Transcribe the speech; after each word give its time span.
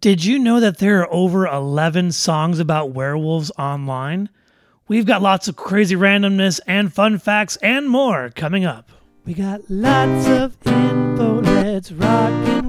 Did 0.00 0.24
you 0.24 0.38
know 0.38 0.60
that 0.60 0.78
there 0.78 1.00
are 1.00 1.12
over 1.12 1.46
11 1.46 2.12
songs 2.12 2.58
about 2.58 2.92
werewolves 2.92 3.52
online? 3.58 4.30
We've 4.88 5.04
got 5.04 5.20
lots 5.20 5.46
of 5.46 5.56
crazy 5.56 5.94
randomness 5.94 6.58
and 6.66 6.90
fun 6.90 7.18
facts 7.18 7.56
and 7.56 7.86
more 7.86 8.30
coming 8.30 8.64
up. 8.64 8.90
We 9.26 9.34
got 9.34 9.60
lots 9.68 10.26
of 10.26 10.56
info. 10.66 11.42
Let's 11.42 11.92
rock 11.92 12.59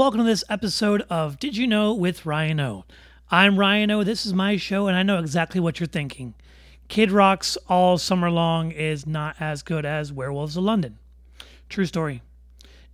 welcome 0.00 0.20
to 0.20 0.24
this 0.24 0.44
episode 0.48 1.02
of 1.10 1.38
Did 1.38 1.58
You 1.58 1.66
Know 1.66 1.92
with 1.92 2.24
Ryan 2.24 2.58
O. 2.58 2.86
I'm 3.30 3.58
Ryan 3.58 3.90
O. 3.90 4.02
This 4.02 4.24
is 4.24 4.32
my 4.32 4.56
show, 4.56 4.86
and 4.86 4.96
I 4.96 5.02
know 5.02 5.18
exactly 5.18 5.60
what 5.60 5.78
you're 5.78 5.86
thinking. 5.86 6.32
Kid 6.88 7.10
Rocks 7.10 7.58
all 7.68 7.98
summer 7.98 8.30
long 8.30 8.70
is 8.70 9.06
not 9.06 9.36
as 9.38 9.62
good 9.62 9.84
as 9.84 10.10
Werewolves 10.10 10.56
of 10.56 10.64
London. 10.64 10.96
True 11.68 11.84
story. 11.84 12.22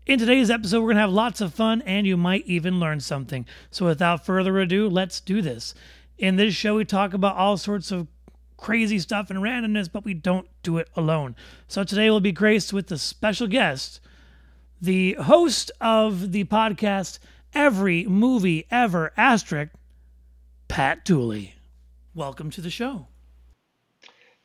In 0.05 0.19
today's 0.19 0.51
episode, 0.51 0.80
we're 0.80 0.89
going 0.89 0.97
to 0.97 1.03
have 1.03 1.13
lots 1.13 1.41
of 1.41 1.55
fun 1.55 1.80
and 1.83 2.09
you 2.09 2.16
might 2.16 2.45
even 2.45 2.80
learn 2.80 2.99
something. 2.99 3.47
So, 3.71 3.87
without 3.87 4.27
further 4.27 4.59
ado, 4.59 4.88
let's 4.88 5.21
do 5.21 5.41
this. 5.41 5.75
In 6.19 6.35
this 6.35 6.57
show, 6.57 6.75
we 6.75 6.85
talk 6.85 7.15
about 7.15 7.37
all 7.37 7.57
sorts 7.57 7.93
of 7.93 8.09
crazy 8.57 8.99
stuff 8.99 9.30
and 9.30 9.38
randomness, 9.38 9.88
but 9.93 10.05
we 10.05 10.13
don't 10.13 10.49
do 10.65 10.79
it 10.79 10.91
alone. 10.97 11.37
So, 11.69 11.85
today 11.85 12.11
we'll 12.11 12.19
be 12.19 12.33
graced 12.33 12.73
with 12.73 12.91
a 12.91 12.99
special 12.99 13.47
guest, 13.47 14.01
the 14.80 15.15
host 15.15 15.71
of 15.80 16.33
the 16.33 16.45
podcast 16.45 17.19
Every 17.55 18.05
Movie 18.05 18.66
Ever 18.71 19.12
Asterisk, 19.16 19.73
Pat 20.69 21.05
Dooley. 21.05 21.55
Welcome 22.15 22.51
to 22.51 22.60
the 22.60 22.71
show. 22.71 23.07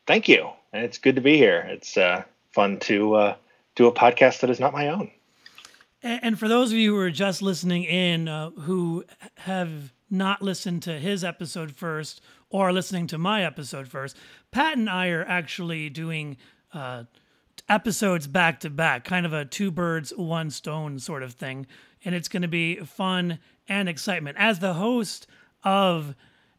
Thank 0.07 0.27
you. 0.27 0.49
And 0.73 0.85
it's 0.85 0.97
good 0.97 1.15
to 1.15 1.21
be 1.21 1.37
here. 1.37 1.65
It's 1.67 1.97
uh, 1.97 2.23
fun 2.51 2.79
to 2.81 3.13
uh, 3.15 3.35
do 3.75 3.87
a 3.87 3.91
podcast 3.91 4.39
that 4.41 4.49
is 4.49 4.59
not 4.59 4.73
my 4.73 4.87
own. 4.87 5.11
And 6.03 6.39
for 6.39 6.47
those 6.47 6.71
of 6.71 6.77
you 6.77 6.95
who 6.95 6.99
are 6.99 7.11
just 7.11 7.41
listening 7.41 7.83
in, 7.83 8.27
uh, 8.27 8.49
who 8.51 9.05
have 9.37 9.93
not 10.09 10.41
listened 10.41 10.81
to 10.83 10.99
his 10.99 11.23
episode 11.23 11.71
first 11.71 12.21
or 12.49 12.73
listening 12.73 13.07
to 13.07 13.17
my 13.17 13.43
episode 13.43 13.87
first, 13.87 14.17
Pat 14.51 14.77
and 14.77 14.89
I 14.89 15.09
are 15.09 15.23
actually 15.23 15.89
doing 15.89 16.37
uh, 16.73 17.03
episodes 17.71 18.27
back 18.27 18.59
to 18.59 18.69
back, 18.69 19.05
kind 19.05 19.25
of 19.25 19.31
a 19.31 19.45
two 19.45 19.71
birds, 19.71 20.11
one 20.15 20.49
stone 20.49 20.99
sort 20.99 21.23
of 21.23 21.33
thing. 21.33 21.65
And 22.03 22.13
it's 22.13 22.27
going 22.27 22.41
to 22.41 22.47
be 22.47 22.75
fun 22.77 23.39
and 23.67 23.87
excitement. 23.87 24.37
As 24.37 24.59
the 24.59 24.73
host 24.73 25.25
of 25.63 26.13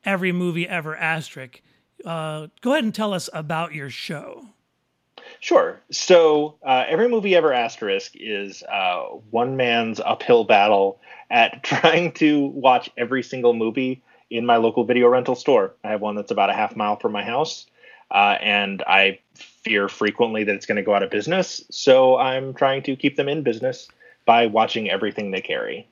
Every 0.04 0.32
Movie 0.32 0.66
Ever 0.66 0.96
Asterisk, 0.96 1.60
uh, 2.04 2.46
go 2.62 2.72
ahead 2.72 2.84
and 2.84 2.94
tell 2.94 3.12
us 3.12 3.28
about 3.34 3.74
your 3.74 3.90
show. 3.90 4.46
Sure. 5.38 5.80
So 5.90 6.56
uh, 6.64 6.84
every 6.88 7.08
movie 7.08 7.36
ever 7.36 7.52
asterisk 7.52 8.12
is 8.14 8.62
uh, 8.62 9.02
one 9.30 9.56
man's 9.56 10.00
uphill 10.00 10.44
battle 10.44 11.00
at 11.30 11.62
trying 11.64 12.12
to 12.12 12.46
watch 12.46 12.90
every 12.96 13.22
single 13.22 13.52
movie 13.52 14.02
in 14.30 14.46
my 14.46 14.56
local 14.56 14.84
video 14.84 15.08
rental 15.08 15.34
store. 15.34 15.74
I 15.84 15.90
have 15.90 16.00
one 16.00 16.16
that's 16.16 16.30
about 16.30 16.48
a 16.48 16.54
half 16.54 16.74
mile 16.74 16.96
from 16.96 17.12
my 17.12 17.22
house, 17.22 17.66
uh, 18.12 18.36
and 18.40 18.82
I 18.86 19.18
fear 19.34 19.88
frequently 19.88 20.44
that 20.44 20.54
it's 20.54 20.66
going 20.66 20.76
to 20.76 20.82
go 20.82 20.94
out 20.94 21.02
of 21.02 21.10
business. 21.10 21.64
So 21.70 22.16
I'm 22.16 22.54
trying 22.54 22.82
to 22.84 22.96
keep 22.96 23.16
them 23.16 23.28
in 23.28 23.42
business 23.42 23.88
by 24.24 24.46
watching 24.46 24.88
everything 24.90 25.30
they 25.30 25.40
carry. 25.40 25.88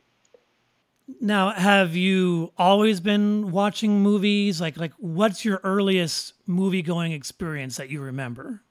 Now, 1.21 1.51
have 1.51 1.97
you 1.97 2.53
always 2.57 3.01
been 3.01 3.51
watching 3.51 4.01
movies? 4.01 4.61
Like, 4.61 4.77
like, 4.77 4.93
what's 4.99 5.45
your 5.45 5.61
earliest 5.65 6.35
movie 6.47 6.83
going 6.83 7.11
experience 7.11 7.77
that 7.79 7.91
you 7.91 8.01
remember? 8.01 8.63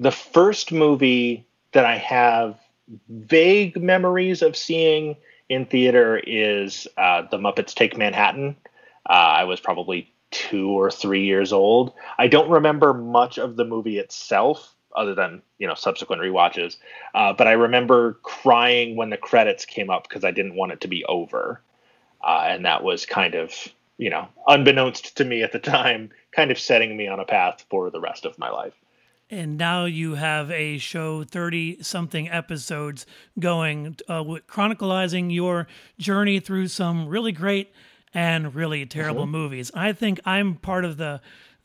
the 0.00 0.10
first 0.10 0.72
movie 0.72 1.46
that 1.72 1.84
I 1.84 1.98
have 1.98 2.58
vague 3.08 3.80
memories 3.80 4.40
of 4.40 4.56
seeing 4.56 5.14
in 5.50 5.66
theater 5.66 6.18
is 6.26 6.88
uh, 6.96 7.22
The 7.30 7.36
Muppets 7.36 7.74
Take 7.74 7.96
Manhattan. 7.98 8.56
Uh, 9.08 9.12
I 9.12 9.44
was 9.44 9.60
probably 9.60 10.09
two 10.30 10.70
or 10.70 10.90
three 10.90 11.24
years 11.24 11.52
old. 11.52 11.92
I 12.18 12.28
don't 12.28 12.50
remember 12.50 12.94
much 12.94 13.38
of 13.38 13.56
the 13.56 13.64
movie 13.64 13.98
itself, 13.98 14.74
other 14.96 15.14
than 15.14 15.42
you 15.58 15.66
know 15.66 15.74
subsequent 15.74 16.22
rewatches. 16.22 16.76
Uh, 17.14 17.32
but 17.32 17.46
I 17.46 17.52
remember 17.52 18.14
crying 18.22 18.96
when 18.96 19.10
the 19.10 19.16
credits 19.16 19.64
came 19.64 19.90
up 19.90 20.08
because 20.08 20.24
I 20.24 20.30
didn't 20.30 20.54
want 20.54 20.72
it 20.72 20.80
to 20.82 20.88
be 20.88 21.04
over, 21.04 21.60
uh, 22.22 22.46
and 22.48 22.64
that 22.64 22.82
was 22.82 23.06
kind 23.06 23.34
of 23.34 23.52
you 23.98 24.10
know 24.10 24.28
unbeknownst 24.46 25.16
to 25.16 25.24
me 25.24 25.42
at 25.42 25.52
the 25.52 25.58
time, 25.76 26.10
kind 26.32 26.50
of 26.50 26.58
setting 26.58 26.96
me 26.96 27.08
on 27.08 27.20
a 27.20 27.24
path 27.24 27.64
for 27.68 27.90
the 27.90 28.00
rest 28.00 28.24
of 28.24 28.38
my 28.38 28.50
life 28.50 28.74
and 29.30 29.56
now 29.56 29.84
you 29.84 30.16
have 30.16 30.50
a 30.50 30.76
show 30.78 31.22
30 31.22 31.82
something 31.82 32.28
episodes 32.28 33.06
going 33.38 33.96
uh, 34.08 34.22
chronicalizing 34.48 35.32
your 35.32 35.68
journey 35.98 36.40
through 36.40 36.66
some 36.66 37.06
really 37.06 37.32
great 37.32 37.72
and 38.14 38.54
really 38.54 38.86
terrible 38.86 39.22
mm-hmm. 39.22 39.32
movies 39.32 39.70
i 39.74 39.92
think 39.92 40.20
i'm 40.24 40.54
part 40.56 40.84
of 40.84 40.96
the 40.96 41.20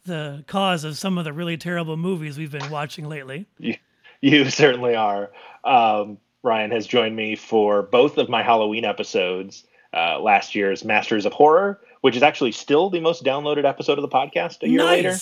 the 0.06 0.44
cause 0.48 0.84
of 0.84 0.98
some 0.98 1.18
of 1.18 1.26
the 1.26 1.34
really 1.34 1.58
terrible 1.58 1.98
movies 1.98 2.38
we've 2.38 2.52
been 2.52 2.70
watching 2.70 3.08
lately 3.08 3.46
you, 3.58 3.76
you 4.22 4.50
certainly 4.50 4.96
are 4.96 5.32
um, 5.64 6.18
ryan 6.44 6.72
has 6.72 6.86
joined 6.86 7.16
me 7.16 7.36
for 7.36 7.82
both 7.84 8.18
of 8.18 8.30
my 8.30 8.44
halloween 8.44 8.86
episodes 8.86 9.66
uh, 9.94 10.20
last 10.20 10.56
year's 10.56 10.84
masters 10.84 11.26
of 11.26 11.34
horror 11.34 11.80
which 12.02 12.16
is 12.16 12.22
actually 12.22 12.52
still 12.52 12.90
the 12.90 13.00
most 13.00 13.24
downloaded 13.24 13.66
episode 13.68 13.98
of 13.98 14.02
the 14.02 14.08
podcast 14.08 14.62
a 14.62 14.70
year 14.70 14.80
nice. 14.80 15.04
later 15.04 15.18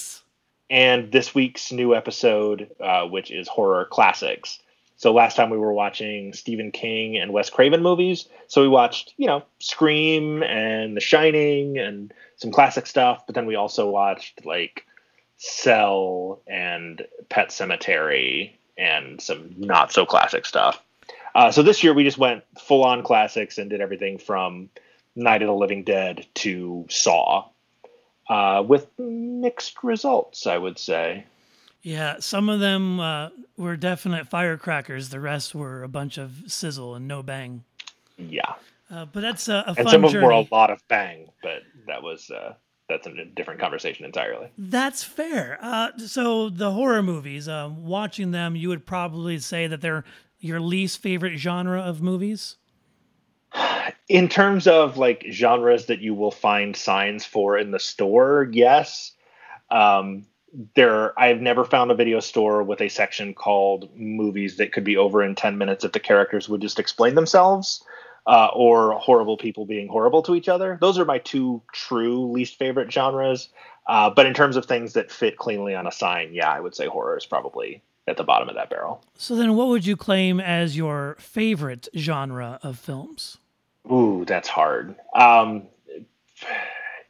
and 0.74 1.12
this 1.12 1.36
week's 1.36 1.72
new 1.72 1.94
episode, 1.94 2.72
uh, 2.80 3.06
which 3.06 3.30
is 3.30 3.48
horror 3.48 3.86
classics. 3.86 4.60
So 5.04 5.12
last 5.12 5.36
time 5.36 5.50
we 5.50 5.58
were 5.58 5.74
watching 5.74 6.32
Stephen 6.32 6.72
King 6.72 7.18
and 7.18 7.34
Wes 7.34 7.50
Craven 7.50 7.84
movies. 7.84 8.30
So 8.48 8.62
we 8.62 8.70
watched, 8.70 9.14
you 9.18 9.28
know, 9.28 9.44
Scream 9.60 10.42
and 10.44 10.96
The 10.96 11.02
Shining 11.02 11.78
and 11.78 12.14
some 12.38 12.54
classic 12.54 12.88
stuff. 12.88 13.26
But 13.26 13.36
then 13.36 13.46
we 13.46 13.56
also 13.56 13.90
watched 13.90 14.46
like 14.46 14.86
Cell 15.36 16.40
and 16.48 17.06
Pet 17.28 17.50
Sematary 17.50 18.54
and 18.78 19.20
some 19.22 19.54
not 19.58 19.92
so 19.92 20.06
classic 20.06 20.46
stuff. 20.46 20.82
Uh, 21.36 21.52
so 21.52 21.64
this 21.64 21.84
year 21.84 21.94
we 21.94 22.06
just 22.06 22.18
went 22.18 22.46
full 22.58 22.86
on 22.86 23.04
classics 23.04 23.58
and 23.58 23.70
did 23.70 23.82
everything 23.82 24.18
from 24.18 24.70
Night 25.18 25.42
of 25.42 25.48
the 25.48 25.54
Living 25.54 25.84
Dead 25.84 26.26
to 26.36 26.86
Saw 26.90 27.50
uh, 28.30 28.64
with 28.66 28.88
mixed 28.98 29.84
results, 29.84 30.48
I 30.48 30.58
would 30.58 30.80
say. 30.80 31.26
Yeah, 31.84 32.16
some 32.20 32.50
of 32.50 32.60
them 32.60 33.00
uh, 33.00 33.30
were 33.58 33.76
definite 33.76 34.28
firecrackers. 34.28 35.10
The 35.10 35.20
rest 35.20 35.54
were 35.54 35.84
a 35.84 35.90
bunch 35.90 36.18
of 36.18 36.44
sizzle 36.48 36.96
and 36.96 37.08
no 37.08 37.22
bang. 37.22 37.64
Yeah. 38.18 38.54
Uh, 38.90 39.06
but 39.06 39.22
that's 39.22 39.48
a, 39.50 39.64
a 39.68 39.74
and 39.78 39.90
some 39.90 40.04
of 40.06 40.12
them 40.12 40.24
were 40.24 40.32
a 40.32 40.48
lot 40.52 40.70
of 40.70 40.82
bang, 40.88 41.30
but 41.42 41.64
that 41.88 42.02
was 42.02 42.30
uh, 42.32 42.54
that's 42.88 43.06
a 43.06 43.26
different 43.36 43.60
conversation 43.60 44.06
entirely. 44.06 44.48
That's 44.58 45.04
fair. 45.04 45.58
Uh, 45.62 45.98
so 45.98 46.50
the 46.50 46.72
horror 46.72 47.04
movies, 47.04 47.48
um, 47.48 47.86
watching 47.86 48.32
them, 48.32 48.56
you 48.56 48.70
would 48.70 48.86
probably 48.86 49.40
say 49.40 49.68
that 49.68 49.82
they're 49.82 50.06
your 50.40 50.60
least 50.60 51.02
favorite 51.02 51.38
genre 51.38 51.82
of 51.82 52.02
movies 52.02 52.58
in 54.10 54.28
terms 54.30 54.68
of 54.68 54.98
like 54.98 55.26
genres 55.32 55.86
that 55.88 56.00
you 56.00 56.14
will 56.14 56.32
find 56.32 56.76
signs 56.76 57.26
for 57.26 57.58
in 57.58 57.72
the 57.72 57.80
store, 57.80 58.50
yes. 58.52 59.12
Um, 59.70 60.26
there, 60.76 61.18
I've 61.20 61.42
never 61.42 61.66
found 61.66 61.92
a 61.92 61.96
video 61.96 62.20
store 62.20 62.64
with 62.64 62.82
a 62.82 62.90
section 62.90 63.34
called 63.34 63.90
movies 63.96 64.58
that 64.58 64.72
could 64.72 64.84
be 64.84 64.98
over 64.98 65.24
in 65.24 65.36
10 65.36 65.58
minutes 65.58 65.84
if 65.84 65.92
the 65.92 66.00
characters 66.00 66.48
would 66.48 66.62
just 66.62 66.80
explain 66.80 67.16
themselves, 67.16 67.84
uh, 68.28 68.50
or 68.54 68.94
horrible 69.00 69.38
people 69.38 69.66
being 69.66 69.88
horrible 69.88 70.22
to 70.24 70.36
each 70.36 70.48
other. 70.48 70.78
Those 70.80 71.00
are 71.00 71.06
my 71.06 71.18
two 71.18 71.62
true 71.74 72.32
least 72.32 72.58
favorite 72.58 72.92
genres. 72.92 73.50
Uh, 73.88 74.10
but 74.10 74.26
in 74.26 74.34
terms 74.34 74.56
of 74.56 74.66
things 74.66 74.94
that 74.94 75.12
fit 75.12 75.38
cleanly 75.38 75.76
on 75.76 75.88
a 75.88 75.92
sign, 75.92 76.34
yeah, 76.34 76.50
I 76.50 76.60
would 76.60 76.76
say 76.76 76.88
horror 76.88 77.18
is 77.18 77.26
probably 77.26 77.82
at 78.08 78.18
the 78.18 78.24
bottom 78.24 78.48
of 78.50 78.56
that 78.56 78.70
barrel. 78.70 79.04
So 79.16 79.36
then, 79.36 79.56
what 79.56 79.68
would 79.68 79.86
you 79.86 79.98
claim 79.98 80.40
as 80.40 80.78
your 80.78 81.16
favorite 81.20 81.90
genre 81.96 82.60
of 82.64 82.80
films? 82.80 83.38
Ooh, 83.92 84.24
that's 84.26 84.48
hard. 84.48 84.96
Um, 85.14 85.64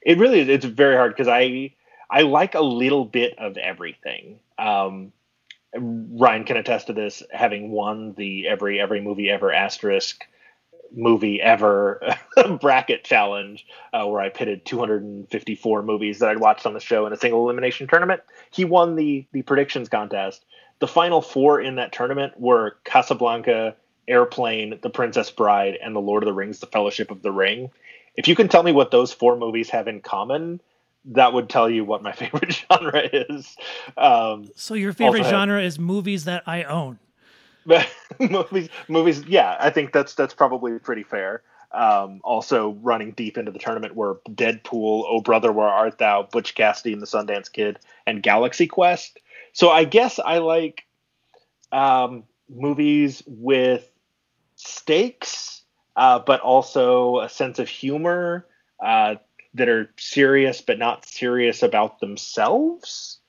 it 0.01 0.17
really 0.17 0.39
is. 0.39 0.49
It's 0.49 0.65
very 0.65 0.95
hard 0.95 1.11
because 1.11 1.27
I 1.27 1.73
I 2.13 2.21
like 2.21 2.53
a 2.53 2.61
little 2.61 3.05
bit 3.05 3.39
of 3.39 3.57
everything. 3.57 4.39
Um, 4.59 5.13
Ryan 5.75 6.43
can 6.43 6.57
attest 6.57 6.85
to 6.87 6.93
this, 6.93 7.23
having 7.31 7.71
won 7.71 8.13
the 8.13 8.47
every 8.47 8.79
every 8.79 9.01
movie 9.01 9.31
ever 9.31 9.51
asterisk 9.51 10.23
movie 10.95 11.41
ever 11.41 12.15
bracket 12.61 13.03
challenge, 13.03 13.65
uh, 13.93 14.05
where 14.05 14.21
I 14.21 14.29
pitted 14.29 14.63
254 14.63 15.81
movies 15.81 16.19
that 16.19 16.29
I'd 16.29 16.39
watched 16.39 16.67
on 16.67 16.75
the 16.75 16.79
show 16.79 17.07
in 17.07 17.13
a 17.13 17.17
single 17.17 17.45
elimination 17.45 17.87
tournament. 17.87 18.21
He 18.51 18.63
won 18.63 18.95
the 18.95 19.25
the 19.31 19.41
predictions 19.41 19.89
contest. 19.89 20.45
The 20.77 20.87
final 20.87 21.19
four 21.19 21.61
in 21.61 21.77
that 21.77 21.93
tournament 21.93 22.39
were 22.39 22.77
Casablanca, 22.83 23.75
Airplane, 24.07 24.77
The 24.83 24.91
Princess 24.91 25.31
Bride, 25.31 25.79
and 25.83 25.95
The 25.95 25.99
Lord 25.99 26.21
of 26.21 26.27
the 26.27 26.33
Rings: 26.33 26.59
The 26.59 26.67
Fellowship 26.67 27.09
of 27.09 27.23
the 27.23 27.31
Ring. 27.31 27.71
If 28.15 28.27
you 28.27 28.35
can 28.35 28.49
tell 28.49 28.61
me 28.61 28.71
what 28.71 28.91
those 28.91 29.11
four 29.11 29.35
movies 29.35 29.71
have 29.71 29.87
in 29.87 29.99
common, 29.99 30.61
that 31.05 31.33
would 31.33 31.49
tell 31.49 31.69
you 31.69 31.85
what 31.85 32.01
my 32.01 32.11
favorite 32.13 32.53
genre 32.53 33.01
is. 33.11 33.55
Um, 33.97 34.49
so 34.55 34.73
your 34.73 34.93
favorite 34.93 35.25
genre 35.25 35.57
have, 35.57 35.65
is 35.65 35.79
movies 35.79 36.25
that 36.25 36.43
I 36.47 36.63
own. 36.63 36.99
movies, 38.19 38.69
movies. 38.87 39.23
Yeah, 39.25 39.55
I 39.59 39.69
think 39.69 39.93
that's 39.93 40.15
that's 40.15 40.33
probably 40.33 40.77
pretty 40.79 41.03
fair. 41.03 41.43
Um, 41.71 42.21
also 42.23 42.77
running 42.81 43.11
deep 43.13 43.37
into 43.37 43.51
the 43.51 43.57
tournament 43.57 43.95
were 43.95 44.19
Deadpool, 44.29 45.05
Oh 45.07 45.21
Brother 45.21 45.51
Where 45.51 45.67
Art 45.67 45.97
Thou, 45.97 46.27
Butch 46.31 46.53
Cassidy 46.53 46.93
and 46.93 47.01
the 47.01 47.07
Sundance 47.07 47.51
Kid, 47.51 47.79
and 48.05 48.21
Galaxy 48.21 48.67
Quest. 48.67 49.19
So 49.53 49.71
I 49.71 49.83
guess 49.83 50.19
I 50.19 50.37
like 50.37 50.85
um, 51.71 52.25
movies 52.47 53.23
with 53.25 53.89
stakes, 54.55 55.63
uh, 55.95 56.19
but 56.19 56.41
also 56.41 57.21
a 57.21 57.29
sense 57.29 57.57
of 57.57 57.67
humor 57.67 58.45
uh, 58.83 59.15
that 59.53 59.69
are 59.69 59.89
serious 59.97 60.61
but 60.61 60.79
not 60.79 61.05
serious 61.05 61.63
about 61.63 61.99
themselves. 61.99 63.19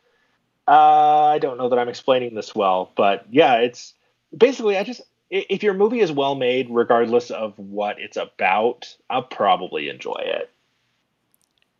Uh, 0.66 1.26
I 1.26 1.38
don't 1.38 1.58
know 1.58 1.68
that 1.68 1.78
I'm 1.78 1.88
explaining 1.88 2.34
this 2.34 2.54
well, 2.54 2.90
but 2.96 3.26
yeah, 3.30 3.56
it's 3.56 3.94
basically 4.36 4.78
I 4.78 4.84
just 4.84 5.02
if 5.30 5.62
your 5.62 5.74
movie 5.74 6.00
is 6.00 6.12
well 6.12 6.34
made, 6.34 6.68
regardless 6.70 7.30
of 7.30 7.58
what 7.58 7.98
it's 7.98 8.16
about, 8.16 8.94
I'll 9.10 9.22
probably 9.22 9.88
enjoy 9.88 10.20
it. 10.24 10.50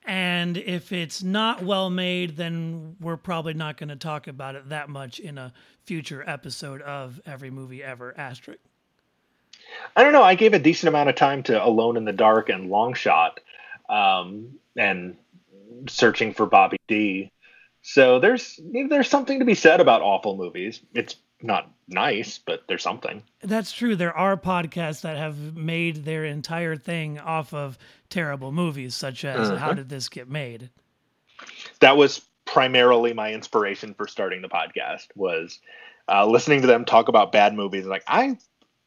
And 0.04 0.56
if 0.58 0.92
it's 0.92 1.22
not 1.22 1.62
well 1.62 1.88
made, 1.88 2.36
then 2.36 2.96
we're 3.00 3.16
probably 3.16 3.54
not 3.54 3.78
going 3.78 3.88
to 3.88 3.96
talk 3.96 4.26
about 4.26 4.54
it 4.54 4.68
that 4.68 4.88
much 4.90 5.18
in 5.18 5.38
a 5.38 5.52
future 5.84 6.22
episode 6.26 6.82
of 6.82 7.20
Every 7.24 7.50
Movie 7.50 7.82
Ever 7.82 8.12
Asterisk. 8.18 8.60
I 9.96 10.02
don't 10.02 10.12
know. 10.12 10.22
I 10.22 10.34
gave 10.34 10.52
a 10.52 10.58
decent 10.58 10.88
amount 10.88 11.08
of 11.08 11.14
time 11.14 11.42
to 11.44 11.64
Alone 11.64 11.96
in 11.96 12.04
the 12.04 12.12
Dark 12.12 12.48
and 12.48 12.68
Long 12.68 12.92
Shot, 12.92 13.40
um, 13.88 14.58
and 14.76 15.16
searching 15.88 16.32
for 16.32 16.46
Bobby 16.46 16.78
D. 16.88 17.30
So 17.82 18.18
there's 18.18 18.58
there's 18.88 19.08
something 19.08 19.38
to 19.38 19.44
be 19.44 19.54
said 19.54 19.80
about 19.80 20.02
awful 20.02 20.36
movies. 20.36 20.80
It's 20.94 21.16
not 21.42 21.70
nice, 21.88 22.38
but 22.38 22.62
there's 22.66 22.82
something. 22.82 23.22
That's 23.42 23.72
true. 23.72 23.94
There 23.94 24.16
are 24.16 24.36
podcasts 24.36 25.02
that 25.02 25.18
have 25.18 25.56
made 25.56 26.04
their 26.04 26.24
entire 26.24 26.76
thing 26.76 27.18
off 27.18 27.52
of 27.52 27.78
terrible 28.08 28.52
movies, 28.52 28.96
such 28.96 29.24
as 29.24 29.48
mm-hmm. 29.48 29.58
How 29.58 29.74
Did 29.74 29.90
This 29.90 30.08
Get 30.08 30.28
Made? 30.28 30.70
That 31.80 31.96
was 31.96 32.22
primarily 32.46 33.12
my 33.12 33.32
inspiration 33.32 33.94
for 33.94 34.06
starting 34.06 34.40
the 34.40 34.48
podcast 34.48 35.08
was 35.14 35.58
uh, 36.08 36.26
listening 36.26 36.62
to 36.62 36.66
them 36.66 36.84
talk 36.84 37.08
about 37.08 37.32
bad 37.32 37.54
movies. 37.54 37.84
Like, 37.84 38.04
I 38.06 38.38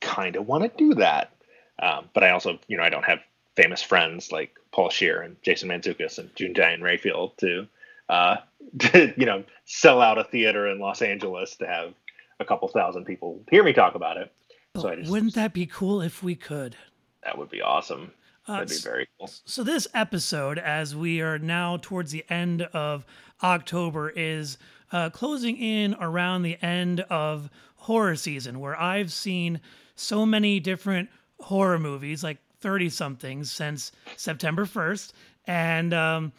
kind 0.01 0.35
of 0.35 0.47
want 0.47 0.63
to 0.63 0.71
do 0.77 0.95
that. 0.95 1.33
Um, 1.79 2.09
but 2.13 2.23
I 2.23 2.31
also, 2.31 2.57
you 2.67 2.77
know, 2.77 2.83
I 2.83 2.89
don't 2.89 3.05
have 3.05 3.19
famous 3.57 3.81
friends 3.81 4.31
like 4.31 4.55
Paul 4.71 4.89
Scheer 4.89 5.21
and 5.21 5.35
Jason 5.41 5.67
Mantzoukas 5.67 6.19
and 6.19 6.33
June-Diane 6.35 6.81
Raphael 6.81 7.33
to, 7.37 7.67
uh, 8.07 8.37
to, 8.79 9.13
you 9.17 9.25
know, 9.25 9.43
sell 9.65 10.01
out 10.01 10.17
a 10.17 10.23
theater 10.23 10.67
in 10.67 10.79
Los 10.79 11.01
Angeles 11.01 11.57
to 11.57 11.67
have 11.67 11.93
a 12.39 12.45
couple 12.45 12.67
thousand 12.69 13.05
people 13.05 13.41
hear 13.49 13.63
me 13.63 13.73
talk 13.73 13.95
about 13.95 14.17
it. 14.17 14.31
so 14.75 14.95
just, 14.95 15.11
wouldn't 15.11 15.33
that 15.33 15.53
be 15.53 15.65
cool 15.65 16.01
if 16.01 16.21
we 16.21 16.35
could? 16.35 16.77
That 17.23 17.37
would 17.37 17.49
be 17.49 17.61
awesome. 17.61 18.11
Uh, 18.47 18.59
That'd 18.59 18.69
be 18.69 18.75
very 18.75 19.07
cool. 19.17 19.29
So 19.45 19.63
this 19.63 19.87
episode, 19.93 20.59
as 20.59 20.95
we 20.95 21.19
are 21.21 21.39
now 21.39 21.79
towards 21.81 22.11
the 22.11 22.23
end 22.29 22.61
of 22.61 23.05
October, 23.43 24.09
is 24.15 24.57
uh, 24.91 25.09
closing 25.09 25.57
in 25.57 25.95
around 25.99 26.43
the 26.43 26.57
end 26.61 27.01
of 27.09 27.49
horror 27.75 28.15
season, 28.15 28.59
where 28.59 28.79
I've 28.79 29.11
seen 29.11 29.59
so 29.95 30.25
many 30.25 30.59
different 30.59 31.09
horror 31.39 31.79
movies, 31.79 32.23
like 32.23 32.37
thirty 32.59 32.89
somethings 32.89 33.51
since 33.51 33.91
September 34.15 34.65
first, 34.65 35.13
and 35.45 35.93
um, 35.93 36.31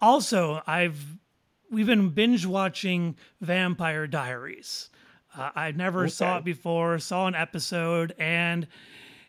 also 0.00 0.62
I've 0.66 1.16
we've 1.70 1.86
been 1.86 2.10
binge 2.10 2.46
watching 2.46 3.16
Vampire 3.40 4.06
Diaries. 4.06 4.90
Uh, 5.36 5.50
I 5.54 5.72
never 5.72 6.02
okay. 6.02 6.10
saw 6.10 6.38
it 6.38 6.44
before. 6.44 6.98
Saw 6.98 7.26
an 7.26 7.34
episode, 7.34 8.14
and 8.18 8.66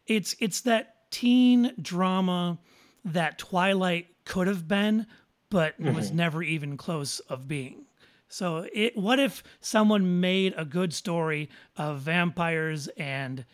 it's 0.06 0.36
it's 0.40 0.62
that 0.62 1.12
teen 1.12 1.74
drama 1.82 2.60
that 3.04 3.38
Twilight 3.38 4.08
could 4.26 4.48
have 4.48 4.68
been, 4.68 5.08
but 5.50 5.80
mm-hmm. 5.80 5.96
was 5.96 6.12
never 6.12 6.44
even 6.44 6.78
close 6.78 7.20
of 7.22 7.48
being. 7.48 7.86
So, 8.28 8.68
it 8.74 8.98
what 8.98 9.20
if 9.20 9.44
someone 9.62 10.20
made 10.20 10.54
a 10.58 10.66
good 10.66 10.94
story 10.94 11.50
of 11.78 12.00
vampires 12.00 12.88
and 12.98 13.46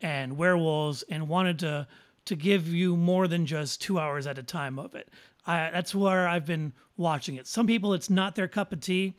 and 0.00 0.36
werewolves 0.36 1.02
and 1.08 1.28
wanted 1.28 1.60
to 1.60 1.86
to 2.26 2.36
give 2.36 2.68
you 2.68 2.96
more 2.96 3.28
than 3.28 3.46
just 3.46 3.80
two 3.80 3.98
hours 3.98 4.26
at 4.26 4.38
a 4.38 4.42
time 4.42 4.78
of 4.78 4.94
it? 4.94 5.08
I, 5.46 5.70
that's 5.72 5.94
where 5.94 6.26
I've 6.26 6.46
been 6.46 6.72
watching 6.96 7.36
it. 7.36 7.46
Some 7.46 7.66
people, 7.66 7.92
it's 7.92 8.10
not 8.10 8.34
their 8.34 8.48
cup 8.48 8.72
of 8.72 8.80
tea. 8.80 9.14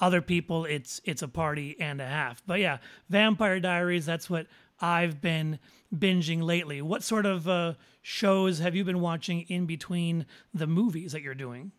Other 0.00 0.22
people 0.22 0.64
it's 0.64 1.00
it's 1.04 1.20
a 1.20 1.28
party 1.28 1.76
and 1.78 2.00
a 2.00 2.06
half. 2.06 2.42
But 2.46 2.60
yeah 2.60 2.78
vampire 3.08 3.60
diaries 3.60 4.06
that's 4.06 4.30
what 4.30 4.46
i've 4.80 5.20
been 5.20 5.58
binging 5.94 6.42
lately. 6.42 6.80
What 6.80 7.02
sort 7.02 7.26
of 7.26 7.46
uh, 7.48 7.74
shows 8.00 8.60
have 8.60 8.74
you 8.74 8.84
been 8.84 9.00
watching 9.00 9.42
in 9.42 9.66
between 9.66 10.24
the 10.54 10.66
movies 10.66 11.12
that 11.12 11.22
you're 11.22 11.34
doing? 11.34 11.72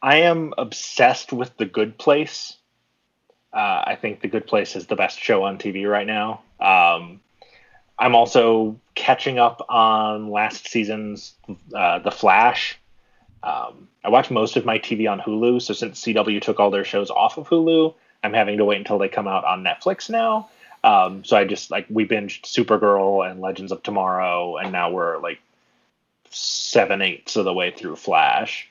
I 0.00 0.18
am 0.18 0.52
obsessed 0.58 1.32
with 1.32 1.56
the 1.56 1.64
good 1.64 1.98
place. 1.98 2.56
Uh, 3.50 3.82
i 3.86 3.96
think 3.98 4.20
the 4.20 4.28
good 4.28 4.46
place 4.46 4.76
is 4.76 4.86
the 4.86 4.94
best 4.94 5.18
show 5.18 5.42
on 5.42 5.58
tv 5.58 5.90
right 5.90 6.06
now. 6.06 6.42
Um, 6.60 7.20
i'm 7.98 8.14
also 8.14 8.78
catching 8.94 9.38
up 9.38 9.64
on 9.68 10.30
last 10.30 10.68
season's 10.68 11.34
uh, 11.74 11.98
the 12.00 12.10
flash 12.10 12.78
um, 13.42 13.88
I 14.04 14.10
watch 14.10 14.30
most 14.30 14.56
of 14.56 14.64
my 14.64 14.78
TV 14.78 15.10
on 15.10 15.20
Hulu. 15.20 15.62
So 15.62 15.74
since 15.74 16.02
CW 16.02 16.40
took 16.40 16.60
all 16.60 16.70
their 16.70 16.84
shows 16.84 17.10
off 17.10 17.38
of 17.38 17.48
Hulu, 17.48 17.94
I'm 18.22 18.32
having 18.32 18.58
to 18.58 18.64
wait 18.64 18.78
until 18.78 18.98
they 18.98 19.08
come 19.08 19.28
out 19.28 19.44
on 19.44 19.62
Netflix 19.62 20.10
now. 20.10 20.48
Um, 20.84 21.24
so 21.24 21.36
I 21.36 21.44
just 21.44 21.70
like 21.70 21.86
we 21.88 22.06
binged 22.06 22.42
Supergirl 22.42 23.28
and 23.28 23.40
Legends 23.40 23.72
of 23.72 23.82
Tomorrow, 23.82 24.56
and 24.56 24.72
now 24.72 24.90
we're 24.90 25.18
like 25.18 25.40
seven 26.30 27.02
eighths 27.02 27.36
of 27.36 27.44
the 27.44 27.52
way 27.52 27.70
through 27.70 27.96
Flash. 27.96 28.68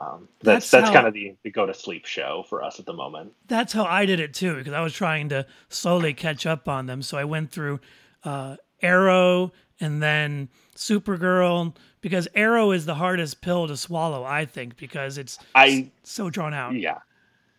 Um, 0.00 0.28
that's 0.42 0.70
that's, 0.70 0.84
that's 0.84 0.90
kind 0.90 1.06
of 1.06 1.14
the, 1.14 1.34
the 1.42 1.50
go 1.50 1.66
to 1.66 1.74
sleep 1.74 2.04
show 2.04 2.44
for 2.48 2.62
us 2.62 2.78
at 2.78 2.86
the 2.86 2.92
moment. 2.92 3.32
That's 3.48 3.72
how 3.72 3.84
I 3.84 4.06
did 4.06 4.20
it 4.20 4.32
too, 4.32 4.56
because 4.56 4.72
I 4.72 4.80
was 4.80 4.92
trying 4.92 5.28
to 5.30 5.46
slowly 5.68 6.14
catch 6.14 6.46
up 6.46 6.68
on 6.68 6.86
them. 6.86 7.02
So 7.02 7.18
I 7.18 7.24
went 7.24 7.50
through 7.50 7.80
uh, 8.24 8.56
Arrow 8.82 9.52
and 9.80 10.02
then 10.02 10.48
Supergirl, 10.76 11.74
because 12.00 12.28
Arrow 12.34 12.70
is 12.70 12.86
the 12.86 12.94
hardest 12.94 13.40
pill 13.40 13.66
to 13.68 13.76
swallow, 13.76 14.24
I 14.24 14.44
think, 14.44 14.76
because 14.76 15.18
it's 15.18 15.38
I 15.54 15.90
so 16.02 16.30
drawn 16.30 16.54
out. 16.54 16.74
Yeah, 16.74 16.98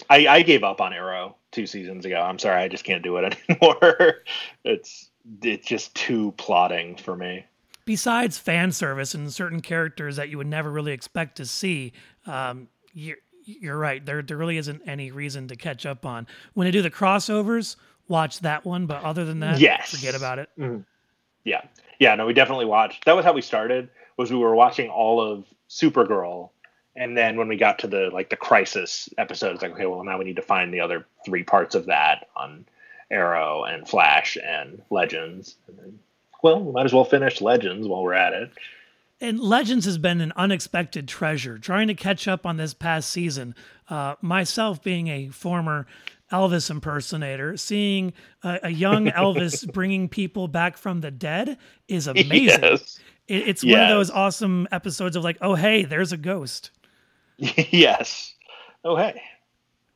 I, 0.09 0.27
I 0.27 0.41
gave 0.41 0.63
up 0.63 0.81
on 0.81 0.93
Arrow 0.93 1.35
two 1.51 1.65
seasons 1.65 2.05
ago. 2.05 2.21
I'm 2.21 2.39
sorry, 2.39 2.61
I 2.61 2.67
just 2.67 2.83
can't 2.83 3.03
do 3.03 3.17
it 3.17 3.37
anymore. 3.49 4.23
it's 4.63 5.09
it's 5.41 5.67
just 5.67 5.95
too 5.95 6.33
plotting 6.37 6.95
for 6.97 7.15
me. 7.15 7.45
Besides 7.85 8.37
fan 8.37 8.71
service 8.71 9.13
and 9.13 9.31
certain 9.31 9.61
characters 9.61 10.15
that 10.15 10.29
you 10.29 10.37
would 10.37 10.47
never 10.47 10.71
really 10.71 10.91
expect 10.91 11.37
to 11.37 11.45
see, 11.45 11.93
um, 12.25 12.67
you're 12.93 13.17
you're 13.45 13.77
right. 13.77 14.05
There 14.05 14.21
there 14.21 14.37
really 14.37 14.57
isn't 14.57 14.81
any 14.85 15.11
reason 15.11 15.47
to 15.47 15.55
catch 15.55 15.85
up 15.85 16.05
on. 16.05 16.27
When 16.53 16.65
they 16.65 16.71
do 16.71 16.81
the 16.81 16.91
crossovers, 16.91 17.75
watch 18.07 18.39
that 18.41 18.65
one. 18.65 18.85
But 18.85 19.03
other 19.03 19.25
than 19.25 19.39
that, 19.39 19.59
yes. 19.59 19.91
forget 19.91 20.15
about 20.15 20.39
it. 20.39 20.49
Mm-hmm. 20.57 20.81
Yeah, 21.43 21.61
yeah. 21.99 22.15
No, 22.15 22.25
we 22.25 22.33
definitely 22.33 22.65
watched. 22.65 23.05
That 23.05 23.15
was 23.15 23.25
how 23.25 23.33
we 23.33 23.41
started 23.41 23.89
was 24.17 24.31
we 24.31 24.37
were 24.37 24.55
watching 24.55 24.89
all 24.89 25.21
of 25.21 25.45
Supergirl, 25.69 26.49
and 26.95 27.17
then 27.17 27.37
when 27.37 27.47
we 27.47 27.57
got 27.57 27.79
to 27.79 27.87
the 27.87 28.09
like 28.11 28.29
the 28.29 28.37
crisis 28.37 29.09
episode, 29.17 29.53
it's 29.53 29.61
like 29.61 29.73
okay, 29.73 29.85
well 29.85 30.03
now 30.03 30.17
we 30.17 30.25
need 30.25 30.37
to 30.37 30.41
find 30.41 30.73
the 30.73 30.79
other 30.79 31.05
three 31.25 31.43
parts 31.43 31.75
of 31.75 31.85
that 31.87 32.27
on 32.35 32.65
Arrow 33.11 33.63
and 33.63 33.87
Flash 33.87 34.37
and 34.37 34.81
Legends. 34.89 35.55
And 35.67 35.77
then, 35.77 35.99
well, 36.41 36.63
we 36.63 36.71
might 36.71 36.85
as 36.85 36.93
well 36.93 37.05
finish 37.05 37.41
Legends 37.41 37.87
while 37.87 38.03
we're 38.03 38.13
at 38.13 38.33
it. 38.33 38.51
And 39.21 39.39
Legends 39.39 39.85
has 39.85 39.97
been 39.97 40.19
an 40.19 40.33
unexpected 40.35 41.07
treasure. 41.07 41.57
Trying 41.57 41.87
to 41.87 41.93
catch 41.93 42.27
up 42.27 42.45
on 42.45 42.57
this 42.57 42.73
past 42.73 43.09
season, 43.09 43.55
uh, 43.89 44.15
myself 44.21 44.83
being 44.83 45.07
a 45.07 45.29
former 45.29 45.87
Elvis 46.35 46.69
impersonator, 46.69 47.55
seeing 47.55 48.13
a, 48.43 48.59
a 48.63 48.69
young 48.69 49.05
Elvis 49.23 49.71
bringing 49.71 50.09
people 50.09 50.47
back 50.47 50.77
from 50.77 50.99
the 50.99 51.11
dead 51.11 51.57
is 51.87 52.07
amazing. 52.07 52.61
Yes. 52.61 52.99
It, 53.27 53.47
it's 53.47 53.63
yes. 53.63 53.73
one 53.73 53.83
of 53.83 53.89
those 53.89 54.11
awesome 54.11 54.67
episodes 54.71 55.15
of 55.15 55.23
like, 55.23 55.37
oh 55.41 55.55
hey, 55.55 55.85
there's 55.85 56.11
a 56.11 56.17
ghost. 56.17 56.71
yes. 57.37 58.33
Oh 58.83 58.95
hey, 58.95 59.21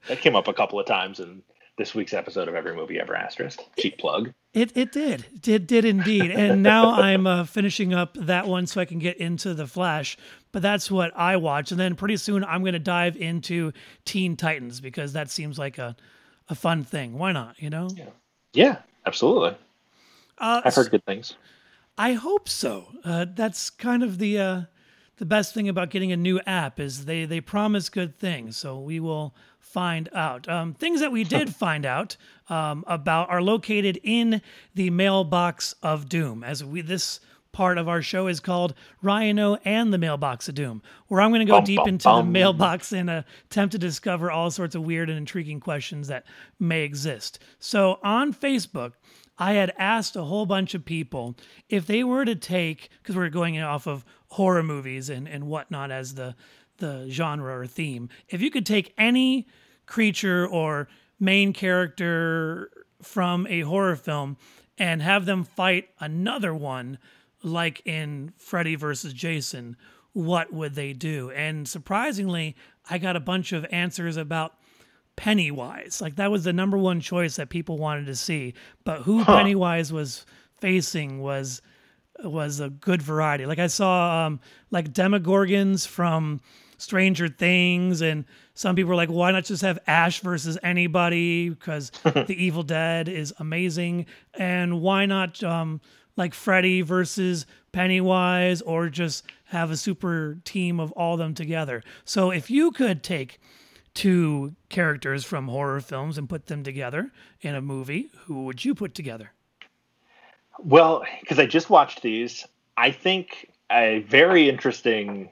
that 0.08 0.22
came 0.22 0.36
up 0.36 0.48
a 0.48 0.54
couple 0.54 0.80
of 0.80 0.86
times 0.86 1.20
in 1.20 1.44
this 1.78 1.96
week's 1.96 2.14
episode 2.14 2.48
of 2.48 2.56
Every 2.56 2.76
Movie 2.76 3.00
Ever 3.00 3.16
Asterisk. 3.16 3.62
Cheap 3.78 3.98
plug. 3.98 4.34
It 4.54 4.76
it 4.76 4.92
did 4.92 5.26
did 5.42 5.68
did 5.68 5.86
indeed, 5.86 6.32
and 6.32 6.64
now 6.64 6.92
I'm 6.92 7.28
uh, 7.28 7.44
finishing 7.46 7.94
up 7.94 8.16
that 8.16 8.48
one 8.48 8.66
so 8.66 8.82
I 8.82 8.86
can 8.86 9.00
get 9.00 9.18
into 9.18 9.54
the 9.54 9.68
Flash. 9.68 10.18
But 10.52 10.62
that's 10.62 10.90
what 10.90 11.16
I 11.16 11.38
watch, 11.38 11.72
and 11.72 11.80
then 11.80 11.96
pretty 11.96 12.18
soon 12.18 12.44
I'm 12.44 12.62
going 12.62 12.74
to 12.74 12.80
dive 12.80 13.16
into 13.16 13.72
Teen 14.06 14.36
Titans 14.36 14.82
because 14.82 15.14
that 15.14 15.30
seems 15.30 15.60
like 15.60 15.78
a 15.78 15.96
a 16.50 16.56
fun 16.56 16.84
thing. 16.84 17.18
Why 17.18 17.32
not? 17.32 17.62
You 17.62 17.70
know? 17.70 17.90
Yeah. 17.96 18.06
Yeah. 18.54 18.78
Absolutely. 19.06 19.56
Uh, 20.38 20.62
I've 20.64 20.76
heard 20.76 20.92
good 20.92 21.06
things. 21.06 21.36
I 21.98 22.14
hope 22.14 22.48
so. 22.48 22.88
Uh, 23.04 23.26
that's 23.34 23.70
kind 23.70 24.04
of 24.04 24.20
the 24.20 24.40
uh, 24.40 24.62
the 25.18 25.26
best 25.26 25.54
thing 25.54 25.68
about 25.68 25.90
getting 25.90 26.12
a 26.12 26.18
new 26.18 26.40
app 26.46 26.80
is 26.80 27.06
they 27.06 27.26
they 27.26 27.42
promise 27.42 27.90
good 27.90 28.18
things. 28.18 28.56
So 28.58 28.80
we 28.80 29.00
will 29.00 29.36
find 29.60 30.10
out. 30.14 30.48
Um, 30.48 30.74
things 30.74 31.02
that 31.02 31.12
we 31.12 31.24
did 31.24 31.54
find 31.66 31.86
out 31.86 32.16
um, 32.48 32.84
about 32.88 33.30
are 33.30 33.42
located 33.42 34.00
in 34.04 34.42
the 34.76 34.90
mailbox 34.90 35.76
of 35.84 36.08
doom. 36.08 36.44
As 36.44 36.64
we 36.64 36.82
this 36.82 37.20
part 37.52 37.78
of 37.78 37.88
our 37.88 38.02
show 38.02 38.28
is 38.28 38.40
called 38.40 38.74
Ryan 39.02 39.40
O 39.40 39.58
and 39.66 39.92
the 39.92 39.98
Mailbox 39.98 40.48
of 40.48 40.56
Doom, 40.56 40.82
where 41.08 41.22
I'm 41.22 41.32
going 41.32 41.40
to 41.40 41.46
go 41.46 41.58
Bum, 41.58 41.64
deep 41.64 41.78
bum, 41.78 41.88
into 41.88 42.10
the 42.10 42.24
mailbox 42.24 42.92
and 42.92 43.10
uh, 43.10 43.24
attempt 43.46 43.72
to 43.74 43.78
discover 43.78 44.32
all 44.32 44.52
sorts 44.52 44.76
of 44.76 44.84
weird 44.84 45.10
and 45.10 45.18
intriguing 45.18 45.60
questions 45.60 46.08
that 46.08 46.26
may 46.60 46.84
exist. 46.84 47.40
So 47.60 48.00
on 48.04 48.34
Facebook, 48.34 48.94
I 49.38 49.54
had 49.54 49.74
asked 49.78 50.16
a 50.16 50.24
whole 50.24 50.46
bunch 50.46 50.74
of 50.74 50.86
people 50.86 51.36
if 51.70 51.88
they 51.88 52.04
were 52.04 52.26
to 52.26 52.36
take, 52.36 52.90
because 53.02 53.16
we're 53.16 53.30
going 53.30 53.60
off 53.60 53.88
of 53.88 54.06
horror 54.28 54.64
movies 54.64 55.10
and, 55.10 55.28
and 55.28 55.48
whatnot 55.48 55.92
as 55.92 56.14
the, 56.16 56.36
the 56.78 57.08
genre 57.10 57.58
or 57.58 57.66
theme, 57.66 58.10
if 58.28 58.42
you 58.42 58.52
could 58.52 58.66
take 58.66 58.94
any 58.98 59.48
creature 59.86 60.46
or 60.46 60.88
main 61.20 61.52
character 61.52 62.70
from 63.02 63.48
a 63.48 63.62
horror 63.62 63.96
film 63.96 64.38
and 64.78 65.02
have 65.02 65.26
them 65.26 65.44
fight 65.44 65.90
another 66.00 66.54
one, 66.54 66.98
like 67.44 67.82
in 67.86 68.34
Freddy 68.38 68.76
versus 68.76 69.14
Jason, 69.14 69.78
what 70.14 70.52
would 70.52 70.76
they 70.76 70.94
do? 70.94 71.32
And 71.32 71.68
surprisingly, 71.68 72.56
I 72.90 72.98
got 72.98 73.16
a 73.16 73.22
bunch 73.22 73.52
of 73.52 73.66
answers 73.72 74.18
about 74.18 74.56
Pennywise. 75.16 76.00
Like 76.02 76.16
that 76.16 76.32
was 76.32 76.46
the 76.46 76.54
number 76.54 76.78
one 76.78 77.02
choice 77.02 77.36
that 77.36 77.50
people 77.50 77.78
wanted 77.78 78.06
to 78.08 78.16
see. 78.16 78.54
But 78.84 79.02
who 79.02 79.26
Pennywise 79.26 79.92
was 79.92 80.26
facing 80.62 81.22
was 81.22 81.62
was 82.24 82.60
a 82.60 82.70
good 82.70 83.02
variety. 83.02 83.46
Like 83.46 83.60
I 83.60 83.68
saw 83.68 84.26
um 84.26 84.40
like 84.72 84.94
Demogorgons 84.94 85.86
from 85.86 86.40
Stranger 86.78 87.28
Things 87.28 88.02
and 88.02 88.24
some 88.54 88.76
people 88.76 88.90
were 88.90 88.96
like, 88.96 89.10
why 89.10 89.32
not 89.32 89.44
just 89.44 89.62
have 89.62 89.80
Ash 89.88 90.22
versus 90.22 90.58
anybody? 90.64 91.50
Because 91.50 91.90
the 92.04 92.36
Evil 92.38 92.64
Dead 92.64 93.10
is 93.10 93.34
amazing. 93.40 94.06
And 94.34 94.82
why 94.82 95.06
not 95.06 95.44
um 95.44 95.82
like 96.16 96.34
Freddy 96.34 96.82
versus 96.82 97.46
Pennywise 97.72 98.62
or 98.62 98.90
just 98.90 99.24
have 99.46 99.72
a 99.72 99.78
super 99.78 100.38
team 100.44 100.80
of 100.80 100.92
all 100.94 101.18
them 101.18 101.34
together. 101.34 101.84
So 102.06 102.32
if 102.32 102.50
you 102.50 102.72
could 102.72 103.04
take 103.04 103.40
two 103.94 104.56
characters 104.70 105.24
from 105.24 105.48
horror 105.48 105.82
films 105.82 106.18
and 106.18 106.30
put 106.30 106.48
them 106.48 106.64
together 106.64 107.12
in 107.42 107.56
a 107.56 107.62
movie, 107.62 108.10
who 108.26 108.46
would 108.46 108.64
you 108.64 108.76
put 108.76 108.94
together? 108.94 109.32
Well, 110.60 111.04
because 111.22 111.40
I 111.40 111.46
just 111.46 111.70
watched 111.70 112.02
these, 112.02 112.46
I 112.78 112.92
think 112.92 113.50
a 113.72 114.00
very 114.08 114.50
interesting 114.50 115.30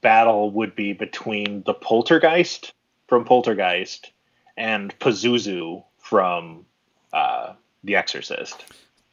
battle 0.00 0.50
would 0.50 0.74
be 0.76 0.92
between 0.92 1.62
the 1.64 1.74
Poltergeist 1.74 2.74
from 3.08 3.24
Poltergeist 3.24 4.12
and 4.56 4.96
Pazuzu 4.98 5.82
from 5.98 6.66
uh, 7.12 7.54
The 7.84 7.96
Exorcist. 7.96 8.64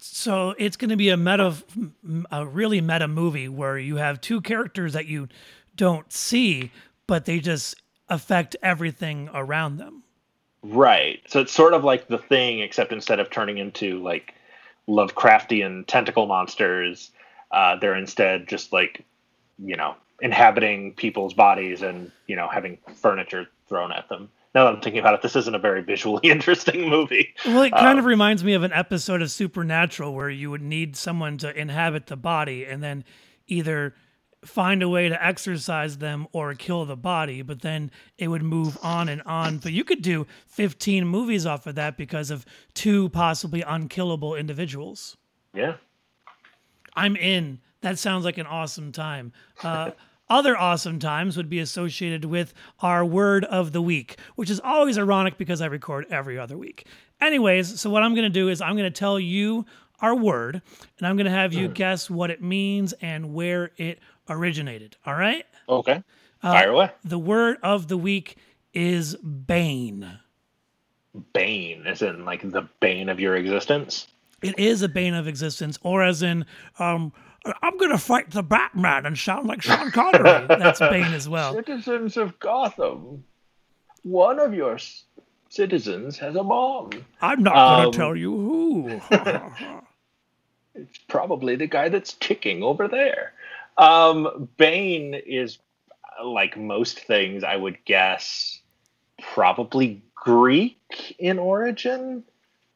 So 0.04 0.56
it's 0.58 0.78
going 0.78 0.90
to 0.90 0.98
be 0.98 1.10
a 1.10 1.18
meta, 1.18 1.56
a 2.32 2.46
really 2.46 2.82
meta 2.82 3.08
movie 3.08 3.48
where 3.48 3.78
you 3.78 3.98
have 3.98 4.20
two 4.20 4.42
characters 4.42 4.94
that 4.94 5.06
you 5.06 5.28
don't 5.76 6.12
see, 6.12 6.72
but 7.06 7.26
they 7.26 7.40
just 7.40 7.76
affect 8.10 8.56
everything 8.64 9.30
around 9.34 9.78
them. 9.78 10.04
Right. 10.64 11.22
So 11.28 11.40
it's 11.40 11.52
sort 11.52 11.74
of 11.74 11.84
like 11.84 12.08
the 12.08 12.18
thing, 12.18 12.62
except 12.62 12.92
instead 12.92 13.20
of 13.20 13.30
turning 13.30 13.60
into 13.60 14.02
like 14.02 14.34
Lovecraftian 14.88 15.86
tentacle 15.86 16.26
monsters, 16.26 17.12
uh, 17.52 17.76
they're 17.78 17.96
instead 17.96 18.48
just 18.48 18.74
like, 18.74 19.06
you 19.60 19.76
know, 19.76 19.96
inhabiting 20.20 20.94
people's 20.94 21.34
bodies 21.34 21.84
and, 21.84 22.12
you 22.28 22.36
know, 22.36 22.48
having 22.48 22.80
furniture 22.96 23.48
thrown 23.68 23.92
at 23.92 24.10
them. 24.10 24.30
Now 24.54 24.66
that 24.66 24.76
I'm 24.76 24.82
thinking 24.82 25.00
about 25.00 25.14
it, 25.14 25.22
this 25.22 25.36
isn't 25.36 25.56
a 25.56 25.60
very 25.60 25.82
visually 25.82 26.20
interesting 26.30 26.90
movie. 26.90 27.34
Well, 27.46 27.64
it 27.64 27.72
kind 27.72 28.00
of 28.00 28.06
reminds 28.06 28.44
me 28.44 28.54
of 28.54 28.64
an 28.64 28.74
episode 28.74 29.22
of 29.22 29.32
Supernatural 29.32 30.14
where 30.14 30.30
you 30.30 30.52
would 30.52 30.62
need 30.62 30.96
someone 30.96 31.38
to 31.40 31.58
inhabit 31.58 32.08
the 32.08 32.18
body 32.18 32.66
and 32.66 32.84
then 32.84 33.06
either 33.48 33.96
find 34.44 34.82
a 34.82 34.90
way 34.90 35.08
to 35.08 35.24
exercise 35.24 36.00
them 36.00 36.28
or 36.32 36.54
kill 36.56 36.86
the 36.86 36.98
body, 36.98 37.42
but 37.42 37.62
then 37.62 37.92
it 38.18 38.28
would 38.28 38.42
move 38.42 38.78
on 38.82 39.08
and 39.08 39.22
on. 39.24 39.60
But 39.60 39.72
you 39.72 39.84
could 39.84 40.02
do 40.02 40.26
15 40.48 41.06
movies 41.08 41.46
off 41.46 41.68
of 41.68 41.76
that 41.76 41.96
because 41.96 42.32
of 42.32 42.46
two 42.74 43.10
possibly 43.10 43.62
unkillable 43.62 44.36
individuals. 44.36 45.16
Yeah. 45.54 45.76
I'm 46.96 47.16
in. 47.16 47.60
That 47.82 48.00
sounds 48.00 48.26
like 48.26 48.38
an 48.38 48.48
awesome 48.48 48.92
time. 48.92 49.32
Uh, 49.64 49.92
other 50.32 50.58
awesome 50.58 50.98
times 50.98 51.36
would 51.36 51.50
be 51.50 51.60
associated 51.60 52.24
with 52.24 52.54
our 52.80 53.04
word 53.04 53.44
of 53.46 53.74
the 53.74 53.82
week, 53.82 54.18
which 54.36 54.50
is 54.50 54.62
always 54.62 54.98
ironic 54.98 55.38
because 55.38 55.62
I 55.62 55.66
record 55.66 56.08
every 56.10 56.40
other 56.40 56.58
week. 56.58 56.88
Anyways, 57.20 57.80
so 57.80 57.90
what 57.90 58.02
I'm 58.02 58.16
going 58.16 58.24
to 58.24 58.30
do 58.30 58.48
is 58.48 58.62
I'm 58.62 58.78
going 58.78 58.92
to 58.92 59.00
tell 59.00 59.20
you 59.20 59.66
our 60.00 60.16
word, 60.16 60.62
and 60.98 61.08
I'm 61.08 61.18
going 61.18 61.26
to 61.26 61.32
have 61.32 61.54
you 61.54 61.68
hmm. 61.68 61.74
guess 61.74 62.10
what 62.10 62.32
it 62.32 62.42
means 62.42 62.94
and 62.94 63.34
where 63.34 63.72
it 63.76 64.00
originated. 64.30 64.96
All 65.06 65.16
right? 65.16 65.46
Okay. 65.68 66.02
Uh, 66.42 66.52
Fire 66.52 66.70
away. 66.70 66.92
The 67.04 67.20
word 67.20 67.58
of 67.62 67.90
the 67.90 67.98
week 67.98 68.38
is 68.74 69.16
bane. 69.18 70.20
Bane, 71.34 71.86
as 71.86 72.02
in 72.02 72.24
like 72.24 72.50
the 72.50 72.68
bane 72.80 73.10
of 73.10 73.20
your 73.20 73.36
existence. 73.36 74.08
It 74.42 74.58
is 74.60 74.82
a 74.82 74.90
bane 74.90 75.14
of 75.14 75.28
existence, 75.28 75.78
or 75.84 76.04
as 76.04 76.22
in, 76.24 76.46
um, 76.80 77.12
I'm 77.62 77.78
going 77.78 77.92
to 77.92 77.98
fight 77.98 78.32
the 78.32 78.44
Batman 78.44 79.06
and 79.06 79.18
sound 79.18 79.48
like 79.48 79.62
Sean 79.62 79.92
Connery. 79.92 80.48
That's 80.48 80.80
bane 80.94 81.14
as 81.14 81.28
well. 81.30 81.54
Citizens 81.54 82.18
of 82.18 82.40
Gotham, 82.40 83.24
one 84.04 84.40
of 84.40 84.54
your 84.54 84.78
citizens 85.50 86.18
has 86.20 86.36
a 86.36 86.44
bomb. 86.44 86.92
I'm 87.22 87.44
not 87.44 87.54
going 87.54 87.86
Um, 87.88 87.92
to 87.92 87.98
tell 87.98 88.16
you 88.16 88.32
who. 88.36 89.02
It's 90.74 90.98
probably 91.10 91.58
the 91.58 91.68
guy 91.68 91.90
that's 91.90 92.14
kicking 92.14 92.64
over 92.64 92.88
there. 92.88 93.34
Um, 93.78 94.48
Bane 94.58 95.14
is 95.14 95.58
like 96.24 96.56
most 96.58 97.00
things, 97.00 97.44
I 97.44 97.58
would 97.58 97.78
guess, 97.84 98.62
probably 99.34 100.02
Greek 100.16 101.16
in 101.20 101.40
origin. 101.40 102.24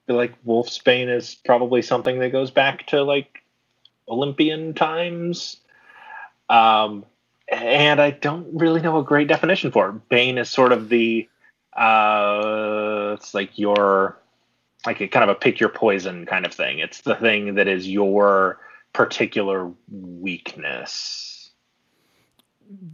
Like 0.08 0.34
Wolfsbane 0.46 1.10
is 1.10 1.36
probably 1.46 1.82
something 1.82 2.20
that 2.20 2.32
goes 2.32 2.52
back 2.52 2.88
to 2.88 3.04
like 3.04 3.44
Olympian 4.08 4.74
times. 4.74 5.58
Um, 6.50 7.06
and 7.48 8.02
I 8.02 8.12
don't 8.12 8.48
really 8.54 8.82
know 8.82 9.00
a 9.00 9.04
great 9.04 9.28
definition 9.28 9.72
for 9.72 9.90
it. 9.90 10.10
Bane 10.10 10.38
is 10.38 10.50
sort 10.50 10.72
of 10.72 10.90
the 10.90 11.28
uh, 11.76 13.16
it's 13.18 13.34
like 13.34 13.58
your 13.58 14.18
like 14.86 15.02
a 15.02 15.08
kind 15.08 15.30
of 15.30 15.36
a 15.36 15.40
pick 15.40 15.60
your 15.60 15.70
poison 15.70 16.26
kind 16.26 16.46
of 16.46 16.54
thing. 16.54 16.80
It's 16.80 17.02
the 17.02 17.16
thing 17.16 17.56
that 17.56 17.68
is 17.68 17.88
your 17.88 18.60
particular 18.94 19.72
weakness. 19.92 21.52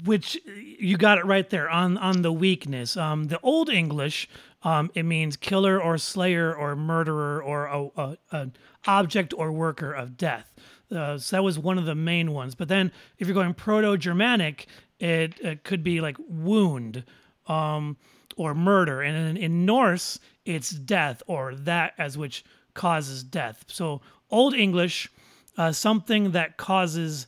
Which 0.04 0.38
you 0.46 0.98
got 0.98 1.18
it 1.18 1.26
right 1.26 1.50
there 1.50 1.70
on 1.70 1.98
on 1.98 2.24
the 2.24 2.32
weakness. 2.32 2.98
Um, 2.98 3.26
the 3.26 3.40
Old 3.42 3.70
English, 3.70 4.28
um, 4.64 4.92
it 4.94 5.04
means 5.04 5.38
killer 5.38 5.82
or 5.82 5.98
slayer 5.98 6.56
or 6.56 6.76
murderer 6.76 7.42
or 7.42 7.66
a, 7.66 7.88
a, 7.98 8.18
an 8.32 8.54
object 8.86 9.34
or 9.36 9.52
worker 9.52 9.92
of 9.92 10.18
death. 10.18 10.54
Uh, 10.92 11.18
so 11.18 11.36
that 11.36 11.44
was 11.44 11.58
one 11.58 11.78
of 11.78 11.86
the 11.86 11.96
main 11.96 12.32
ones. 12.32 12.54
But 12.56 12.68
then 12.68 12.92
if 13.18 13.28
you're 13.28 13.34
going 13.34 13.54
Proto-Germanic, 13.54 14.68
it, 15.00 15.40
it 15.40 15.64
could 15.64 15.84
be 15.84 16.02
like 16.02 16.18
wound 16.28 17.04
um, 17.48 17.98
or 18.36 18.54
murder. 18.54 19.02
And 19.02 19.38
in, 19.38 19.44
in 19.44 19.66
Norse, 19.66 20.20
it's 20.46 20.70
death 20.70 21.24
or 21.28 21.56
that 21.56 21.94
as 21.98 22.18
which 22.18 22.44
causes 22.74 23.24
death. 23.24 23.64
So 23.68 24.02
Old 24.30 24.54
English, 24.54 25.10
uh, 25.58 25.72
something 25.72 26.32
that 26.32 26.58
causes 26.58 27.28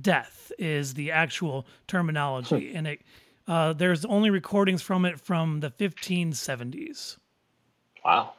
death 0.00 0.52
is 0.58 0.94
the 0.94 1.10
actual 1.10 1.66
terminology. 1.86 2.74
And 2.74 2.86
it, 2.86 3.02
uh, 3.46 3.72
there's 3.72 4.04
only 4.04 4.30
recordings 4.30 4.82
from 4.82 5.04
it 5.04 5.20
from 5.20 5.60
the 5.60 5.70
1570s. 5.70 7.18
Wow. 8.04 8.32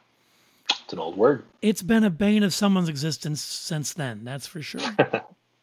It's 0.70 0.92
an 0.92 0.98
old 0.98 1.16
word. 1.16 1.44
It's 1.62 1.82
been 1.82 2.04
a 2.04 2.10
bane 2.10 2.42
of 2.42 2.52
someone's 2.54 2.88
existence 2.88 3.40
since 3.40 3.92
then, 3.92 4.24
that's 4.24 4.46
for 4.46 4.62
sure. 4.62 4.80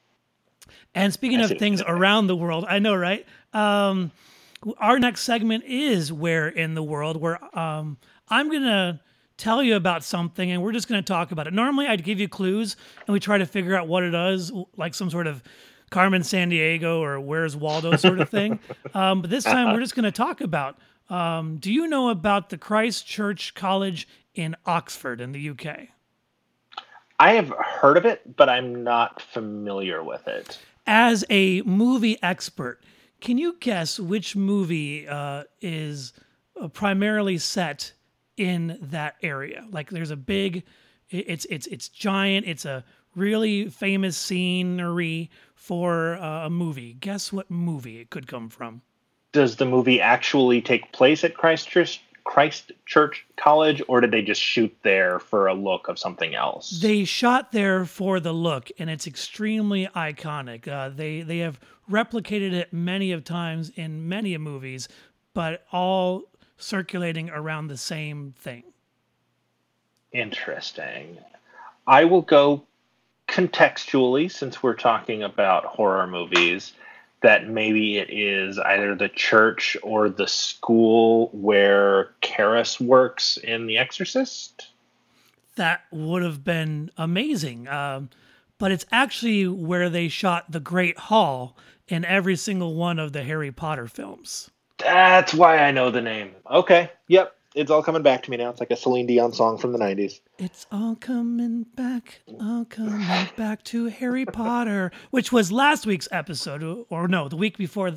and 0.95 1.13
speaking 1.13 1.41
of 1.41 1.51
things 1.57 1.81
around 1.85 2.27
the 2.27 2.35
world, 2.35 2.65
I 2.67 2.79
know, 2.79 2.95
right? 2.95 3.25
Um, 3.53 4.11
our 4.77 4.99
next 4.99 5.21
segment 5.21 5.65
is 5.65 6.11
Where 6.11 6.47
in 6.47 6.73
the 6.73 6.83
World, 6.83 7.17
where 7.17 7.39
um, 7.57 7.97
I'm 8.29 8.49
going 8.49 8.63
to 8.63 8.99
tell 9.37 9.63
you 9.63 9.75
about 9.75 10.03
something 10.03 10.51
and 10.51 10.61
we're 10.61 10.71
just 10.71 10.87
going 10.87 11.01
to 11.01 11.05
talk 11.05 11.31
about 11.31 11.47
it. 11.47 11.53
Normally, 11.53 11.87
I'd 11.87 12.03
give 12.03 12.19
you 12.19 12.27
clues 12.27 12.75
and 13.05 13.13
we 13.13 13.19
try 13.19 13.37
to 13.37 13.45
figure 13.45 13.75
out 13.75 13.87
what 13.87 14.03
it 14.03 14.13
is, 14.13 14.51
like 14.77 14.93
some 14.93 15.09
sort 15.09 15.27
of 15.27 15.43
Carmen 15.93 16.23
Sandiego 16.23 16.99
or 16.99 17.19
Where's 17.19 17.55
Waldo 17.55 17.95
sort 17.97 18.19
of 18.19 18.27
thing. 18.27 18.59
um, 18.95 19.21
but 19.21 19.29
this 19.29 19.43
time, 19.43 19.73
we're 19.73 19.79
just 19.79 19.95
going 19.95 20.05
to 20.05 20.11
talk 20.11 20.41
about 20.41 20.77
um, 21.09 21.57
do 21.57 21.71
you 21.71 21.85
know 21.85 22.09
about 22.09 22.49
the 22.49 22.57
Christ 22.57 23.05
Church 23.05 23.53
College 23.53 24.07
in 24.33 24.55
Oxford 24.65 25.21
in 25.21 25.33
the 25.33 25.49
UK? 25.49 25.89
I 27.19 27.33
have 27.33 27.49
heard 27.49 27.97
of 27.97 28.05
it, 28.05 28.35
but 28.35 28.49
I'm 28.49 28.83
not 28.83 29.21
familiar 29.21 30.03
with 30.03 30.27
it. 30.27 30.57
As 30.87 31.23
a 31.29 31.61
movie 31.61 32.17
expert, 32.23 32.81
can 33.21 33.37
you 33.37 33.55
guess 33.59 33.99
which 33.99 34.35
movie 34.35 35.07
uh, 35.07 35.43
is 35.61 36.13
uh, 36.59 36.69
primarily 36.69 37.37
set 37.37 37.93
in 38.35 38.79
that 38.81 39.15
area? 39.21 39.67
Like, 39.69 39.91
there's 39.91 40.11
a 40.11 40.17
big, 40.17 40.63
it's 41.11 41.45
it's 41.51 41.67
it's 41.67 41.87
giant. 41.87 42.47
It's 42.47 42.65
a 42.65 42.83
really 43.15 43.69
famous 43.69 44.17
scenery 44.17 45.29
for 45.63 46.15
uh, 46.15 46.47
a 46.47 46.49
movie. 46.49 46.97
Guess 46.99 47.31
what 47.31 47.49
movie 47.49 48.01
it 48.01 48.09
could 48.09 48.27
come 48.27 48.49
from? 48.49 48.81
Does 49.31 49.55
the 49.55 49.65
movie 49.65 50.01
actually 50.01 50.61
take 50.61 50.91
place 50.91 51.23
at 51.23 51.37
Christ 51.37 51.69
Church 51.69 52.01
Christchurch 52.25 53.25
College, 53.37 53.81
or 53.87 54.01
did 54.01 54.11
they 54.11 54.21
just 54.21 54.41
shoot 54.41 54.75
there 54.83 55.19
for 55.19 55.47
a 55.47 55.53
look 55.53 55.87
of 55.87 55.97
something 55.97 56.35
else? 56.35 56.81
They 56.81 57.05
shot 57.05 57.53
there 57.53 57.85
for 57.85 58.19
the 58.19 58.33
look, 58.33 58.71
and 58.77 58.89
it's 58.89 59.07
extremely 59.07 59.87
iconic. 59.95 60.67
Uh, 60.67 60.89
they 60.89 61.21
they 61.21 61.37
have 61.39 61.61
replicated 61.89 62.51
it 62.51 62.73
many 62.73 63.13
of 63.13 63.23
times 63.23 63.71
in 63.75 64.09
many 64.09 64.37
movies, 64.37 64.89
but 65.33 65.65
all 65.71 66.23
circulating 66.57 67.29
around 67.29 67.67
the 67.67 67.77
same 67.77 68.33
thing. 68.37 68.63
Interesting. 70.11 71.17
I 71.87 72.03
will 72.03 72.21
go 72.21 72.65
contextually 73.27 74.31
since 74.31 74.61
we're 74.61 74.75
talking 74.75 75.23
about 75.23 75.65
horror 75.65 76.07
movies 76.07 76.73
that 77.21 77.47
maybe 77.47 77.97
it 77.97 78.09
is 78.09 78.59
either 78.59 78.95
the 78.95 79.09
church 79.09 79.77
or 79.81 80.09
the 80.09 80.27
school 80.27 81.29
where 81.31 82.11
Karras 82.21 82.81
works 82.81 83.37
in 83.37 83.65
The 83.65 83.77
Exorcist. 83.77 84.67
That 85.55 85.81
would 85.91 86.21
have 86.21 86.43
been 86.43 86.91
amazing. 86.97 87.67
Um, 87.69 88.09
but 88.57 88.71
it's 88.71 88.85
actually 88.91 89.47
where 89.47 89.89
they 89.89 90.09
shot 90.09 90.51
the 90.51 90.59
Great 90.59 90.97
Hall 90.97 91.55
in 91.87 92.03
every 92.03 92.35
single 92.35 92.75
one 92.75 92.99
of 92.99 93.13
the 93.13 93.23
Harry 93.23 93.51
Potter 93.51 93.87
films. 93.87 94.51
That's 94.79 95.33
why 95.33 95.59
I 95.59 95.71
know 95.71 95.91
the 95.91 96.01
name. 96.01 96.31
Okay. 96.51 96.91
Yep 97.07 97.33
it's 97.55 97.71
all 97.71 97.83
coming 97.83 98.01
back 98.01 98.23
to 98.23 98.31
me 98.31 98.37
now. 98.37 98.49
It's 98.49 98.59
like 98.59 98.71
a 98.71 98.75
Celine 98.75 99.05
Dion 99.05 99.33
song 99.33 99.57
from 99.57 99.71
the 99.71 99.79
'90s. 99.79 100.19
It's 100.37 100.65
all 100.71 100.95
coming 100.95 101.63
back, 101.75 102.21
all 102.39 102.65
coming 102.65 103.29
back 103.35 103.63
to 103.65 103.85
Harry 103.87 104.25
Potter, 104.25 104.91
which 105.11 105.31
was 105.31 105.51
last 105.51 105.85
week's 105.85 106.07
episode, 106.11 106.85
or 106.89 107.07
no, 107.07 107.27
the 107.27 107.35
week 107.35 107.57
before. 107.57 107.93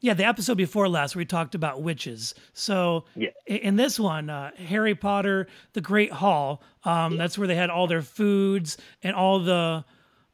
Yeah, 0.00 0.14
the 0.14 0.26
episode 0.26 0.56
before 0.56 0.88
last, 0.88 1.14
where 1.14 1.20
we 1.20 1.26
talked 1.26 1.54
about 1.54 1.82
witches. 1.82 2.34
So 2.54 3.04
yeah. 3.14 3.30
in 3.46 3.76
this 3.76 4.00
one, 4.00 4.30
uh, 4.30 4.50
Harry 4.56 4.96
Potter, 4.96 5.46
the 5.74 5.80
Great 5.80 6.10
Hall. 6.10 6.60
Um, 6.84 7.12
yeah. 7.12 7.18
That's 7.18 7.38
where 7.38 7.46
they 7.46 7.54
had 7.54 7.70
all 7.70 7.86
their 7.86 8.02
foods 8.02 8.78
and 9.04 9.14
all 9.14 9.38
the, 9.38 9.84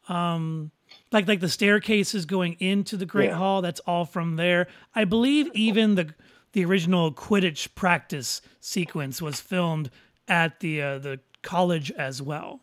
um, 0.09 0.71
like 1.13 1.29
like 1.29 1.41
the 1.41 1.51
staircases 1.51 2.25
going 2.25 2.55
into 2.61 2.97
the 2.97 3.05
Great 3.05 3.29
yeah. 3.29 3.37
Hall. 3.37 3.61
That's 3.61 3.81
all 3.81 4.07
from 4.07 4.37
there. 4.37 4.69
I 4.95 5.05
believe 5.05 5.51
even 5.53 5.97
the 5.97 6.15
the 6.59 6.65
original 6.65 7.13
Quidditch 7.13 7.73
practice 7.77 8.43
sequence 8.61 9.23
was 9.23 9.41
filmed 9.41 9.93
at 10.27 10.59
the 10.59 10.83
uh, 10.83 10.99
the 10.99 11.21
college 11.41 11.93
as 11.93 12.21
well. 12.21 12.59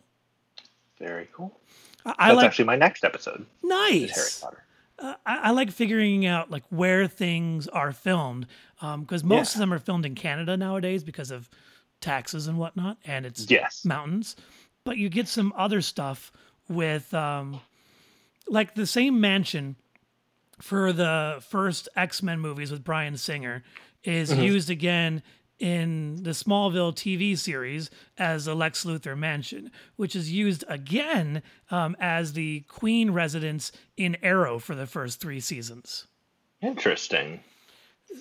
Very 0.98 1.30
cool. 1.32 1.58
I, 2.04 2.10
I 2.18 2.28
That's 2.28 2.36
like, 2.36 2.46
actually 2.46 2.64
my 2.66 2.76
next 2.76 3.04
episode. 3.04 3.46
Nice. 3.62 4.42
Harry 4.42 4.52
Potter. 4.52 4.64
Uh, 4.98 5.14
I, 5.24 5.36
I, 5.44 5.50
like 5.52 5.70
figuring 5.70 6.26
out 6.26 6.50
like 6.50 6.64
where 6.68 7.06
things 7.06 7.68
are 7.68 7.92
filmed 7.92 8.46
because 8.78 9.22
um, 9.22 9.28
most 9.28 9.54
yeah. 9.54 9.56
of 9.56 9.60
them 9.60 9.72
are 9.72 9.78
filmed 9.78 10.04
in 10.04 10.14
Canada 10.14 10.58
nowadays 10.58 11.02
because 11.02 11.30
of 11.30 11.48
taxes 12.02 12.48
and 12.48 12.58
whatnot, 12.58 12.98
and 13.06 13.24
it's 13.24 13.50
yes. 13.50 13.82
mountains. 13.82 14.36
But 14.84 14.98
you 14.98 15.08
get 15.08 15.26
some 15.26 15.54
other 15.56 15.80
stuff 15.80 16.32
with 16.68 17.14
um, 17.14 17.60
like 18.46 18.74
the 18.74 18.86
same 18.86 19.22
mansion 19.22 19.76
for 20.60 20.92
the 20.92 21.42
first 21.48 21.88
X 21.96 22.22
Men 22.22 22.40
movies 22.40 22.70
with 22.70 22.84
Bryan 22.84 23.16
Singer 23.16 23.62
is 24.06 24.30
mm-hmm. 24.30 24.42
used 24.42 24.70
again 24.70 25.22
in 25.58 26.22
the 26.22 26.30
Smallville 26.30 26.94
TV 26.94 27.36
series 27.36 27.90
as 28.18 28.44
the 28.44 28.54
Lex 28.54 28.84
Luthor 28.84 29.16
mansion, 29.16 29.70
which 29.96 30.14
is 30.14 30.30
used 30.30 30.64
again 30.68 31.42
um, 31.70 31.96
as 31.98 32.34
the 32.34 32.60
Queen 32.68 33.10
residence 33.10 33.72
in 33.96 34.16
Arrow 34.22 34.58
for 34.58 34.74
the 34.74 34.86
first 34.86 35.20
three 35.20 35.40
seasons. 35.40 36.06
Interesting. 36.60 37.40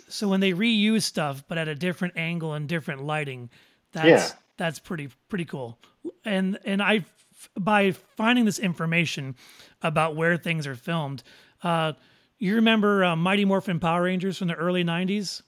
So 0.08 0.28
when 0.28 0.39
they 0.39 0.54
reuse 0.54 1.04
stuff, 1.04 1.43
but 1.48 1.58
at 1.58 1.67
a 1.67 1.76
different 1.76 2.15
angle 2.17 2.54
and 2.54 2.67
different 2.67 3.04
lighting, 3.04 3.50
that's 3.91 4.08
yeah. 4.08 4.30
that's 4.58 4.80
pretty 4.80 5.10
pretty 5.30 5.45
cool. 5.45 5.78
And 6.24 6.58
and 6.65 6.82
I, 6.82 7.06
by 7.58 7.91
finding 7.91 8.45
this 8.45 8.60
information 8.60 9.36
about 9.82 10.15
where 10.15 10.38
things 10.38 10.65
are 10.67 10.76
filmed, 10.76 11.24
uh, 11.63 11.93
you 12.39 12.56
remember 12.56 13.06
uh, 13.06 13.15
Mighty 13.15 13.45
Morphin 13.45 13.80
Power 13.80 14.04
Rangers 14.04 14.38
from 14.38 14.48
the 14.48 14.56
early 14.56 14.84
'90s? 14.84 15.41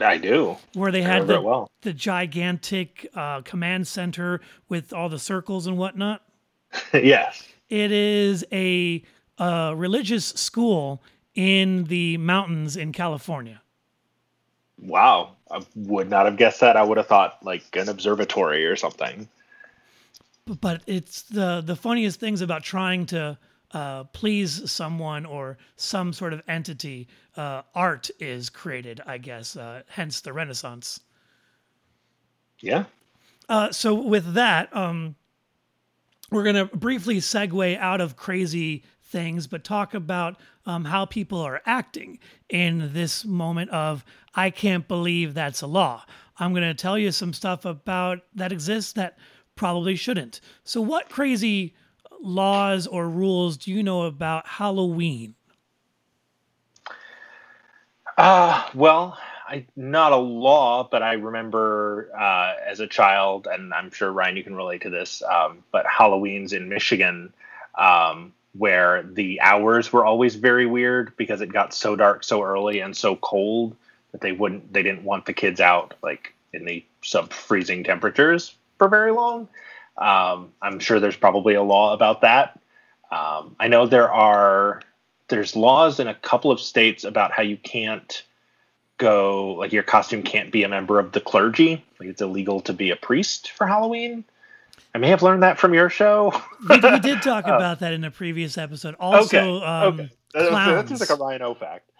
I 0.00 0.18
do. 0.18 0.56
Where 0.74 0.90
they 0.90 1.02
had 1.02 1.26
the, 1.26 1.40
well. 1.40 1.70
the 1.82 1.92
gigantic 1.92 3.08
uh, 3.14 3.42
command 3.42 3.86
center 3.86 4.40
with 4.68 4.92
all 4.92 5.08
the 5.08 5.18
circles 5.18 5.66
and 5.66 5.78
whatnot. 5.78 6.22
yes. 6.92 7.44
It 7.68 7.92
is 7.92 8.44
a, 8.52 9.02
a 9.38 9.74
religious 9.76 10.26
school 10.26 11.02
in 11.34 11.84
the 11.84 12.16
mountains 12.18 12.76
in 12.76 12.92
California. 12.92 13.62
Wow. 14.80 15.36
I 15.50 15.64
would 15.76 16.10
not 16.10 16.26
have 16.26 16.36
guessed 16.36 16.60
that. 16.60 16.76
I 16.76 16.82
would 16.82 16.96
have 16.96 17.06
thought 17.06 17.38
like 17.44 17.64
an 17.76 17.88
observatory 17.88 18.66
or 18.66 18.76
something. 18.76 19.28
But 20.60 20.82
it's 20.86 21.22
the 21.22 21.62
the 21.64 21.74
funniest 21.76 22.20
things 22.20 22.42
about 22.42 22.62
trying 22.62 23.06
to 23.06 23.38
uh, 23.74 24.04
please 24.04 24.70
someone 24.70 25.26
or 25.26 25.58
some 25.76 26.12
sort 26.12 26.32
of 26.32 26.40
entity, 26.46 27.08
uh, 27.36 27.62
art 27.74 28.08
is 28.20 28.48
created, 28.48 29.00
I 29.04 29.18
guess, 29.18 29.56
uh, 29.56 29.82
hence 29.88 30.20
the 30.20 30.32
Renaissance. 30.32 31.00
Yeah. 32.60 32.84
Uh, 33.48 33.72
so, 33.72 33.94
with 33.94 34.34
that, 34.34 34.74
um, 34.74 35.16
we're 36.30 36.44
going 36.44 36.68
to 36.68 36.76
briefly 36.76 37.16
segue 37.16 37.76
out 37.78 38.00
of 38.00 38.16
crazy 38.16 38.84
things, 39.02 39.48
but 39.48 39.64
talk 39.64 39.92
about 39.92 40.36
um, 40.66 40.84
how 40.84 41.04
people 41.04 41.40
are 41.40 41.60
acting 41.66 42.20
in 42.48 42.92
this 42.92 43.24
moment 43.24 43.70
of, 43.70 44.04
I 44.34 44.50
can't 44.50 44.86
believe 44.88 45.34
that's 45.34 45.62
a 45.62 45.66
law. 45.66 46.04
I'm 46.38 46.52
going 46.52 46.62
to 46.62 46.74
tell 46.74 46.96
you 46.96 47.10
some 47.10 47.32
stuff 47.32 47.64
about 47.64 48.20
that 48.34 48.52
exists 48.52 48.92
that 48.94 49.18
probably 49.56 49.96
shouldn't. 49.96 50.40
So, 50.62 50.80
what 50.80 51.08
crazy 51.08 51.74
laws 52.24 52.86
or 52.86 53.08
rules 53.08 53.56
do 53.56 53.70
you 53.70 53.82
know 53.82 54.02
about 54.02 54.46
Halloween? 54.46 55.34
Uh, 58.16 58.64
well, 58.74 59.18
I 59.46 59.66
not 59.76 60.12
a 60.12 60.16
law, 60.16 60.88
but 60.90 61.02
I 61.02 61.14
remember 61.14 62.10
uh, 62.18 62.54
as 62.66 62.80
a 62.80 62.86
child, 62.86 63.46
and 63.50 63.74
I'm 63.74 63.90
sure 63.90 64.10
Ryan, 64.10 64.36
you 64.36 64.44
can 64.44 64.54
relate 64.54 64.82
to 64.82 64.90
this. 64.90 65.22
Um, 65.22 65.64
but 65.72 65.84
Halloween's 65.86 66.52
in 66.52 66.68
Michigan, 66.68 67.32
um, 67.76 68.32
where 68.56 69.02
the 69.02 69.40
hours 69.40 69.92
were 69.92 70.04
always 70.04 70.36
very 70.36 70.66
weird 70.66 71.16
because 71.16 71.40
it 71.40 71.52
got 71.52 71.74
so 71.74 71.96
dark 71.96 72.24
so 72.24 72.42
early 72.42 72.80
and 72.80 72.96
so 72.96 73.16
cold 73.16 73.76
that 74.12 74.20
they 74.20 74.32
wouldn't, 74.32 74.72
they 74.72 74.82
didn't 74.82 75.04
want 75.04 75.26
the 75.26 75.32
kids 75.32 75.60
out 75.60 75.94
like 76.02 76.32
in 76.52 76.64
the 76.64 76.84
sub 77.02 77.32
freezing 77.32 77.82
temperatures 77.82 78.54
for 78.78 78.88
very 78.88 79.12
long. 79.12 79.48
Um, 79.96 80.52
I'm 80.60 80.80
sure 80.80 81.00
there's 81.00 81.16
probably 81.16 81.54
a 81.54 81.62
law 81.62 81.94
about 81.94 82.22
that. 82.22 82.58
Um, 83.10 83.54
I 83.60 83.68
know 83.68 83.86
there 83.86 84.10
are 84.10 84.82
there's 85.28 85.56
laws 85.56 86.00
in 86.00 86.08
a 86.08 86.14
couple 86.14 86.50
of 86.50 86.60
states 86.60 87.04
about 87.04 87.32
how 87.32 87.42
you 87.42 87.56
can't 87.56 88.22
go 88.98 89.54
like 89.54 89.72
your 89.72 89.82
costume 89.82 90.22
can't 90.22 90.52
be 90.52 90.62
a 90.62 90.68
member 90.68 90.98
of 90.98 91.12
the 91.12 91.20
clergy. 91.20 91.84
Like 91.98 92.08
it's 92.08 92.22
illegal 92.22 92.60
to 92.62 92.72
be 92.72 92.90
a 92.90 92.96
priest 92.96 93.52
for 93.52 93.66
Halloween. 93.66 94.24
I 94.94 94.98
may 94.98 95.08
have 95.08 95.22
learned 95.22 95.42
that 95.42 95.58
from 95.58 95.74
your 95.74 95.90
show. 95.90 96.32
we, 96.68 96.78
we, 96.78 97.00
did 97.00 97.20
talk 97.22 97.44
uh, 97.48 97.54
about 97.54 97.80
that 97.80 97.92
in 97.92 98.04
a 98.04 98.10
previous 98.10 98.56
episode. 98.56 98.94
Also, 99.00 99.56
okay, 99.56 99.64
um, 99.64 100.00
okay. 100.00 100.10
Clowns. 100.48 100.88
That's 100.88 101.00
just 101.00 101.10
like 101.10 101.18
a 101.18 101.22
Ryan 101.22 101.42
O 101.42 101.54
fact. 101.54 101.90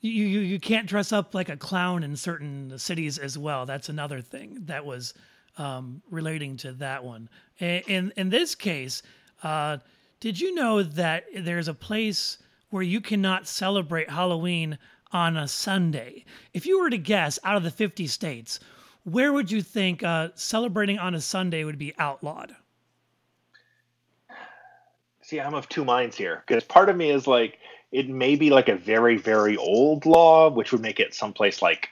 You, 0.00 0.10
you 0.10 0.40
you 0.40 0.60
can't 0.60 0.86
dress 0.86 1.12
up 1.12 1.34
like 1.34 1.48
a 1.48 1.56
clown 1.56 2.02
in 2.02 2.16
certain 2.16 2.78
cities 2.78 3.18
as 3.18 3.38
well. 3.38 3.66
That's 3.66 3.88
another 3.88 4.20
thing 4.20 4.58
that 4.66 4.84
was 4.84 5.14
um, 5.56 6.02
relating 6.10 6.56
to 6.58 6.72
that 6.74 7.04
one. 7.04 7.28
In 7.60 8.12
in 8.16 8.30
this 8.30 8.54
case, 8.54 9.02
uh, 9.42 9.78
did 10.20 10.40
you 10.40 10.54
know 10.54 10.82
that 10.82 11.24
there's 11.36 11.68
a 11.68 11.74
place 11.74 12.38
where 12.70 12.82
you 12.82 13.00
cannot 13.00 13.46
celebrate 13.46 14.10
Halloween 14.10 14.78
on 15.12 15.36
a 15.36 15.46
Sunday? 15.46 16.24
If 16.52 16.66
you 16.66 16.80
were 16.80 16.90
to 16.90 16.98
guess, 16.98 17.38
out 17.44 17.56
of 17.56 17.62
the 17.62 17.70
50 17.70 18.06
states, 18.08 18.58
where 19.04 19.32
would 19.32 19.50
you 19.50 19.62
think 19.62 20.02
uh, 20.02 20.30
celebrating 20.34 20.98
on 20.98 21.14
a 21.14 21.20
Sunday 21.20 21.62
would 21.62 21.78
be 21.78 21.94
outlawed? 21.98 22.56
See, 25.22 25.40
I'm 25.40 25.54
of 25.54 25.68
two 25.68 25.84
minds 25.84 26.16
here 26.16 26.42
because 26.46 26.64
part 26.64 26.88
of 26.88 26.96
me 26.96 27.10
is 27.10 27.26
like 27.26 27.58
it 27.92 28.08
may 28.08 28.34
be 28.34 28.50
like 28.50 28.68
a 28.68 28.76
very 28.76 29.16
very 29.16 29.56
old 29.56 30.04
law, 30.06 30.50
which 30.50 30.72
would 30.72 30.82
make 30.82 30.98
it 30.98 31.14
someplace 31.14 31.62
like 31.62 31.90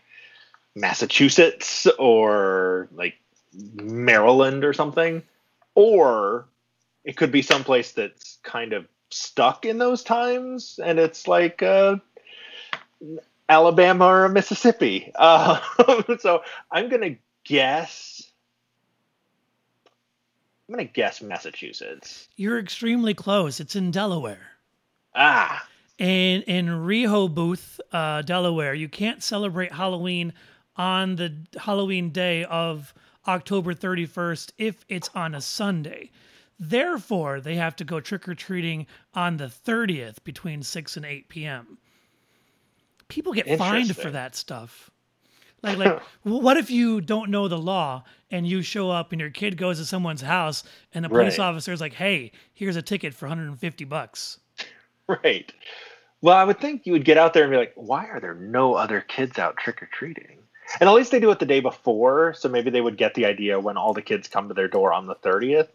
Massachusetts 0.75 1.87
or 1.98 2.88
like 2.92 3.14
Maryland 3.53 4.64
or 4.64 4.72
something, 4.72 5.22
or 5.74 6.48
it 7.04 7.16
could 7.16 7.32
be 7.32 7.42
someplace 7.42 7.92
that's 7.92 8.38
kind 8.42 8.72
of 8.72 8.87
stuck 9.11 9.64
in 9.66 9.78
those 9.78 10.02
times, 10.02 10.78
and 10.82 10.98
it's 10.98 11.26
like 11.28 11.62
uh, 11.62 11.96
Alabama 13.48 14.06
or 14.06 14.28
Mississippi. 14.28 15.12
Uh, 15.14 15.61
so 16.18 16.42
I'm 16.70 16.88
gonna 16.88 17.16
guess. 17.44 18.22
I'm 20.68 20.76
gonna 20.76 20.85
guess 20.88 21.20
Massachusetts. 21.20 22.28
You're 22.37 22.58
extremely 22.58 23.14
close. 23.14 23.61
It's 23.61 23.76
in 23.76 23.90
Delaware. 23.90 24.48
Ah, 25.14 25.66
And 25.98 26.42
in 26.44 26.85
Rehoboth, 26.85 27.78
uh, 27.92 28.22
Delaware, 28.22 28.72
you 28.72 28.88
can't 28.88 29.22
celebrate 29.22 29.72
Halloween 29.72 30.32
on 30.76 31.16
the 31.16 31.35
Halloween 31.58 32.11
day 32.11 32.44
of 32.44 32.94
October 33.26 33.74
31st 33.74 34.52
if 34.58 34.85
it's 34.88 35.11
on 35.14 35.35
a 35.35 35.40
Sunday. 35.40 36.11
Therefore, 36.58 37.40
they 37.40 37.56
have 37.56 37.74
to 37.76 37.85
go 37.85 38.00
trick 38.00 38.28
or 38.28 38.35
treating 38.35 38.87
on 39.14 39.37
the 39.37 39.46
30th 39.46 40.22
between 40.24 40.62
6 40.62 40.96
and 40.96 41.06
8 41.06 41.28
p.m. 41.28 41.78
People 43.08 43.32
get 43.32 43.58
fined 43.58 43.96
for 43.96 44.11
that 44.11 44.35
stuff. 44.37 44.90
Like, 45.62 45.78
like, 45.78 46.00
what 46.22 46.56
if 46.56 46.70
you 46.70 47.00
don't 47.00 47.30
know 47.30 47.48
the 47.48 47.58
law 47.58 48.04
and 48.30 48.46
you 48.46 48.62
show 48.62 48.90
up 48.90 49.12
and 49.12 49.20
your 49.20 49.30
kid 49.30 49.56
goes 49.56 49.78
to 49.78 49.85
someone's 49.85 50.22
house 50.22 50.64
and 50.94 51.04
the 51.04 51.08
police 51.08 51.38
Right. 51.38 51.44
officer 51.44 51.72
is 51.72 51.80
like, 51.80 51.94
"Hey, 51.94 52.32
here's 52.54 52.76
a 52.76 52.82
ticket 52.82 53.14
for 53.14 53.26
150 53.26 53.85
bucks." 53.85 54.38
right. 55.08 55.52
Well, 56.20 56.37
I 56.37 56.44
would 56.44 56.61
think 56.61 56.87
you 56.87 56.92
would 56.92 57.04
get 57.04 57.18
out 57.18 57.35
there 57.35 57.42
and 57.42 57.50
be 57.50 57.56
like, 57.56 57.72
why 57.74 58.06
are 58.06 58.20
there 58.20 58.35
no 58.35 58.74
other 58.74 59.00
kids 59.00 59.38
out 59.38 59.56
trick 59.56 59.82
or 59.82 59.87
treating? 59.92 60.38
And 60.80 60.88
at 60.88 60.94
least 60.94 61.11
they 61.11 61.20
do 61.20 61.30
it 61.30 61.38
the 61.38 61.46
day 61.46 61.61
before, 61.61 62.35
so 62.35 62.48
maybe 62.48 62.70
they 62.70 62.80
would 62.80 62.96
get 62.96 63.14
the 63.14 63.26
idea 63.26 63.61
when 63.61 63.76
all 63.76 63.92
the 63.92 64.02
kids 64.02 64.28
come 64.28 64.48
to 64.48 64.54
their 64.54 64.68
door 64.68 64.92
on 64.92 65.06
the 65.06 65.14
30th. 65.14 65.68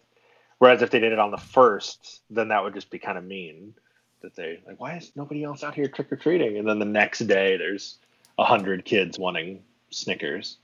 Whereas 0.59 0.81
if 0.81 0.89
they 0.89 0.99
did 0.99 1.13
it 1.13 1.19
on 1.19 1.31
the 1.31 1.37
first, 1.37 2.21
then 2.29 2.47
that 2.47 2.63
would 2.63 2.73
just 2.73 2.89
be 2.89 2.99
kind 2.99 3.17
of 3.17 3.23
mean. 3.23 3.73
That 4.21 4.35
they 4.35 4.59
like, 4.65 4.79
why 4.79 4.97
is 4.97 5.11
nobody 5.15 5.43
else 5.43 5.63
out 5.63 5.75
here 5.75 5.87
trick 5.87 6.11
or 6.11 6.15
treating? 6.15 6.57
And 6.57 6.67
then 6.67 6.79
the 6.79 6.85
next 6.85 7.19
day, 7.19 7.55
there's 7.55 7.99
a 8.39 8.43
hundred 8.43 8.83
kids 8.83 9.19
wanting 9.19 9.61
Snickers. 9.91 10.57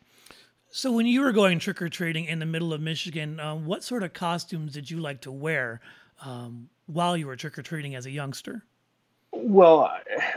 So 0.71 0.91
when 0.91 1.05
you 1.05 1.21
were 1.21 1.31
going 1.31 1.59
trick 1.59 1.79
or 1.79 1.87
treating 1.87 2.25
in 2.25 2.39
the 2.39 2.47
middle 2.47 2.73
of 2.73 2.81
Michigan, 2.81 3.39
um, 3.39 3.65
what 3.67 3.83
sort 3.83 4.01
of 4.01 4.13
costumes 4.13 4.73
did 4.73 4.89
you 4.89 4.99
like 4.99 5.21
to 5.21 5.31
wear 5.31 5.81
um, 6.25 6.69
while 6.87 7.15
you 7.15 7.27
were 7.27 7.35
trick 7.35 7.59
or 7.59 7.61
treating 7.61 7.93
as 7.93 8.07
a 8.07 8.11
youngster? 8.11 8.63
Well, 9.45 9.91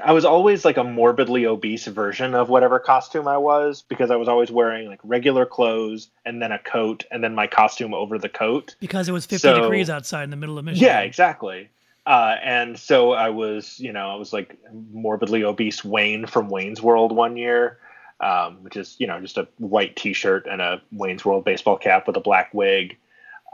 I 0.04 0.12
was 0.12 0.24
always 0.24 0.64
like 0.64 0.76
a 0.76 0.82
morbidly 0.84 1.46
obese 1.46 1.86
version 1.86 2.34
of 2.34 2.48
whatever 2.48 2.80
costume 2.80 3.28
I 3.28 3.38
was 3.38 3.82
because 3.82 4.10
I 4.10 4.16
was 4.16 4.26
always 4.26 4.50
wearing 4.50 4.88
like 4.88 4.98
regular 5.04 5.46
clothes 5.46 6.08
and 6.24 6.42
then 6.42 6.50
a 6.50 6.58
coat 6.58 7.04
and 7.12 7.22
then 7.22 7.34
my 7.34 7.46
costume 7.46 7.94
over 7.94 8.18
the 8.18 8.28
coat. 8.28 8.74
Because 8.80 9.08
it 9.08 9.12
was 9.12 9.24
50 9.24 9.38
So- 9.48 9.60
degrees 9.60 9.88
outside 9.88 10.24
in 10.24 10.30
the 10.30 10.36
middle 10.36 10.58
of 10.58 10.64
Michigan. 10.64 10.86
Yeah, 10.88 11.00
exactly. 11.00 11.70
Uh, 12.04 12.36
and 12.42 12.78
so 12.78 13.12
I 13.12 13.30
was, 13.30 13.78
you 13.78 13.92
know, 13.92 14.08
I 14.10 14.16
was 14.16 14.32
like 14.32 14.56
morbidly 14.92 15.44
obese 15.44 15.84
Wayne 15.84 16.26
from 16.26 16.48
Wayne's 16.48 16.82
World 16.82 17.10
one 17.12 17.36
year, 17.36 17.78
um, 18.20 18.62
which 18.62 18.76
is, 18.76 18.96
you 18.98 19.06
know, 19.06 19.20
just 19.20 19.38
a 19.38 19.46
white 19.58 19.94
T-shirt 19.96 20.46
and 20.50 20.60
a 20.60 20.80
Wayne's 20.92 21.24
World 21.24 21.44
baseball 21.44 21.76
cap 21.76 22.06
with 22.06 22.16
a 22.16 22.20
black 22.20 22.52
wig. 22.52 22.96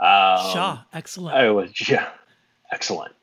Um, 0.00 0.52
Shaw, 0.52 0.78
excellent. 0.92 1.36
I 1.36 1.50
was 1.50 1.70
yeah, 1.88 2.08
excellent. 2.72 3.14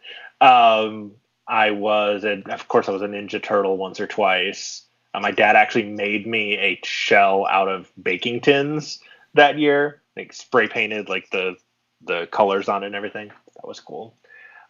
Um, 0.41 1.11
I 1.49 1.71
was, 1.71 2.23
and 2.23 2.47
of 2.47 2.67
course, 2.67 2.87
I 2.87 2.91
was 2.91 3.01
a 3.01 3.07
Ninja 3.07 3.41
Turtle 3.41 3.75
once 3.75 3.99
or 3.99 4.05
twice. 4.05 4.83
Uh, 5.13 5.19
my 5.19 5.31
dad 5.31 5.55
actually 5.55 5.85
made 5.85 6.27
me 6.27 6.55
a 6.57 6.79
shell 6.83 7.47
out 7.47 7.67
of 7.67 7.91
baking 8.01 8.41
tins 8.41 8.99
that 9.33 9.57
year, 9.57 10.01
like 10.15 10.31
spray 10.31 10.67
painted 10.67 11.09
like 11.09 11.29
the 11.31 11.55
the 12.01 12.27
colors 12.27 12.69
on 12.69 12.83
it 12.83 12.87
and 12.87 12.95
everything. 12.95 13.29
That 13.55 13.67
was 13.67 13.79
cool. 13.79 14.15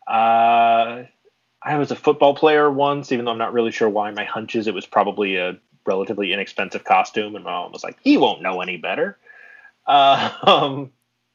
Uh, 0.07 1.03
I 1.61 1.77
was 1.77 1.91
a 1.91 1.95
football 1.95 2.33
player 2.33 2.71
once, 2.71 3.11
even 3.11 3.25
though 3.25 3.31
I'm 3.31 3.37
not 3.37 3.53
really 3.53 3.71
sure 3.71 3.89
why. 3.89 4.09
My 4.11 4.23
hunches 4.23 4.67
it 4.67 4.73
was 4.73 4.85
probably 4.85 5.35
a 5.35 5.59
relatively 5.85 6.31
inexpensive 6.31 6.85
costume, 6.85 7.35
and 7.35 7.43
my 7.43 7.51
mom 7.51 7.73
was 7.73 7.83
like, 7.83 7.97
"He 8.01 8.15
won't 8.15 8.41
know 8.41 8.61
any 8.61 8.77
better." 8.77 9.17
Uh, 9.85 10.31
um, 10.43 10.91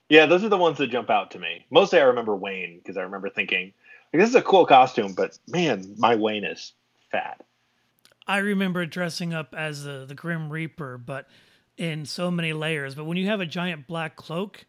yeah, 0.09 0.25
those 0.25 0.43
are 0.43 0.49
the 0.49 0.57
ones 0.57 0.79
that 0.79 0.87
jump 0.87 1.11
out 1.11 1.33
to 1.33 1.39
me. 1.39 1.67
Mostly, 1.71 2.01
I 2.01 2.05
remember 2.05 2.35
Wayne 2.35 2.79
because 2.79 2.97
I 2.97 3.03
remember 3.03 3.29
thinking, 3.29 3.75
"This 4.21 4.29
is 4.31 4.35
a 4.35 4.43
cool 4.43 4.65
costume," 4.67 5.13
but 5.15 5.39
man, 5.49 5.95
my 5.99 6.15
Wayne 6.17 6.45
is 6.45 6.73
fat. 7.11 7.45
I 8.27 8.39
remember 8.39 8.87
dressing 8.87 9.35
up 9.35 9.55
as 9.55 9.85
the, 9.85 10.07
the 10.07 10.15
Grim 10.15 10.49
Reaper, 10.51 10.97
but 10.97 11.29
in 11.77 12.07
so 12.07 12.31
many 12.31 12.53
layers. 12.55 12.95
But 12.95 13.05
when 13.05 13.17
you 13.19 13.27
have 13.27 13.41
a 13.41 13.47
giant 13.47 13.87
black 13.87 14.17
cloak, 14.17 14.65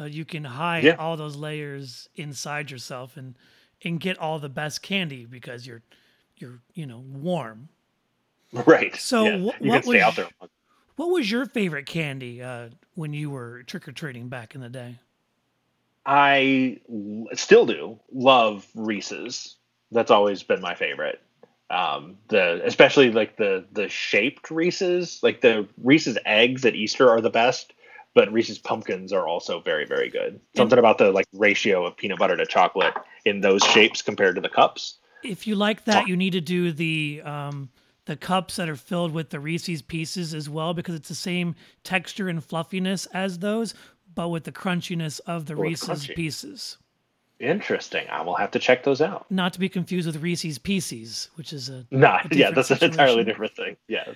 uh, 0.00 0.04
you 0.04 0.24
can 0.24 0.42
hide 0.44 0.82
Yeah. 0.84 0.96
all 0.96 1.16
those 1.16 1.36
layers 1.36 2.08
inside 2.16 2.70
yourself 2.70 3.16
and 3.16 3.36
and 3.84 4.00
get 4.00 4.18
all 4.18 4.38
the 4.38 4.48
best 4.48 4.82
candy 4.82 5.24
because 5.26 5.66
you're 5.66 5.82
you're 6.36 6.60
you 6.74 6.86
know 6.86 6.98
warm. 6.98 7.68
Right. 8.52 8.96
So 8.96 9.24
yeah, 9.24 9.38
wh- 9.52 9.62
you 9.62 9.70
what 9.70 9.86
was- 9.86 9.96
out 10.02 10.16
there. 10.16 10.28
What 10.96 11.10
was 11.10 11.30
your 11.30 11.44
favorite 11.44 11.84
candy 11.84 12.42
uh, 12.42 12.70
when 12.94 13.12
you 13.12 13.28
were 13.28 13.62
trick 13.64 13.86
or 13.86 13.92
treating 13.92 14.28
back 14.30 14.54
in 14.54 14.62
the 14.62 14.70
day? 14.70 14.98
I 16.06 16.78
l- 16.88 17.26
still 17.34 17.66
do 17.66 17.98
love 18.12 18.66
Reese's. 18.74 19.56
That's 19.90 20.10
always 20.10 20.42
been 20.42 20.60
my 20.60 20.74
favorite. 20.74 21.20
Um, 21.68 22.18
the 22.28 22.62
especially 22.64 23.10
like 23.10 23.36
the 23.36 23.66
the 23.72 23.88
shaped 23.88 24.50
Reese's, 24.50 25.18
like 25.22 25.40
the 25.40 25.68
Reese's 25.82 26.16
eggs 26.24 26.64
at 26.64 26.76
Easter 26.76 27.10
are 27.10 27.20
the 27.20 27.30
best, 27.30 27.72
but 28.14 28.32
Reese's 28.32 28.58
pumpkins 28.58 29.12
are 29.12 29.26
also 29.26 29.60
very 29.60 29.84
very 29.84 30.08
good. 30.08 30.40
Something 30.54 30.78
about 30.78 30.98
the 30.98 31.10
like 31.10 31.26
ratio 31.32 31.84
of 31.84 31.96
peanut 31.96 32.20
butter 32.20 32.36
to 32.36 32.46
chocolate 32.46 32.94
in 33.24 33.40
those 33.40 33.64
shapes 33.64 34.00
compared 34.00 34.36
to 34.36 34.40
the 34.40 34.48
cups. 34.48 34.98
If 35.24 35.48
you 35.48 35.56
like 35.56 35.84
that, 35.84 36.06
you 36.06 36.16
need 36.16 36.34
to 36.34 36.40
do 36.40 36.70
the 36.70 37.20
um, 37.24 37.70
the 38.04 38.16
cups 38.16 38.56
that 38.56 38.68
are 38.68 38.76
filled 38.76 39.12
with 39.12 39.30
the 39.30 39.40
Reese's 39.40 39.82
pieces 39.82 40.32
as 40.32 40.48
well 40.48 40.72
because 40.72 40.94
it's 40.94 41.08
the 41.08 41.14
same 41.14 41.56
texture 41.82 42.28
and 42.28 42.42
fluffiness 42.42 43.06
as 43.06 43.40
those, 43.40 43.74
but 44.16 44.30
with 44.30 44.42
the 44.42 44.50
crunchiness 44.52 45.20
of 45.26 45.46
the 45.46 45.54
Oh, 45.54 45.58
Reese's 45.58 46.08
pieces. 46.08 46.78
Interesting. 47.38 48.06
I 48.10 48.22
will 48.22 48.34
have 48.34 48.50
to 48.52 48.58
check 48.58 48.82
those 48.82 49.02
out. 49.02 49.30
Not 49.30 49.52
to 49.52 49.60
be 49.60 49.68
confused 49.68 50.06
with 50.06 50.22
Reese's 50.22 50.56
Pieces, 50.58 51.28
which 51.34 51.52
is 51.52 51.68
a 51.68 51.86
Not, 51.90 52.34
yeah, 52.34 52.50
that's 52.50 52.70
an 52.70 52.78
entirely 52.82 53.24
different 53.24 53.54
thing. 53.54 53.76
Yes, 53.88 54.08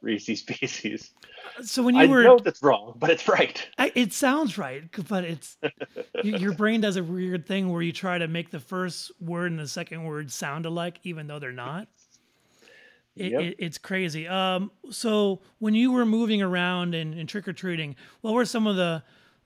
Reese's 0.00 0.40
Pieces. 0.42 1.10
So 1.62 1.82
when 1.82 1.94
I 1.96 2.04
you 2.04 2.08
were, 2.10 2.22
know 2.24 2.38
that's 2.38 2.62
wrong, 2.62 2.94
but 2.96 3.10
it's 3.10 3.28
right. 3.28 3.68
I, 3.76 3.92
it 3.94 4.14
sounds 4.14 4.56
right, 4.56 4.84
but 5.06 5.22
it's 5.24 5.58
your 6.24 6.54
brain 6.54 6.80
does 6.80 6.96
a 6.96 7.04
weird 7.04 7.46
thing 7.46 7.70
where 7.70 7.82
you 7.82 7.92
try 7.92 8.16
to 8.16 8.26
make 8.26 8.50
the 8.50 8.60
first 8.60 9.12
word 9.20 9.50
and 9.50 9.60
the 9.60 9.68
second 9.68 10.04
word 10.04 10.32
sound 10.32 10.64
alike, 10.64 10.98
even 11.02 11.26
though 11.26 11.38
they're 11.38 11.52
not. 11.52 11.88
It, 13.14 13.32
Yep. 13.32 13.40
it, 13.42 13.56
it's 13.58 13.76
crazy. 13.76 14.26
Um, 14.26 14.70
so 14.90 15.42
when 15.58 15.74
you 15.74 15.92
were 15.92 16.06
moving 16.06 16.40
around 16.40 16.94
and, 16.94 17.12
and 17.12 17.28
trick 17.28 17.46
or 17.46 17.52
treating, 17.52 17.96
what 18.22 18.32
were 18.32 18.46
some 18.46 18.66
of 18.66 18.76
the 18.76 19.02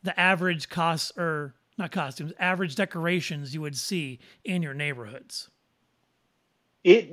the 0.06 0.18
average 0.18 0.70
costs 0.70 1.12
or 1.18 1.54
not 1.76 1.92
costumes, 1.92 2.32
average 2.38 2.74
decorations 2.74 3.52
you 3.52 3.60
would 3.60 3.76
see 3.76 4.18
in 4.44 4.62
your 4.62 4.72
neighborhoods? 4.72 5.50
it 6.86 7.10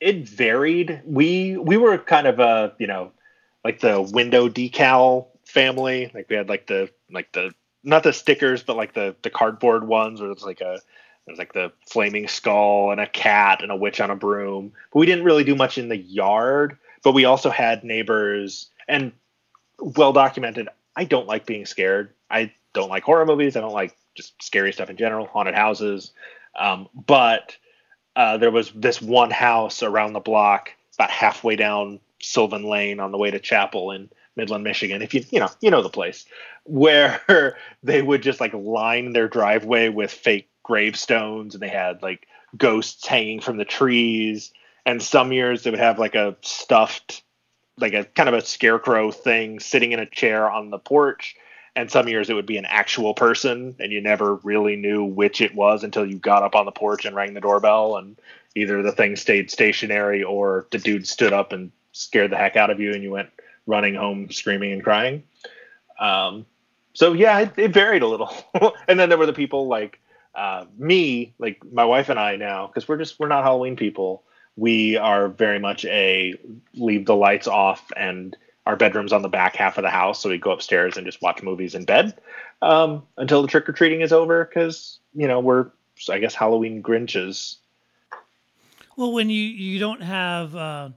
it 0.00 0.28
varied. 0.28 1.02
We 1.04 1.56
we 1.56 1.76
were 1.76 1.98
kind 1.98 2.28
of 2.28 2.38
a 2.38 2.72
you 2.78 2.86
know 2.86 3.10
like 3.64 3.80
the 3.80 4.00
window 4.00 4.48
decal 4.48 5.26
family. 5.44 6.10
Like 6.14 6.30
we 6.30 6.36
had 6.36 6.48
like 6.48 6.68
the 6.68 6.88
like 7.10 7.32
the 7.32 7.52
not 7.82 8.04
the 8.04 8.12
stickers 8.12 8.62
but 8.62 8.76
like 8.76 8.94
the 8.94 9.16
the 9.22 9.30
cardboard 9.30 9.88
ones 9.88 10.20
where 10.20 10.30
it's 10.30 10.44
like 10.44 10.60
a 10.60 10.78
there's 11.26 11.38
like 11.38 11.52
the 11.52 11.72
flaming 11.84 12.28
skull 12.28 12.92
and 12.92 13.00
a 13.00 13.08
cat 13.08 13.60
and 13.62 13.72
a 13.72 13.76
witch 13.76 14.00
on 14.00 14.10
a 14.10 14.16
broom. 14.16 14.72
But 14.92 15.00
we 15.00 15.06
didn't 15.06 15.24
really 15.24 15.44
do 15.44 15.56
much 15.56 15.78
in 15.78 15.88
the 15.88 15.96
yard 15.96 16.78
but 17.02 17.12
we 17.12 17.24
also 17.24 17.50
had 17.50 17.84
neighbors 17.84 18.70
and 18.88 19.12
well 19.78 20.12
documented 20.12 20.68
i 20.96 21.04
don't 21.04 21.26
like 21.26 21.46
being 21.46 21.66
scared 21.66 22.12
i 22.30 22.52
don't 22.72 22.90
like 22.90 23.02
horror 23.02 23.26
movies 23.26 23.56
i 23.56 23.60
don't 23.60 23.72
like 23.72 23.96
just 24.14 24.40
scary 24.42 24.72
stuff 24.72 24.90
in 24.90 24.96
general 24.96 25.26
haunted 25.26 25.54
houses 25.54 26.12
um, 26.58 26.88
but 26.94 27.56
uh, 28.16 28.38
there 28.38 28.50
was 28.50 28.70
this 28.74 29.00
one 29.00 29.30
house 29.30 29.82
around 29.82 30.12
the 30.12 30.20
block, 30.20 30.70
about 30.98 31.10
halfway 31.10 31.56
down 31.56 32.00
Sylvan 32.20 32.64
Lane 32.64 33.00
on 33.00 33.10
the 33.10 33.18
way 33.18 33.30
to 33.30 33.38
Chapel 33.38 33.90
in 33.90 34.10
Midland, 34.36 34.64
Michigan. 34.64 35.02
If 35.02 35.14
you 35.14 35.24
you 35.30 35.40
know 35.40 35.48
you 35.60 35.70
know 35.70 35.82
the 35.82 35.88
place, 35.88 36.26
where 36.64 37.56
they 37.82 38.02
would 38.02 38.22
just 38.22 38.40
like 38.40 38.52
line 38.54 39.12
their 39.12 39.28
driveway 39.28 39.88
with 39.88 40.10
fake 40.10 40.48
gravestones, 40.62 41.54
and 41.54 41.62
they 41.62 41.68
had 41.68 42.02
like 42.02 42.26
ghosts 42.56 43.06
hanging 43.06 43.40
from 43.40 43.56
the 43.56 43.64
trees. 43.64 44.52
And 44.84 45.00
some 45.00 45.32
years 45.32 45.62
they 45.62 45.70
would 45.70 45.78
have 45.78 45.98
like 45.98 46.16
a 46.16 46.36
stuffed, 46.42 47.22
like 47.78 47.94
a 47.94 48.04
kind 48.04 48.28
of 48.28 48.34
a 48.34 48.42
scarecrow 48.42 49.10
thing 49.10 49.60
sitting 49.60 49.92
in 49.92 50.00
a 50.00 50.06
chair 50.06 50.50
on 50.50 50.70
the 50.70 50.78
porch. 50.78 51.36
And 51.74 51.90
some 51.90 52.06
years 52.06 52.28
it 52.28 52.34
would 52.34 52.46
be 52.46 52.58
an 52.58 52.66
actual 52.66 53.14
person, 53.14 53.76
and 53.80 53.90
you 53.90 54.02
never 54.02 54.34
really 54.36 54.76
knew 54.76 55.04
which 55.04 55.40
it 55.40 55.54
was 55.54 55.84
until 55.84 56.04
you 56.04 56.18
got 56.18 56.42
up 56.42 56.54
on 56.54 56.66
the 56.66 56.70
porch 56.70 57.06
and 57.06 57.16
rang 57.16 57.32
the 57.32 57.40
doorbell, 57.40 57.96
and 57.96 58.18
either 58.54 58.82
the 58.82 58.92
thing 58.92 59.16
stayed 59.16 59.50
stationary 59.50 60.22
or 60.22 60.66
the 60.70 60.76
dude 60.76 61.08
stood 61.08 61.32
up 61.32 61.52
and 61.52 61.72
scared 61.92 62.30
the 62.30 62.36
heck 62.36 62.56
out 62.56 62.68
of 62.68 62.78
you, 62.78 62.92
and 62.92 63.02
you 63.02 63.10
went 63.10 63.30
running 63.66 63.94
home 63.94 64.30
screaming 64.30 64.72
and 64.72 64.84
crying. 64.84 65.22
Um, 65.98 66.44
so 66.92 67.14
yeah, 67.14 67.40
it, 67.40 67.52
it 67.56 67.72
varied 67.72 68.02
a 68.02 68.06
little. 68.06 68.34
and 68.88 69.00
then 69.00 69.08
there 69.08 69.18
were 69.18 69.26
the 69.26 69.32
people 69.32 69.66
like 69.66 69.98
uh, 70.34 70.66
me, 70.76 71.34
like 71.38 71.62
my 71.72 71.84
wife 71.84 72.08
and 72.08 72.18
I 72.18 72.36
now, 72.36 72.66
because 72.66 72.88
we're 72.88 72.98
just 72.98 73.18
we're 73.18 73.28
not 73.28 73.44
Halloween 73.44 73.76
people. 73.76 74.24
We 74.56 74.96
are 74.96 75.28
very 75.28 75.58
much 75.58 75.84
a 75.86 76.34
leave 76.74 77.06
the 77.06 77.16
lights 77.16 77.46
off 77.46 77.90
and 77.96 78.36
our 78.66 78.76
bedroom's 78.76 79.12
on 79.12 79.22
the 79.22 79.28
back 79.28 79.56
half 79.56 79.76
of 79.78 79.82
the 79.82 79.90
house, 79.90 80.20
so 80.20 80.28
we 80.28 80.38
go 80.38 80.52
upstairs 80.52 80.96
and 80.96 81.04
just 81.04 81.20
watch 81.20 81.42
movies 81.42 81.74
in 81.74 81.84
bed 81.84 82.16
um, 82.60 83.02
until 83.16 83.42
the 83.42 83.48
trick 83.48 83.68
or 83.68 83.72
treating 83.72 84.02
is 84.02 84.12
over. 84.12 84.44
Because 84.44 84.98
you 85.14 85.26
know 85.26 85.40
we're 85.40 85.70
I 86.08 86.18
guess 86.18 86.34
Halloween 86.34 86.82
Grinches. 86.82 87.56
Well, 88.96 89.12
when 89.12 89.30
you 89.30 89.42
you 89.42 89.78
don't 89.78 90.02
have 90.02 90.54
uh, 90.54 90.90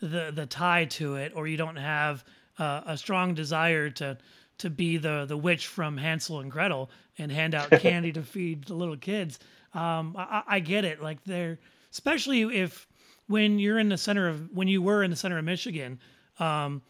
the 0.00 0.32
the 0.34 0.46
tie 0.46 0.86
to 0.86 1.16
it, 1.16 1.32
or 1.34 1.46
you 1.46 1.56
don't 1.56 1.76
have 1.76 2.24
uh, 2.58 2.82
a 2.86 2.96
strong 2.96 3.34
desire 3.34 3.90
to 3.90 4.16
to 4.58 4.70
be 4.70 4.96
the 4.96 5.24
the 5.26 5.36
witch 5.36 5.66
from 5.66 5.96
Hansel 5.96 6.40
and 6.40 6.50
Gretel 6.50 6.90
and 7.18 7.30
hand 7.30 7.54
out 7.54 7.70
candy 7.80 8.12
to 8.12 8.22
feed 8.22 8.64
the 8.64 8.74
little 8.74 8.96
kids. 8.96 9.38
Um, 9.74 10.16
I, 10.18 10.42
I, 10.48 10.60
get 10.60 10.84
it. 10.84 11.00
Like 11.00 11.22
they're 11.24 11.58
especially 11.92 12.42
if 12.42 12.88
when 13.30 13.60
you're 13.60 13.78
in 13.78 13.88
the 13.88 13.96
center 13.96 14.28
of 14.28 14.50
when 14.52 14.66
you 14.66 14.82
were 14.82 15.04
in 15.04 15.10
the 15.10 15.16
center 15.16 15.38
of 15.38 15.44
Michigan. 15.44 16.00
Um, 16.40 16.82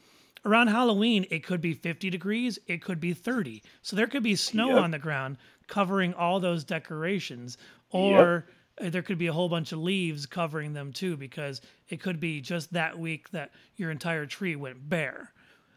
around 0.47 0.69
Halloween, 0.69 1.27
it 1.31 1.45
could 1.45 1.61
be 1.61 1.75
50 1.75 2.09
degrees, 2.09 2.59
it 2.67 2.83
could 2.83 2.99
be 2.99 3.13
30. 3.13 3.63
So 3.83 3.95
there 3.95 4.07
could 4.07 4.23
be 4.23 4.35
snow 4.35 4.71
yep. 4.71 4.79
on 4.79 4.91
the 4.91 4.99
ground 4.99 5.37
covering 5.67 6.15
all 6.15 6.41
those 6.41 6.65
decorations, 6.65 7.59
or 7.91 8.47
yep. 8.81 8.91
there 8.91 9.03
could 9.03 9.19
be 9.19 9.27
a 9.27 9.33
whole 9.35 9.51
bunch 9.51 9.73
of 9.73 9.81
leaves 9.81 10.25
covering 10.25 10.73
them 10.73 10.95
too, 10.95 11.15
because 11.15 11.61
it 11.91 12.01
could 12.01 12.19
be 12.19 12.41
just 12.41 12.73
that 12.73 12.99
week 12.99 13.29
that 13.33 13.51
your 13.77 13.91
entire 13.91 14.25
tree 14.25 14.57
went 14.57 14.89
bare. 14.89 15.33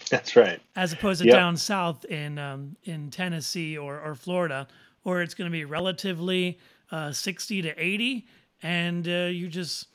That's 0.09 0.37
right. 0.37 0.61
As 0.77 0.93
opposed 0.93 1.21
to 1.23 1.27
yep. 1.27 1.35
down 1.35 1.57
south 1.57 2.05
in 2.05 2.39
um, 2.39 2.77
in 2.85 3.09
Tennessee 3.11 3.77
or, 3.77 3.99
or 3.99 4.15
Florida, 4.15 4.67
where 5.01 5.21
it's 5.21 5.33
going 5.33 5.49
to 5.49 5.51
be 5.51 5.65
relatively 5.65 6.57
uh, 6.89 7.11
60 7.11 7.63
to 7.63 7.69
80, 7.77 8.25
and 8.61 9.07
uh, 9.07 9.11
you 9.25 9.49
just 9.49 9.87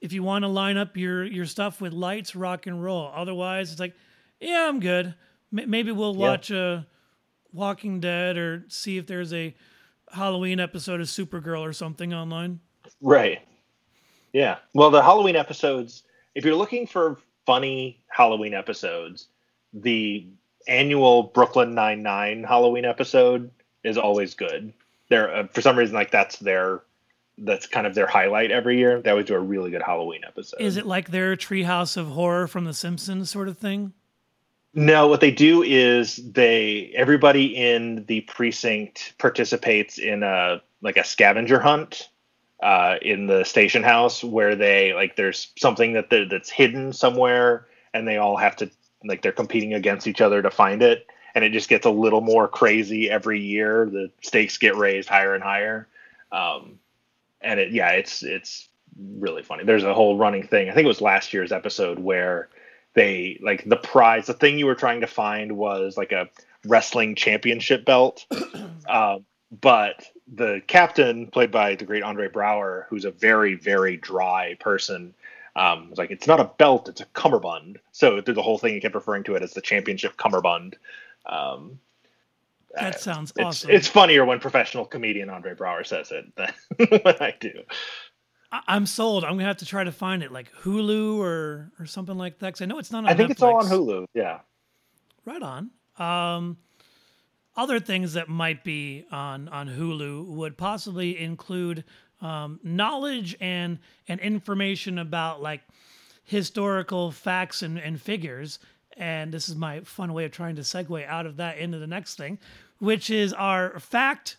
if 0.00 0.12
you 0.12 0.22
want 0.22 0.42
to 0.42 0.48
line 0.48 0.76
up 0.76 0.96
your 0.96 1.24
your 1.24 1.46
stuff 1.46 1.80
with 1.80 1.92
lights, 1.92 2.34
rock 2.36 2.66
and 2.66 2.82
roll. 2.82 3.10
Otherwise, 3.14 3.72
it's 3.72 3.80
like, 3.80 3.94
yeah, 4.40 4.66
I'm 4.68 4.80
good. 4.80 5.14
M- 5.56 5.70
maybe 5.70 5.92
we'll 5.92 6.14
watch 6.14 6.50
a 6.50 6.60
uh, 6.60 6.82
Walking 7.52 8.00
Dead 8.00 8.36
or 8.36 8.64
see 8.68 8.98
if 8.98 9.06
there's 9.06 9.32
a 9.32 9.54
Halloween 10.12 10.60
episode 10.60 11.00
of 11.00 11.06
Supergirl 11.06 11.60
or 11.60 11.72
something 11.72 12.12
online. 12.12 12.60
Right. 13.00 13.40
Yeah. 14.32 14.58
Well, 14.74 14.90
the 14.90 15.02
Halloween 15.02 15.36
episodes, 15.36 16.02
if 16.34 16.44
you're 16.44 16.54
looking 16.54 16.86
for 16.86 17.18
funny 17.46 18.02
Halloween 18.08 18.54
episodes, 18.54 19.28
the 19.72 20.26
annual 20.66 21.24
Brooklyn 21.24 21.74
Nine 21.74 22.02
Nine 22.02 22.44
Halloween 22.44 22.84
episode 22.84 23.50
is 23.84 23.96
always 23.96 24.34
good. 24.34 24.72
There, 25.08 25.34
uh, 25.34 25.46
for 25.48 25.62
some 25.62 25.76
reason, 25.78 25.94
like 25.94 26.10
that's 26.10 26.36
their 26.38 26.82
that's 27.38 27.66
kind 27.66 27.86
of 27.86 27.94
their 27.94 28.06
highlight 28.06 28.50
every 28.50 28.78
year. 28.78 29.00
They 29.00 29.10
always 29.10 29.26
do 29.26 29.34
a 29.34 29.40
really 29.40 29.70
good 29.70 29.82
Halloween 29.82 30.22
episode. 30.26 30.60
Is 30.60 30.76
it 30.76 30.86
like 30.86 31.10
their 31.10 31.36
Treehouse 31.36 31.96
of 31.96 32.08
Horror 32.08 32.46
from 32.46 32.64
The 32.64 32.74
Simpsons 32.74 33.30
sort 33.30 33.48
of 33.48 33.58
thing? 33.58 33.92
No, 34.74 35.08
what 35.08 35.20
they 35.20 35.30
do 35.30 35.62
is 35.62 36.16
they 36.16 36.92
everybody 36.94 37.56
in 37.56 38.04
the 38.06 38.20
precinct 38.22 39.14
participates 39.18 39.98
in 39.98 40.22
a 40.22 40.62
like 40.82 40.96
a 40.96 41.04
scavenger 41.04 41.58
hunt 41.58 42.08
uh, 42.62 42.96
in 43.02 43.26
the 43.26 43.44
station 43.44 43.82
house 43.82 44.22
where 44.22 44.54
they 44.56 44.92
like 44.92 45.16
there's 45.16 45.52
something 45.58 45.94
that 45.94 46.10
that's 46.10 46.50
hidden 46.50 46.92
somewhere 46.92 47.66
and 47.94 48.06
they 48.06 48.16
all 48.16 48.36
have 48.36 48.56
to 48.56 48.70
like 49.04 49.22
they're 49.22 49.32
competing 49.32 49.74
against 49.74 50.06
each 50.06 50.20
other 50.20 50.42
to 50.42 50.50
find 50.50 50.82
it 50.82 51.06
and 51.34 51.44
it 51.44 51.52
just 51.52 51.68
gets 51.68 51.86
a 51.86 51.90
little 51.90 52.20
more 52.20 52.48
crazy 52.48 53.08
every 53.08 53.40
year 53.40 53.88
the 53.90 54.10
stakes 54.22 54.58
get 54.58 54.74
raised 54.76 55.08
higher 55.08 55.34
and 55.34 55.44
higher 55.44 55.86
um, 56.32 56.78
and 57.40 57.60
it 57.60 57.72
yeah 57.72 57.90
it's 57.90 58.22
it's 58.22 58.68
really 59.18 59.42
funny 59.42 59.64
there's 59.64 59.84
a 59.84 59.94
whole 59.94 60.16
running 60.16 60.46
thing 60.46 60.68
i 60.68 60.74
think 60.74 60.84
it 60.84 60.88
was 60.88 61.00
last 61.00 61.32
year's 61.32 61.52
episode 61.52 61.98
where 61.98 62.48
they 62.94 63.38
like 63.42 63.64
the 63.68 63.76
prize 63.76 64.26
the 64.26 64.34
thing 64.34 64.58
you 64.58 64.66
were 64.66 64.74
trying 64.74 65.00
to 65.00 65.06
find 65.06 65.56
was 65.56 65.96
like 65.96 66.12
a 66.12 66.28
wrestling 66.66 67.14
championship 67.14 67.84
belt 67.84 68.26
um, 68.88 69.24
but 69.50 70.10
the 70.32 70.62
captain, 70.66 71.26
played 71.26 71.50
by 71.50 71.74
the 71.74 71.84
great 71.84 72.02
Andre 72.02 72.28
Braugher, 72.28 72.84
who's 72.88 73.04
a 73.04 73.10
very, 73.10 73.54
very 73.54 73.96
dry 73.96 74.56
person, 74.60 75.14
um, 75.56 75.90
was 75.90 75.98
like, 75.98 76.10
it's 76.10 76.26
not 76.26 76.40
a 76.40 76.50
belt, 76.58 76.88
it's 76.88 77.00
a 77.00 77.06
cummerbund. 77.06 77.78
So 77.92 78.20
through 78.20 78.34
the 78.34 78.42
whole 78.42 78.58
thing, 78.58 78.74
he 78.74 78.80
kept 78.80 78.94
referring 78.94 79.24
to 79.24 79.34
it 79.34 79.42
as 79.42 79.54
the 79.54 79.60
championship 79.60 80.16
cummerbund. 80.16 80.76
Um, 81.26 81.78
that 82.74 82.96
uh, 82.96 82.98
sounds 82.98 83.32
it's, 83.36 83.44
awesome. 83.44 83.70
It's 83.70 83.88
funnier 83.88 84.24
when 84.24 84.40
professional 84.40 84.84
comedian 84.84 85.30
Andre 85.30 85.54
Braugher 85.54 85.86
says 85.86 86.10
it 86.10 86.26
than 86.36 86.52
when 87.02 87.16
I 87.20 87.34
do. 87.38 87.52
I'm 88.50 88.86
sold. 88.86 89.24
I'm 89.24 89.32
gonna 89.32 89.44
have 89.44 89.58
to 89.58 89.66
try 89.66 89.84
to 89.84 89.92
find 89.92 90.22
it, 90.22 90.32
like 90.32 90.50
Hulu 90.62 91.18
or 91.18 91.70
or 91.78 91.86
something 91.86 92.16
like 92.16 92.38
that. 92.38 92.46
Because 92.48 92.62
I 92.62 92.64
know 92.66 92.78
it's 92.78 92.90
not. 92.90 93.06
I 93.06 93.14
think 93.14 93.28
Netflix. 93.28 93.32
it's 93.32 93.42
all 93.42 93.56
on 93.56 93.66
Hulu. 93.66 94.06
Yeah. 94.14 94.40
Right 95.24 95.42
on. 95.42 95.70
Um, 95.98 96.56
other 97.56 97.80
things 97.80 98.14
that 98.14 98.28
might 98.28 98.64
be 98.64 99.04
on 99.10 99.48
on 99.48 99.68
Hulu 99.68 100.26
would 100.26 100.56
possibly 100.56 101.18
include 101.18 101.84
um, 102.20 102.60
knowledge 102.62 103.36
and 103.40 103.78
and 104.06 104.20
information 104.20 104.98
about 104.98 105.42
like 105.42 105.62
historical 106.24 107.10
facts 107.10 107.62
and, 107.62 107.78
and 107.78 108.00
figures. 108.00 108.58
And 108.98 109.32
this 109.32 109.48
is 109.48 109.56
my 109.56 109.80
fun 109.80 110.12
way 110.12 110.24
of 110.24 110.32
trying 110.32 110.56
to 110.56 110.62
segue 110.62 111.06
out 111.06 111.24
of 111.24 111.36
that 111.36 111.58
into 111.58 111.78
the 111.78 111.86
next 111.86 112.16
thing, 112.16 112.38
which 112.78 113.08
is 113.08 113.32
our 113.32 113.78
fact 113.78 114.36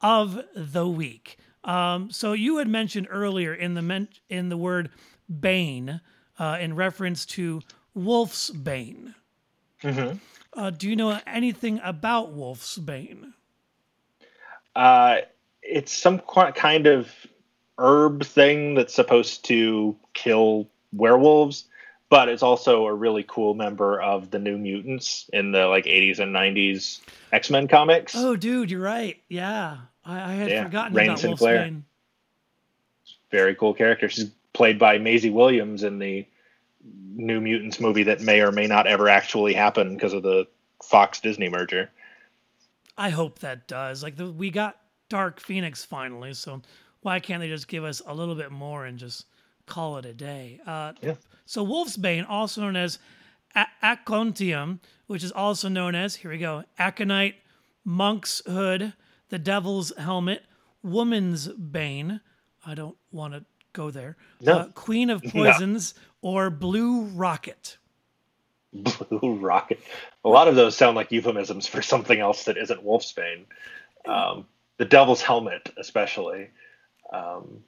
of 0.00 0.42
the 0.54 0.86
week. 0.86 1.38
Um, 1.64 2.10
so 2.10 2.32
you 2.32 2.58
had 2.58 2.68
mentioned 2.68 3.06
earlier 3.10 3.54
in 3.54 3.74
the 3.74 3.82
men- 3.82 4.08
in 4.28 4.48
the 4.48 4.56
word 4.56 4.90
bane 5.40 6.00
uh, 6.38 6.58
in 6.60 6.74
reference 6.74 7.24
to 7.26 7.62
wolf's 7.94 8.50
bane. 8.50 9.14
Mm-hmm. 9.82 10.16
Uh, 10.54 10.70
do 10.70 10.88
you 10.88 10.96
know 10.96 11.18
anything 11.26 11.80
about 11.84 12.32
Wolf's 12.32 12.76
Bane? 12.76 13.34
Uh, 14.74 15.18
it's 15.62 15.92
some 15.92 16.18
kind 16.18 16.86
of 16.86 17.08
herb 17.78 18.24
thing 18.24 18.74
that's 18.74 18.94
supposed 18.94 19.44
to 19.46 19.96
kill 20.14 20.68
werewolves, 20.92 21.64
but 22.10 22.28
it's 22.28 22.42
also 22.42 22.86
a 22.86 22.92
really 22.92 23.24
cool 23.26 23.54
member 23.54 24.02
of 24.02 24.30
the 24.30 24.38
New 24.38 24.58
Mutants 24.58 25.30
in 25.32 25.52
the 25.52 25.66
like 25.66 25.86
80s 25.86 26.18
and 26.18 26.34
90s 26.34 27.00
X 27.32 27.48
Men 27.48 27.68
comics. 27.68 28.14
Oh, 28.16 28.36
dude, 28.36 28.70
you're 28.70 28.82
right. 28.82 29.18
Yeah, 29.28 29.78
I, 30.04 30.32
I 30.32 30.34
had 30.34 30.50
yeah. 30.50 30.64
forgotten 30.64 30.94
Rahne 30.94 31.04
about 31.04 31.18
Sinclair. 31.20 31.72
Very 33.30 33.54
cool 33.54 33.72
character. 33.72 34.08
She's 34.08 34.30
played 34.52 34.78
by 34.78 34.98
Maisie 34.98 35.30
Williams 35.30 35.84
in 35.84 36.00
the 36.00 36.26
New 37.14 37.40
Mutants 37.40 37.78
movie 37.78 38.02
that 38.02 38.20
may 38.20 38.40
or 38.40 38.50
may 38.50 38.66
not 38.66 38.88
ever 38.88 39.08
actually 39.08 39.54
happen 39.54 39.94
because 39.94 40.12
of 40.12 40.24
the 40.24 40.48
Fox 40.82 41.20
Disney 41.20 41.48
merger. 41.48 41.90
I 42.98 43.10
hope 43.10 43.38
that 43.38 43.68
does. 43.68 44.02
Like 44.02 44.16
the, 44.16 44.32
we 44.32 44.50
got 44.50 44.76
Dark 45.08 45.38
Phoenix 45.38 45.84
finally, 45.84 46.34
so 46.34 46.60
why 47.02 47.20
can't 47.20 47.40
they 47.40 47.48
just 47.48 47.68
give 47.68 47.84
us 47.84 48.02
a 48.04 48.12
little 48.12 48.34
bit 48.34 48.50
more 48.50 48.84
and 48.84 48.98
just 48.98 49.26
call 49.66 49.96
it 49.98 50.06
a 50.06 50.12
day? 50.12 50.60
Uh, 50.66 50.92
yeah. 51.00 51.14
So 51.50 51.64
Wolf's 51.64 51.96
Bane, 51.96 52.22
also 52.22 52.60
known 52.60 52.76
as 52.76 53.00
a- 53.56 53.66
Aconitum, 53.82 54.78
which 55.08 55.24
is 55.24 55.32
also 55.32 55.68
known 55.68 55.96
as 55.96 56.14
here 56.14 56.30
we 56.30 56.38
go, 56.38 56.62
Aconite, 56.78 57.34
Monk's 57.84 58.40
Hood, 58.46 58.92
the 59.30 59.38
Devil's 59.40 59.92
Helmet, 59.98 60.44
Woman's 60.84 61.48
Bane. 61.48 62.20
I 62.64 62.76
don't 62.76 62.96
want 63.10 63.34
to 63.34 63.44
go 63.72 63.90
there. 63.90 64.16
No. 64.40 64.58
Uh, 64.58 64.68
Queen 64.76 65.10
of 65.10 65.22
Poisons 65.24 65.94
no. 66.22 66.30
or 66.30 66.50
Blue 66.50 67.00
Rocket. 67.06 67.78
Blue 68.72 69.34
Rocket. 69.34 69.80
A 70.24 70.28
lot 70.28 70.46
of 70.46 70.54
those 70.54 70.76
sound 70.76 70.94
like 70.94 71.10
euphemisms 71.10 71.66
for 71.66 71.82
something 71.82 72.20
else 72.20 72.44
that 72.44 72.58
isn't 72.58 72.84
Wolfsbane. 72.84 73.42
Um, 74.06 74.46
the 74.76 74.84
Devil's 74.84 75.20
Helmet, 75.20 75.72
especially. 75.76 76.50
Um, 77.12 77.64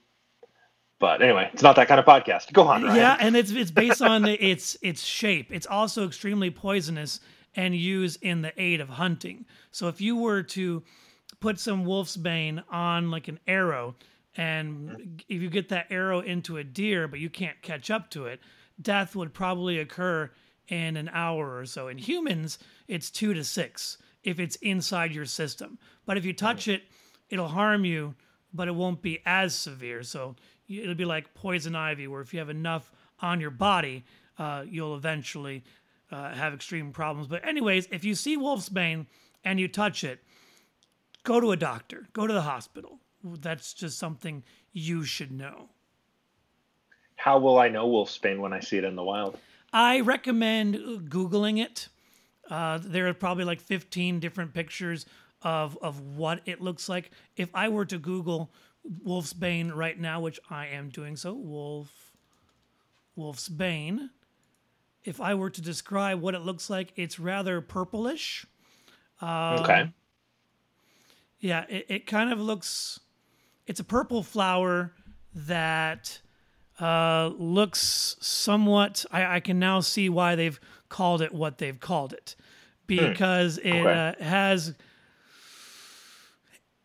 but 1.02 1.20
anyway, 1.20 1.50
it's 1.52 1.64
not 1.64 1.74
that 1.74 1.88
kind 1.88 1.98
of 1.98 2.06
podcast. 2.06 2.52
Go 2.52 2.62
on, 2.62 2.84
Ryan. 2.84 2.96
Yeah, 2.96 3.16
and 3.18 3.36
it's 3.36 3.50
it's 3.50 3.70
based 3.82 4.00
on 4.00 4.24
its 4.24 4.76
its 4.82 5.02
shape. 5.02 5.48
It's 5.50 5.66
also 5.66 6.06
extremely 6.06 6.48
poisonous 6.48 7.18
and 7.56 7.74
used 7.74 8.22
in 8.22 8.42
the 8.42 8.52
aid 8.56 8.80
of 8.80 8.88
hunting. 8.88 9.44
So 9.72 9.88
if 9.88 10.00
you 10.00 10.16
were 10.16 10.44
to 10.44 10.84
put 11.40 11.58
some 11.58 11.84
wolfsbane 11.84 12.62
on 12.70 13.10
like 13.10 13.26
an 13.26 13.40
arrow 13.48 13.96
and 14.36 15.20
if 15.28 15.42
you 15.42 15.50
get 15.50 15.70
that 15.70 15.88
arrow 15.90 16.20
into 16.20 16.58
a 16.58 16.64
deer, 16.64 17.08
but 17.08 17.18
you 17.18 17.28
can't 17.28 17.60
catch 17.62 17.90
up 17.90 18.08
to 18.10 18.26
it, 18.26 18.38
death 18.80 19.16
would 19.16 19.34
probably 19.34 19.80
occur 19.80 20.30
in 20.68 20.96
an 20.96 21.10
hour 21.12 21.58
or 21.58 21.66
so. 21.66 21.88
In 21.88 21.98
humans, 21.98 22.60
it's 22.86 23.10
two 23.10 23.34
to 23.34 23.42
six 23.42 23.98
if 24.22 24.38
it's 24.38 24.54
inside 24.56 25.12
your 25.12 25.26
system. 25.26 25.80
But 26.06 26.16
if 26.16 26.24
you 26.24 26.32
touch 26.32 26.68
it, 26.68 26.84
it'll 27.28 27.48
harm 27.48 27.84
you, 27.84 28.14
but 28.54 28.68
it 28.68 28.74
won't 28.76 29.02
be 29.02 29.20
as 29.26 29.52
severe. 29.52 30.04
So 30.04 30.36
it'll 30.80 30.94
be 30.94 31.04
like 31.04 31.35
poison 31.35 31.74
ivy, 31.74 32.06
where 32.08 32.20
if 32.20 32.32
you 32.32 32.38
have 32.38 32.50
enough 32.50 32.92
on 33.20 33.40
your 33.40 33.50
body, 33.50 34.04
uh, 34.38 34.64
you'll 34.68 34.96
eventually 34.96 35.64
uh, 36.11 36.35
have 36.35 36.54
extreme 36.54 36.92
problems. 36.92 37.28
But, 37.28 37.46
anyways, 37.46 37.88
if 37.90 38.04
you 38.04 38.14
see 38.14 38.37
wolf's 38.37 38.68
bane 38.68 39.06
and 39.44 39.58
you 39.58 39.68
touch 39.68 40.04
it, 40.04 40.22
go 41.24 41.40
to 41.40 41.52
a 41.52 41.56
doctor, 41.56 42.08
go 42.12 42.26
to 42.26 42.32
the 42.32 42.42
hospital. 42.42 42.98
That's 43.24 43.72
just 43.72 43.98
something 43.98 44.42
you 44.72 45.04
should 45.04 45.32
know. 45.32 45.68
How 47.16 47.38
will 47.38 47.58
I 47.58 47.68
know 47.68 47.88
wolfsbane 47.88 48.40
when 48.40 48.52
I 48.52 48.61
see 48.61 48.78
it 48.78 48.85
in 48.85 48.96
the 48.96 49.04
wild? 49.04 49.38
I 49.72 50.00
recommend 50.00 50.74
Googling 51.08 51.62
it. 51.62 51.88
Uh, 52.50 52.78
there 52.82 53.06
are 53.06 53.14
probably 53.14 53.44
like 53.44 53.61
15 53.61 54.20
different 54.20 54.52
pictures 54.52 55.06
of, 55.40 55.78
of 55.80 56.00
what 56.00 56.40
it 56.44 56.61
looks 56.61 56.88
like. 56.88 57.11
If 57.37 57.48
I 57.54 57.68
were 57.68 57.85
to 57.87 57.98
Google 57.98 58.50
wolfsbane 59.07 59.75
right 59.75 59.99
now, 59.99 60.21
which 60.21 60.40
I 60.51 60.68
am 60.68 60.88
doing 60.88 61.16
so, 61.16 61.33
wolf, 61.35 62.12
Wolf's 63.14 63.49
Bane. 63.49 64.11
if 65.05 65.21
I 65.21 65.35
were 65.35 65.51
to 65.51 65.61
describe 65.61 66.21
what 66.21 66.35
it 66.35 66.40
looks 66.40 66.71
like, 66.71 66.92
it's 66.97 67.18
rather 67.18 67.61
purplish. 67.61 68.47
Um, 69.21 69.61
okay. 69.61 69.92
Yeah, 71.40 71.64
it, 71.68 71.87
it 71.88 72.07
kind 72.07 72.33
of 72.33 72.40
looks. 72.40 73.01
It's 73.66 73.81
a 73.81 73.85
purple 73.85 74.23
flower 74.23 74.92
that 75.35 76.21
uh, 76.81 77.31
looks 77.37 78.16
somewhat. 78.21 79.05
I, 79.11 79.37
I, 79.37 79.40
can 79.40 79.59
now 79.59 79.81
see 79.81 80.09
why 80.09 80.37
they've 80.37 80.59
called 80.88 81.23
it 81.23 81.33
what 81.33 81.59
they've 81.59 81.79
called 81.79 82.12
it 82.12 82.37
because 82.87 83.59
hmm. 83.59 83.68
it 83.68 83.81
okay. 83.81 84.14
uh, 84.21 84.25
has. 84.25 84.75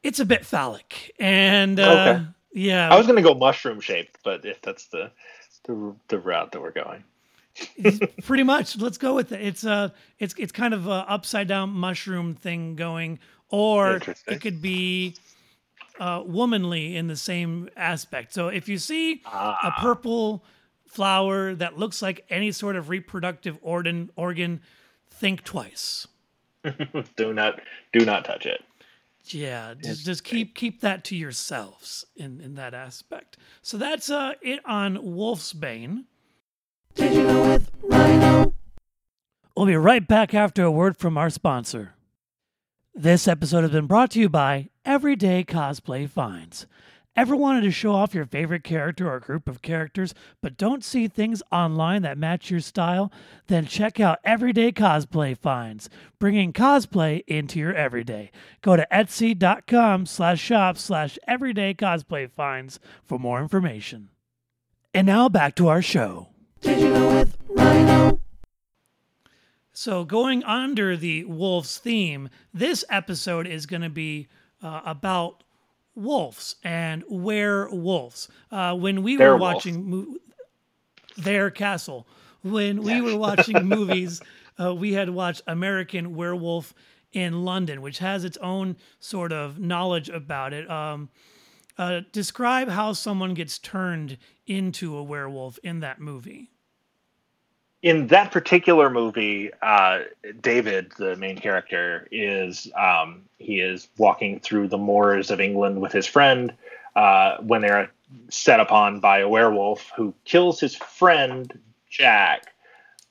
It's 0.07 0.21
a 0.21 0.25
bit 0.25 0.45
phallic, 0.45 1.13
and 1.19 1.77
uh, 1.77 1.83
okay. 1.83 2.25
yeah. 2.53 2.87
I 2.89 2.95
was 2.95 3.07
going 3.07 3.17
to 3.17 3.21
go 3.21 3.35
mushroom 3.35 3.81
shaped, 3.81 4.19
but 4.23 4.45
if 4.45 4.61
that's 4.61 4.87
the, 4.87 5.11
the 5.65 5.93
the 6.07 6.17
route 6.17 6.53
that 6.53 6.61
we're 6.61 6.71
going 6.71 7.03
pretty 8.23 8.43
much. 8.43 8.77
Let's 8.77 8.97
go 8.97 9.15
with 9.15 9.33
it. 9.33 9.41
It's 9.41 9.65
a 9.65 9.71
uh, 9.71 9.89
it's 10.17 10.33
it's 10.37 10.53
kind 10.53 10.73
of 10.73 10.87
a 10.87 11.05
upside 11.09 11.49
down 11.49 11.71
mushroom 11.71 12.35
thing 12.35 12.77
going, 12.77 13.19
or 13.49 13.99
it 14.27 14.39
could 14.39 14.61
be 14.61 15.15
uh, 15.99 16.23
womanly 16.25 16.95
in 16.95 17.07
the 17.07 17.17
same 17.17 17.67
aspect. 17.75 18.33
So 18.33 18.47
if 18.47 18.69
you 18.69 18.77
see 18.77 19.23
ah. 19.25 19.59
a 19.61 19.81
purple 19.81 20.41
flower 20.85 21.53
that 21.55 21.77
looks 21.77 22.01
like 22.01 22.25
any 22.29 22.53
sort 22.53 22.77
of 22.77 22.87
reproductive 22.87 23.57
organ 23.61 24.09
organ, 24.15 24.61
think 25.11 25.43
twice. 25.43 26.07
do 27.17 27.33
not 27.33 27.59
do 27.91 28.05
not 28.05 28.23
touch 28.23 28.45
it. 28.45 28.63
Yeah, 29.33 29.73
just, 29.81 30.05
just 30.05 30.23
keep 30.23 30.55
keep 30.55 30.81
that 30.81 31.03
to 31.05 31.15
yourselves 31.15 32.05
in 32.15 32.41
in 32.41 32.55
that 32.55 32.73
aspect. 32.73 33.37
So 33.61 33.77
that's 33.77 34.09
uh 34.09 34.33
it 34.41 34.59
on 34.65 34.97
Wolfsbane. 34.97 36.05
Did 36.95 37.13
you 37.13 37.23
know 37.23 37.49
with 37.49 37.71
Ryan 37.83 38.23
O? 38.23 38.53
We'll 39.55 39.65
be 39.65 39.75
right 39.75 40.07
back 40.07 40.33
after 40.33 40.63
a 40.63 40.71
word 40.71 40.97
from 40.97 41.17
our 41.17 41.29
sponsor. 41.29 41.95
This 42.93 43.27
episode 43.27 43.61
has 43.61 43.71
been 43.71 43.87
brought 43.87 44.11
to 44.11 44.19
you 44.19 44.29
by 44.29 44.69
Everyday 44.85 45.43
Cosplay 45.43 46.09
Finds. 46.09 46.65
Ever 47.17 47.35
wanted 47.35 47.61
to 47.61 47.71
show 47.71 47.93
off 47.93 48.13
your 48.13 48.27
favorite 48.27 48.63
character 48.63 49.11
or 49.11 49.19
group 49.19 49.49
of 49.49 49.63
characters, 49.63 50.13
but 50.39 50.55
don't 50.55 50.83
see 50.83 51.07
things 51.07 51.41
online 51.51 52.03
that 52.03 52.15
match 52.15 52.51
your 52.51 52.59
style? 52.59 53.11
Then 53.47 53.65
check 53.65 53.99
out 53.99 54.19
Everyday 54.23 54.71
Cosplay 54.71 55.35
Finds, 55.35 55.89
bringing 56.19 56.53
cosplay 56.53 57.23
into 57.25 57.57
your 57.57 57.73
everyday. 57.73 58.29
Go 58.61 58.75
to 58.75 58.87
etsy.com 58.91 60.05
slash 60.05 60.39
shop 60.39 60.77
slash 60.77 61.17
everyday 61.27 61.73
cosplay 61.73 62.29
finds 62.29 62.79
for 63.03 63.17
more 63.17 63.41
information. 63.41 64.09
And 64.93 65.07
now 65.07 65.27
back 65.27 65.55
to 65.55 65.69
our 65.69 65.81
show. 65.81 66.27
Did 66.61 66.79
you 66.79 66.89
know 66.89 67.15
with 67.15 67.35
Ryan 67.49 67.89
O? 67.89 68.19
So, 69.73 70.05
going 70.05 70.43
under 70.43 70.95
the 70.95 71.23
wolves 71.23 71.79
theme, 71.79 72.29
this 72.53 72.85
episode 72.91 73.47
is 73.47 73.65
going 73.65 73.81
to 73.81 73.89
be 73.89 74.27
uh, 74.61 74.81
about 74.85 75.43
wolves 75.97 76.55
and 76.63 77.03
werewolves. 77.09 78.29
Uh, 78.51 78.75
when 78.75 79.03
we 79.03 79.17
their 79.17 79.33
were 79.33 79.37
watching 79.37 79.89
mo- 79.89 80.15
their 81.17 81.49
castle, 81.49 82.07
when 82.43 82.83
we 82.83 83.01
were 83.01 83.17
watching 83.17 83.65
movies, 83.67 84.21
uh, 84.59 84.73
we 84.73 84.93
had 84.93 85.09
watched 85.09 85.41
American 85.47 86.15
Werewolf 86.15 86.73
in 87.11 87.43
London, 87.43 87.81
which 87.81 87.97
has 87.99 88.23
its 88.23 88.37
own 88.37 88.77
sort 88.99 89.31
of 89.31 89.59
knowledge 89.59 90.09
about 90.09 90.53
it. 90.53 90.69
Um, 90.69 91.09
uh, 91.77 92.01
describe 92.11 92.69
how 92.69 92.93
someone 92.93 93.33
gets 93.33 93.59
turned 93.59 94.17
into 94.45 94.95
a 94.95 95.03
werewolf 95.03 95.59
in 95.63 95.79
that 95.81 95.99
movie. 95.99 96.51
In 97.83 98.07
that 98.07 98.31
particular 98.31 98.89
movie, 98.89 99.51
uh, 99.61 99.99
David, 100.41 100.91
the 100.97 101.15
main 101.15 101.37
character, 101.37 102.07
is 102.11 102.71
um, 102.75 103.23
he 103.37 103.59
is 103.59 103.87
walking 103.97 104.39
through 104.39 104.67
the 104.67 104.77
moors 104.77 105.29
of 105.29 105.39
England 105.39 105.79
with 105.79 105.91
his 105.91 106.07
friend 106.07 106.53
uh, 106.95 107.37
when 107.37 107.61
they're 107.61 107.91
set 108.29 108.59
upon 108.59 108.99
by 108.99 109.19
a 109.19 109.29
werewolf 109.29 109.91
who 109.95 110.13
kills 110.25 110.59
his 110.59 110.75
friend 110.75 111.59
Jack, 111.89 112.53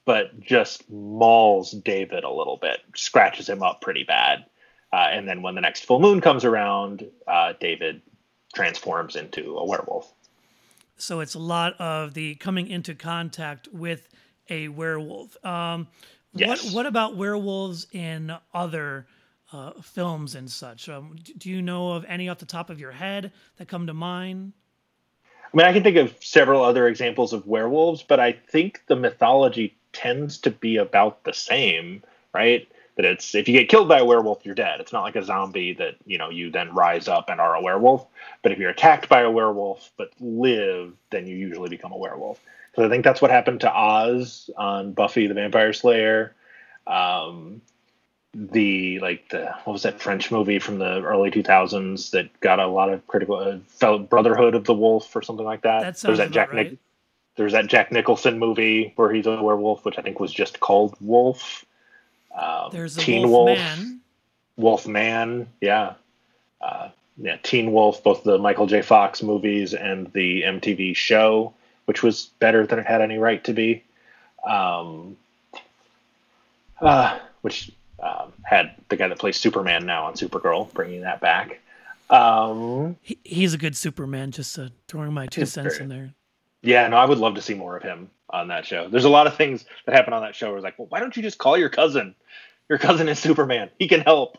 but 0.05 0.39
just 0.41 0.89
mauls 0.91 1.71
David 1.71 2.25
a 2.25 2.31
little 2.31 2.57
bit, 2.57 2.81
scratches 2.95 3.49
him 3.49 3.63
up 3.63 3.81
pretty 3.81 4.03
bad. 4.03 4.45
Uh, 4.93 5.09
and 5.11 5.29
then 5.29 5.43
when 5.43 5.55
the 5.55 5.61
next 5.61 5.85
full 5.85 6.01
moon 6.01 6.21
comes 6.21 6.45
around, 6.45 7.09
uh, 7.27 7.53
David 7.61 8.03
transforms 8.55 9.15
into 9.15 9.57
a 9.59 9.65
werewolf. 9.65 10.13
So 10.97 11.21
it's 11.21 11.35
a 11.35 11.39
lot 11.41 11.75
of 11.79 12.15
the 12.15 12.37
coming 12.37 12.69
into 12.69 12.95
contact 12.95 13.69
with 13.69 14.09
a 14.49 14.69
werewolf. 14.69 15.37
Um, 15.45 15.89
yes. 16.35 16.65
What 16.65 16.75
What 16.75 16.87
about 16.87 17.17
werewolves 17.17 17.87
in 17.93 18.33
other 18.55 19.07
uh, 19.53 19.73
films 19.83 20.35
and 20.35 20.51
such? 20.51 20.89
Um, 20.89 21.17
do 21.39 21.51
you 21.51 21.63
know 21.63 21.93
of 21.93 22.05
any 22.07 22.29
off 22.29 22.39
the 22.39 22.47
top 22.47 22.71
of 22.71 22.81
your 22.81 22.93
head 22.93 23.33
that 23.57 23.69
come 23.69 23.87
to 23.87 23.95
mind? 23.95 24.53
I 25.53 25.57
mean, 25.57 25.67
I 25.67 25.73
can 25.73 25.83
think 25.83 25.97
of 25.97 26.15
several 26.21 26.63
other 26.63 26.89
examples 26.89 27.33
of 27.33 27.47
werewolves, 27.47 28.03
but 28.03 28.21
I 28.21 28.33
think 28.33 28.83
the 28.89 28.97
mythology 28.97 29.77
tends 29.93 30.39
to 30.39 30.51
be 30.51 30.77
about 30.77 31.25
the 31.25 31.33
same, 31.33 32.03
right? 32.35 32.69
that 32.97 33.05
it's 33.05 33.35
if 33.35 33.47
you 33.47 33.59
get 33.59 33.69
killed 33.69 33.89
by 33.89 33.99
a 33.99 34.05
werewolf, 34.05 34.45
you're 34.45 34.55
dead. 34.55 34.81
It's 34.81 34.93
not 34.93 35.03
like 35.03 35.17
a 35.17 35.23
zombie 35.23 35.75
that 35.75 35.97
you 36.07 36.19
know 36.19 36.31
you 36.31 36.51
then 36.51 36.75
rise 36.75 37.09
up 37.09 37.29
and 37.29 37.41
are 37.41 37.55
a 37.55 37.63
werewolf. 37.63 38.07
But 38.43 38.53
if 38.53 38.59
you're 38.59 38.71
attacked 38.71 39.09
by 39.09 39.21
a 39.21 39.31
werewolf 39.31 39.93
but 39.97 40.11
live, 40.19 40.95
then 41.11 41.27
you 41.27 41.37
usually 41.37 41.69
become 41.69 41.93
a 41.93 41.97
werewolf. 41.97 42.41
So 42.77 42.85
I 42.85 42.89
think 42.91 43.05
that's 43.05 43.23
what 43.23 43.31
happened 43.31 43.61
to 43.61 43.73
Oz 43.73 44.51
on 44.57 44.93
Buffy 44.93 45.27
the 45.27 45.35
Vampire 45.35 45.73
Slayer. 45.73 46.35
Um, 46.87 47.63
the 48.35 49.01
like 49.01 49.31
the 49.31 49.47
what 49.65 49.73
was 49.73 49.83
that 49.85 49.99
French 49.99 50.31
movie 50.31 50.59
from 50.59 50.79
the 50.79 51.03
early 51.03 51.31
2000s 51.31 52.11
that 52.11 52.39
got 52.41 52.61
a 52.61 52.67
lot 52.67 52.93
of 52.93 53.07
critical 53.07 53.37
uh, 53.81 53.99
Brotherhood 53.99 54.55
of 54.55 54.65
the 54.65 54.75
Wolf 54.75 55.17
or 55.17 55.23
something 55.23 55.47
like 55.47 55.63
that. 55.63 55.81
That 55.81 55.97
There's 55.97 56.19
that 56.19 56.33
Jack 56.33 56.53
right. 56.53 56.79
There's 57.37 57.53
that 57.53 57.67
Jack 57.67 57.93
Nicholson 57.93 58.39
movie 58.39 58.93
where 58.97 59.13
he's 59.13 59.27
a 59.27 59.43
werewolf, 59.43 59.85
which 59.87 59.99
I 59.99 60.03
think 60.03 60.21
was 60.21 60.33
just 60.33 60.61
called 60.61 60.97
Wolf. 61.01 61.65
Um, 62.39 62.69
There's 62.73 62.99
a 62.99 63.01
Teen 63.01 63.31
Wolf, 63.31 63.47
Wolf 63.47 63.59
Man. 63.59 64.01
Wolf 64.57 64.87
Man, 64.87 65.49
yeah. 65.63 65.95
Uh, 66.61 66.91
yeah, 67.19 67.37
Teen 67.43 67.73
Wolf, 67.73 68.03
both 68.03 68.25
the 68.25 68.39
Michael 68.39 68.67
J. 68.67 68.83
Fox 68.83 69.23
movies 69.23 69.73
and 69.73 70.13
the 70.13 70.43
MTV 70.43 70.95
show, 70.95 71.55
which 71.87 72.03
was 72.03 72.27
better 72.39 72.67
than 72.67 72.79
it 72.79 72.87
had 72.87 73.01
any 73.01 73.19
right 73.19 73.43
to 73.45 73.53
be. 73.53 73.83
Um, 74.45 75.17
uh, 76.81 77.19
which 77.41 77.73
um, 78.01 78.33
had 78.43 78.75
the 78.89 78.97
guy 78.97 79.09
that 79.09 79.19
plays 79.19 79.37
Superman 79.37 79.87
now 79.87 80.05
on 80.05 80.15
Supergirl, 80.15 80.73
bringing 80.73 81.01
that 81.01 81.21
back. 81.21 81.61
Um, 82.11 82.97
he, 83.03 83.19
he's 83.25 83.55
a 83.55 83.59
good 83.59 83.77
Superman. 83.77 84.31
Just 84.31 84.59
uh, 84.59 84.69
throwing 84.87 85.13
my 85.13 85.27
two 85.27 85.47
cents 85.47 85.79
in 85.79 85.89
there. 85.89 86.13
Yeah, 86.63 86.87
no, 86.89 86.97
I 86.97 87.05
would 87.05 87.19
love 87.19 87.35
to 87.37 87.43
see 87.43 87.55
more 87.55 87.77
of 87.77 87.83
him 87.83 88.11
on 88.31 88.49
that 88.49 88.67
show. 88.67 88.89
There's 88.89 89.05
a 89.05 89.09
lot 89.09 89.27
of 89.27 89.37
things 89.37 89.65
that 89.87 89.95
happen 89.95 90.13
on 90.13 90.23
that 90.23 90.35
show 90.35 90.49
where 90.49 90.57
it's 90.57 90.65
like, 90.65 90.79
well, 90.79 90.89
why 90.89 91.01
don't 91.01 91.17
you 91.17 91.23
just 91.23 91.39
call 91.39 91.57
your 91.57 91.69
cousin? 91.69 92.15
Your 92.69 92.79
cousin 92.79 93.09
is 93.09 93.19
Superman. 93.19 93.71
He 93.79 93.89
can 93.89 94.01
help. 94.01 94.39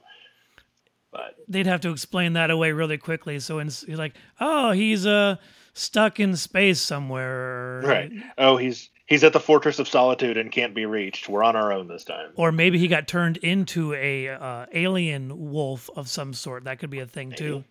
But 1.11 1.35
they'd 1.47 1.67
have 1.67 1.81
to 1.81 1.91
explain 1.91 2.33
that 2.33 2.51
away 2.51 2.73
really 2.73 2.97
quickly. 2.97 3.39
So 3.39 3.59
it's 3.59 3.87
like, 3.87 4.13
oh, 4.39 4.71
he's 4.71 5.05
uh 5.05 5.37
stuck 5.77 6.19
in 6.19 6.35
space 6.35 6.81
somewhere. 6.81 7.81
Right. 7.83 8.11
Oh, 8.37 8.57
he's 8.57 8.89
he's 9.05 9.23
at 9.23 9.33
the 9.33 9.39
Fortress 9.39 9.79
of 9.79 9.87
Solitude 9.87 10.37
and 10.37 10.51
can't 10.51 10.73
be 10.73 10.85
reached. 10.85 11.27
We're 11.27 11.43
on 11.43 11.55
our 11.55 11.71
own 11.71 11.87
this 11.87 12.03
time. 12.03 12.31
Or 12.35 12.51
maybe 12.51 12.77
he 12.77 12.87
got 12.87 13.07
turned 13.07 13.37
into 13.37 13.93
a 13.93 14.29
uh, 14.29 14.65
alien 14.73 15.51
wolf 15.51 15.89
of 15.95 16.07
some 16.09 16.33
sort. 16.33 16.65
That 16.65 16.79
could 16.79 16.89
be 16.89 16.99
a 16.99 17.07
thing 17.07 17.29
maybe. 17.29 17.37
too. 17.37 17.63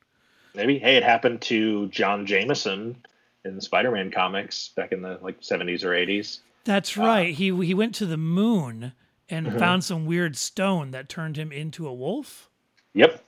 Maybe. 0.54 0.78
Hey, 0.78 0.96
it 0.96 1.02
happened 1.02 1.42
to 1.42 1.88
John 1.88 2.26
Jameson 2.26 2.96
in 3.44 3.54
the 3.54 3.62
Spider-Man 3.62 4.10
comics 4.10 4.70
back 4.70 4.92
in 4.92 5.02
the 5.02 5.18
like 5.20 5.40
70s 5.40 5.84
or 5.84 5.90
80s. 5.90 6.40
That's 6.64 6.96
uh, 6.96 7.02
right. 7.02 7.32
Uh, 7.32 7.36
he 7.36 7.64
he 7.64 7.74
went 7.74 7.94
to 7.96 8.06
the 8.06 8.16
moon 8.16 8.92
and 9.28 9.46
mm-hmm. 9.46 9.58
found 9.58 9.84
some 9.84 10.06
weird 10.06 10.36
stone 10.36 10.92
that 10.92 11.08
turned 11.08 11.36
him 11.36 11.52
into 11.52 11.86
a 11.86 11.92
wolf. 11.92 12.48
Yep. 12.94 13.22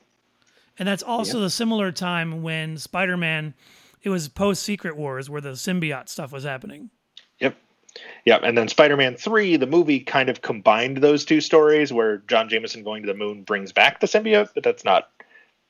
And 0.78 0.86
that's 0.86 1.02
also 1.02 1.38
yep. 1.38 1.46
the 1.46 1.50
similar 1.50 1.90
time 1.90 2.42
when 2.42 2.78
Spider-Man 2.78 3.54
it 4.02 4.10
was 4.10 4.28
post 4.28 4.62
Secret 4.62 4.96
Wars 4.96 5.28
where 5.28 5.40
the 5.40 5.50
symbiote 5.50 6.08
stuff 6.08 6.32
was 6.32 6.44
happening. 6.44 6.90
Yep. 7.40 7.56
Yep. 8.26 8.40
And 8.44 8.56
then 8.56 8.68
Spider 8.68 8.96
Man 8.96 9.16
3, 9.16 9.56
the 9.56 9.66
movie 9.66 10.00
kind 10.00 10.28
of 10.28 10.42
combined 10.42 10.98
those 10.98 11.24
two 11.24 11.40
stories 11.40 11.92
where 11.92 12.18
John 12.28 12.48
Jameson 12.48 12.82
going 12.84 13.02
to 13.02 13.06
the 13.06 13.18
moon 13.18 13.42
brings 13.42 13.72
back 13.72 14.00
the 14.00 14.06
symbiote, 14.06 14.50
but 14.54 14.62
that's 14.62 14.84
not 14.84 15.10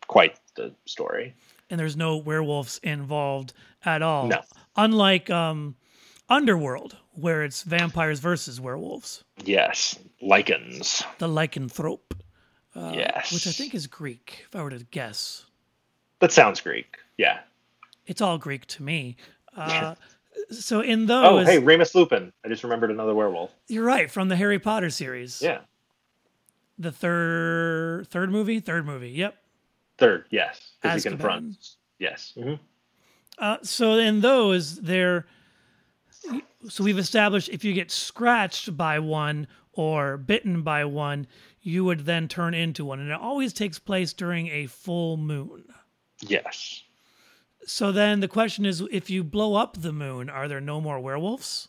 quite 0.08 0.38
the 0.56 0.72
story. 0.86 1.34
And 1.70 1.78
there's 1.78 1.96
no 1.96 2.16
werewolves 2.16 2.80
involved 2.82 3.52
at 3.84 4.02
all. 4.02 4.26
No. 4.28 4.40
Unlike 4.76 5.30
um, 5.30 5.76
Underworld, 6.28 6.96
where 7.14 7.42
it's 7.42 7.62
vampires 7.62 8.20
versus 8.20 8.60
werewolves. 8.60 9.24
Yes, 9.44 9.98
Lycans. 10.22 11.04
The 11.18 11.28
lycanthrope. 11.28 12.00
Uh, 12.74 12.92
yes, 12.94 13.32
Which 13.32 13.46
I 13.46 13.50
think 13.50 13.74
is 13.74 13.86
Greek, 13.86 14.44
if 14.46 14.54
I 14.54 14.62
were 14.62 14.70
to 14.70 14.84
guess. 14.90 15.46
that 16.20 16.32
sounds 16.32 16.60
Greek. 16.60 16.96
Yeah. 17.16 17.40
It's 18.08 18.20
all 18.20 18.38
Greek 18.38 18.66
to 18.66 18.82
me. 18.82 19.16
Uh, 19.56 19.96
so 20.52 20.80
in 20.82 21.06
those, 21.06 21.26
Oh, 21.26 21.38
hey, 21.50 21.58
Remus 21.58 21.92
Lupin. 21.96 22.32
I 22.44 22.48
just 22.48 22.62
remembered 22.62 22.92
another 22.92 23.12
werewolf. 23.12 23.52
you're 23.66 23.82
right 23.82 24.08
from 24.08 24.28
the 24.28 24.36
Harry 24.36 24.60
Potter 24.60 24.88
series. 24.88 25.42
Yeah, 25.42 25.60
The 26.78 26.92
third 26.92 28.06
third 28.08 28.30
movie, 28.30 28.60
third 28.60 28.86
movie. 28.86 29.10
Yep. 29.10 29.34
third. 29.96 30.26
Yes, 30.30 30.60
because 30.80 31.02
he 31.02 31.10
confronts. 31.10 31.76
Yes. 31.98 32.34
hmm 32.40 32.54
Uh, 33.36 33.56
so 33.62 33.94
in 33.94 34.20
those, 34.20 34.76
they're 34.76 35.26
so 36.68 36.84
we've 36.84 36.98
established 36.98 37.48
if 37.48 37.64
you 37.64 37.72
get 37.72 37.90
scratched 37.90 38.76
by 38.76 39.00
one 39.00 39.48
or 39.72 40.16
bitten 40.18 40.62
by 40.62 40.84
one, 40.84 41.26
you 41.62 41.84
would 41.84 42.04
then 42.04 42.28
turn 42.28 42.54
into 42.54 42.84
one, 42.84 43.00
and 43.00 43.10
it 43.10 43.18
always 43.18 43.52
takes 43.52 43.80
place 43.80 44.12
during 44.12 44.46
a 44.48 44.66
full 44.66 45.16
moon. 45.16 45.64
Yes. 46.20 46.84
So 47.66 47.92
then 47.92 48.20
the 48.20 48.28
question 48.28 48.64
is, 48.64 48.82
if 48.90 49.10
you 49.10 49.22
blow 49.22 49.54
up 49.54 49.76
the 49.80 49.92
moon, 49.92 50.30
are 50.30 50.48
there 50.48 50.60
no 50.60 50.80
more 50.80 50.98
werewolves? 51.00 51.68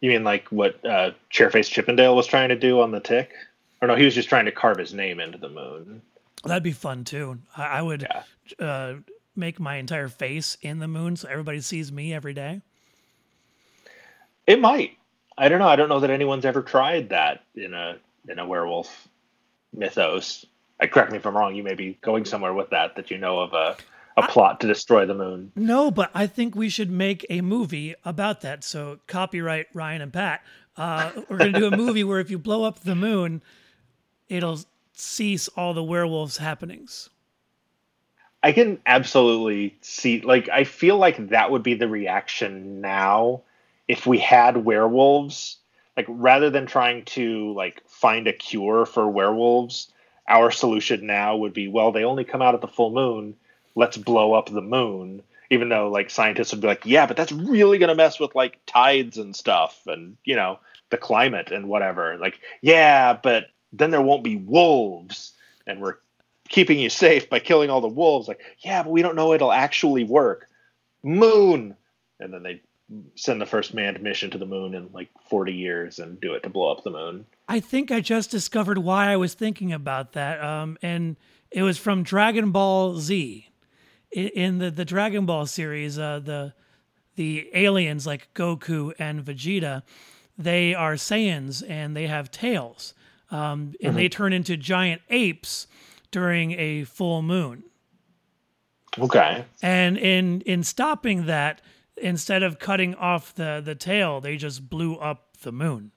You 0.00 0.10
mean 0.10 0.24
like 0.24 0.48
what 0.48 0.84
uh, 0.84 1.12
Chairface 1.30 1.68
Chippendale 1.68 2.16
was 2.16 2.26
trying 2.26 2.48
to 2.50 2.56
do 2.56 2.80
on 2.80 2.90
the 2.90 3.00
Tick? 3.00 3.32
Or 3.82 3.88
no, 3.88 3.94
he 3.96 4.04
was 4.04 4.14
just 4.14 4.28
trying 4.28 4.44
to 4.46 4.52
carve 4.52 4.78
his 4.78 4.92
name 4.92 5.20
into 5.20 5.38
the 5.38 5.48
moon. 5.48 6.02
That'd 6.44 6.62
be 6.62 6.72
fun 6.72 7.04
too. 7.04 7.38
I, 7.56 7.64
I 7.64 7.82
would 7.82 8.02
Yeah. 8.02 8.22
uh, 8.64 8.94
make 9.36 9.60
my 9.60 9.76
entire 9.76 10.08
face 10.08 10.56
in 10.62 10.78
the 10.78 10.88
moon 10.88 11.16
so 11.16 11.28
everybody 11.28 11.60
sees 11.60 11.90
me 11.92 12.12
every 12.12 12.34
day. 12.34 12.62
It 14.46 14.60
might. 14.60 14.96
I 15.38 15.48
don't 15.48 15.58
know. 15.60 15.68
I 15.68 15.76
don't 15.76 15.88
know 15.88 16.00
that 16.00 16.10
anyone's 16.10 16.44
ever 16.44 16.62
tried 16.62 17.10
that 17.10 17.44
in 17.54 17.72
a 17.72 17.96
in 18.28 18.38
a 18.38 18.46
werewolf 18.46 19.08
mythos. 19.72 20.44
Uh, 20.80 20.86
correct 20.86 21.10
me 21.12 21.18
if 21.18 21.26
I'm 21.26 21.36
wrong. 21.36 21.54
You 21.54 21.62
may 21.62 21.74
be 21.74 21.98
going 22.02 22.24
somewhere 22.24 22.52
with 22.52 22.70
that 22.70 22.96
that 22.96 23.10
you 23.10 23.16
know 23.18 23.38
of 23.40 23.52
a 23.52 23.76
a 24.24 24.28
plot 24.28 24.60
to 24.60 24.66
destroy 24.66 25.06
the 25.06 25.14
moon. 25.14 25.52
No, 25.56 25.90
but 25.90 26.10
I 26.14 26.26
think 26.26 26.54
we 26.54 26.68
should 26.68 26.90
make 26.90 27.26
a 27.30 27.40
movie 27.40 27.94
about 28.04 28.40
that. 28.42 28.64
So 28.64 28.98
copyright 29.06 29.66
Ryan 29.74 30.02
and 30.02 30.12
Pat. 30.12 30.42
Uh, 30.76 31.10
we're 31.28 31.38
going 31.38 31.52
to 31.52 31.58
do 31.58 31.66
a 31.66 31.76
movie 31.76 32.04
where 32.04 32.20
if 32.20 32.30
you 32.30 32.38
blow 32.38 32.64
up 32.64 32.80
the 32.80 32.94
moon, 32.94 33.42
it'll 34.28 34.60
cease 34.94 35.48
all 35.48 35.74
the 35.74 35.82
werewolves 35.82 36.38
happenings. 36.38 37.10
I 38.42 38.52
can 38.52 38.80
absolutely 38.86 39.76
see 39.82 40.20
like 40.22 40.48
I 40.48 40.64
feel 40.64 40.96
like 40.96 41.28
that 41.28 41.50
would 41.50 41.62
be 41.62 41.74
the 41.74 41.88
reaction 41.88 42.80
now 42.80 43.42
if 43.86 44.06
we 44.06 44.18
had 44.18 44.64
werewolves 44.64 45.58
like 45.96 46.06
rather 46.08 46.48
than 46.48 46.64
trying 46.66 47.04
to 47.04 47.52
like 47.52 47.82
find 47.86 48.26
a 48.26 48.32
cure 48.32 48.86
for 48.86 49.10
werewolves 49.10 49.92
our 50.26 50.50
solution 50.50 51.06
now 51.06 51.36
would 51.36 51.52
be 51.52 51.68
well 51.68 51.92
they 51.92 52.04
only 52.04 52.24
come 52.24 52.40
out 52.40 52.54
at 52.54 52.62
the 52.62 52.68
full 52.68 52.90
moon 52.90 53.36
let's 53.74 53.96
blow 53.96 54.32
up 54.32 54.48
the 54.50 54.60
moon 54.60 55.22
even 55.50 55.68
though 55.68 55.90
like 55.90 56.10
scientists 56.10 56.52
would 56.52 56.60
be 56.60 56.66
like 56.66 56.84
yeah 56.84 57.06
but 57.06 57.16
that's 57.16 57.32
really 57.32 57.78
going 57.78 57.88
to 57.88 57.94
mess 57.94 58.20
with 58.20 58.34
like 58.34 58.58
tides 58.66 59.18
and 59.18 59.34
stuff 59.34 59.82
and 59.86 60.16
you 60.24 60.36
know 60.36 60.58
the 60.90 60.96
climate 60.96 61.50
and 61.52 61.68
whatever 61.68 62.16
like 62.18 62.40
yeah 62.62 63.12
but 63.12 63.46
then 63.72 63.90
there 63.90 64.02
won't 64.02 64.24
be 64.24 64.36
wolves 64.36 65.32
and 65.66 65.80
we're 65.80 65.96
keeping 66.50 66.78
you 66.78 66.90
safe 66.90 67.30
by 67.30 67.38
killing 67.38 67.70
all 67.70 67.80
the 67.80 67.88
wolves. 67.88 68.28
Like, 68.28 68.40
yeah, 68.58 68.82
but 68.82 68.90
we 68.90 69.00
don't 69.00 69.16
know 69.16 69.32
it'll 69.32 69.52
actually 69.52 70.04
work. 70.04 70.48
Moon, 71.02 71.76
and 72.18 72.34
then 72.34 72.42
they 72.42 72.60
send 73.14 73.40
the 73.40 73.46
first 73.46 73.72
manned 73.72 74.02
mission 74.02 74.30
to 74.32 74.38
the 74.38 74.44
moon 74.44 74.74
in 74.74 74.90
like 74.92 75.08
40 75.28 75.52
years 75.52 75.98
and 75.98 76.20
do 76.20 76.34
it 76.34 76.42
to 76.42 76.50
blow 76.50 76.70
up 76.70 76.82
the 76.82 76.90
moon. 76.90 77.24
I 77.48 77.60
think 77.60 77.90
I 77.90 78.00
just 78.00 78.30
discovered 78.30 78.78
why 78.78 79.10
I 79.10 79.16
was 79.16 79.34
thinking 79.34 79.72
about 79.72 80.12
that. 80.12 80.42
Um, 80.42 80.76
and 80.82 81.16
it 81.50 81.62
was 81.62 81.78
from 81.78 82.02
Dragon 82.02 82.50
Ball 82.50 82.96
Z. 82.96 83.46
In, 84.12 84.58
the, 84.58 84.70
the 84.70 84.84
Dragon 84.84 85.24
Ball 85.24 85.46
series, 85.46 85.98
uh, 85.98 86.20
the 86.20 86.54
the 87.16 87.50
aliens 87.54 88.06
like 88.06 88.32
Goku 88.34 88.92
and 88.98 89.22
Vegeta, 89.22 89.82
they 90.38 90.74
are 90.74 90.94
Saiyans 90.94 91.62
and 91.68 91.94
they 91.94 92.06
have 92.06 92.30
tails. 92.30 92.94
Um, 93.30 93.74
and 93.82 93.96
they 93.96 94.08
turn 94.08 94.32
into 94.32 94.56
giant 94.56 95.02
apes 95.10 95.66
during 96.10 96.52
a 96.52 96.84
full 96.84 97.22
moon. 97.22 97.64
Okay. 98.98 99.44
And 99.62 99.96
in 99.98 100.40
in 100.42 100.64
stopping 100.64 101.26
that, 101.26 101.60
instead 101.96 102.42
of 102.42 102.58
cutting 102.58 102.94
off 102.94 103.34
the 103.34 103.62
the 103.64 103.74
tail, 103.74 104.20
they 104.20 104.36
just 104.36 104.68
blew 104.68 104.96
up 104.96 105.36
the 105.42 105.52
moon. 105.52 105.92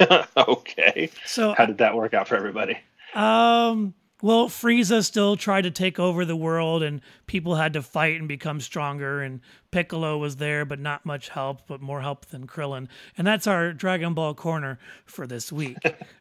okay. 0.36 1.10
So 1.26 1.54
How 1.56 1.66
did 1.66 1.78
that 1.78 1.94
work 1.96 2.14
out 2.14 2.28
for 2.28 2.36
everybody? 2.36 2.78
Um, 3.14 3.94
well, 4.22 4.48
Frieza 4.48 5.04
still 5.04 5.36
tried 5.36 5.62
to 5.62 5.70
take 5.70 5.98
over 5.98 6.24
the 6.24 6.36
world, 6.36 6.82
and 6.82 7.00
people 7.26 7.56
had 7.56 7.72
to 7.74 7.82
fight 7.82 8.18
and 8.18 8.26
become 8.28 8.60
stronger. 8.60 9.20
And 9.22 9.40
Piccolo 9.70 10.16
was 10.18 10.36
there, 10.36 10.64
but 10.64 10.78
not 10.80 11.04
much 11.04 11.28
help, 11.28 11.66
but 11.66 11.82
more 11.82 12.00
help 12.00 12.26
than 12.26 12.46
Krillin. 12.46 12.88
And 13.18 13.26
that's 13.26 13.46
our 13.46 13.72
Dragon 13.72 14.14
Ball 14.14 14.34
corner 14.34 14.78
for 15.04 15.26
this 15.26 15.52
week. 15.52 15.76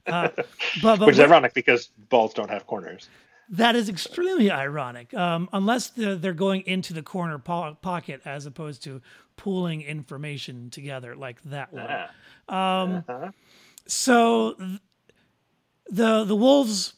Uh, 0.07 0.29
but 0.81 0.97
but 0.97 0.99
Which 1.01 1.13
is 1.13 1.19
what- 1.19 1.29
ironic 1.29 1.53
because 1.53 1.87
balls 2.09 2.33
don't 2.33 2.49
have 2.49 2.65
corners. 2.67 3.07
that 3.49 3.75
is 3.75 3.87
extremely 3.89 4.49
ironic, 4.49 5.13
um, 5.13 5.47
unless 5.53 5.89
they're, 5.89 6.15
they're 6.15 6.33
going 6.33 6.61
into 6.61 6.93
the 6.93 7.03
corner 7.03 7.37
po- 7.37 7.77
pocket 7.81 8.21
as 8.25 8.45
opposed 8.45 8.83
to 8.83 9.01
pooling 9.37 9.81
information 9.81 10.69
together 10.69 11.15
like 11.15 11.41
that 11.43 11.71
one. 11.73 11.83
Yeah. 11.85 12.07
Uh-huh. 12.49 13.31
So 13.87 14.53
th- 14.53 14.79
the 15.89 16.23
the 16.23 16.35
wolves 16.35 16.93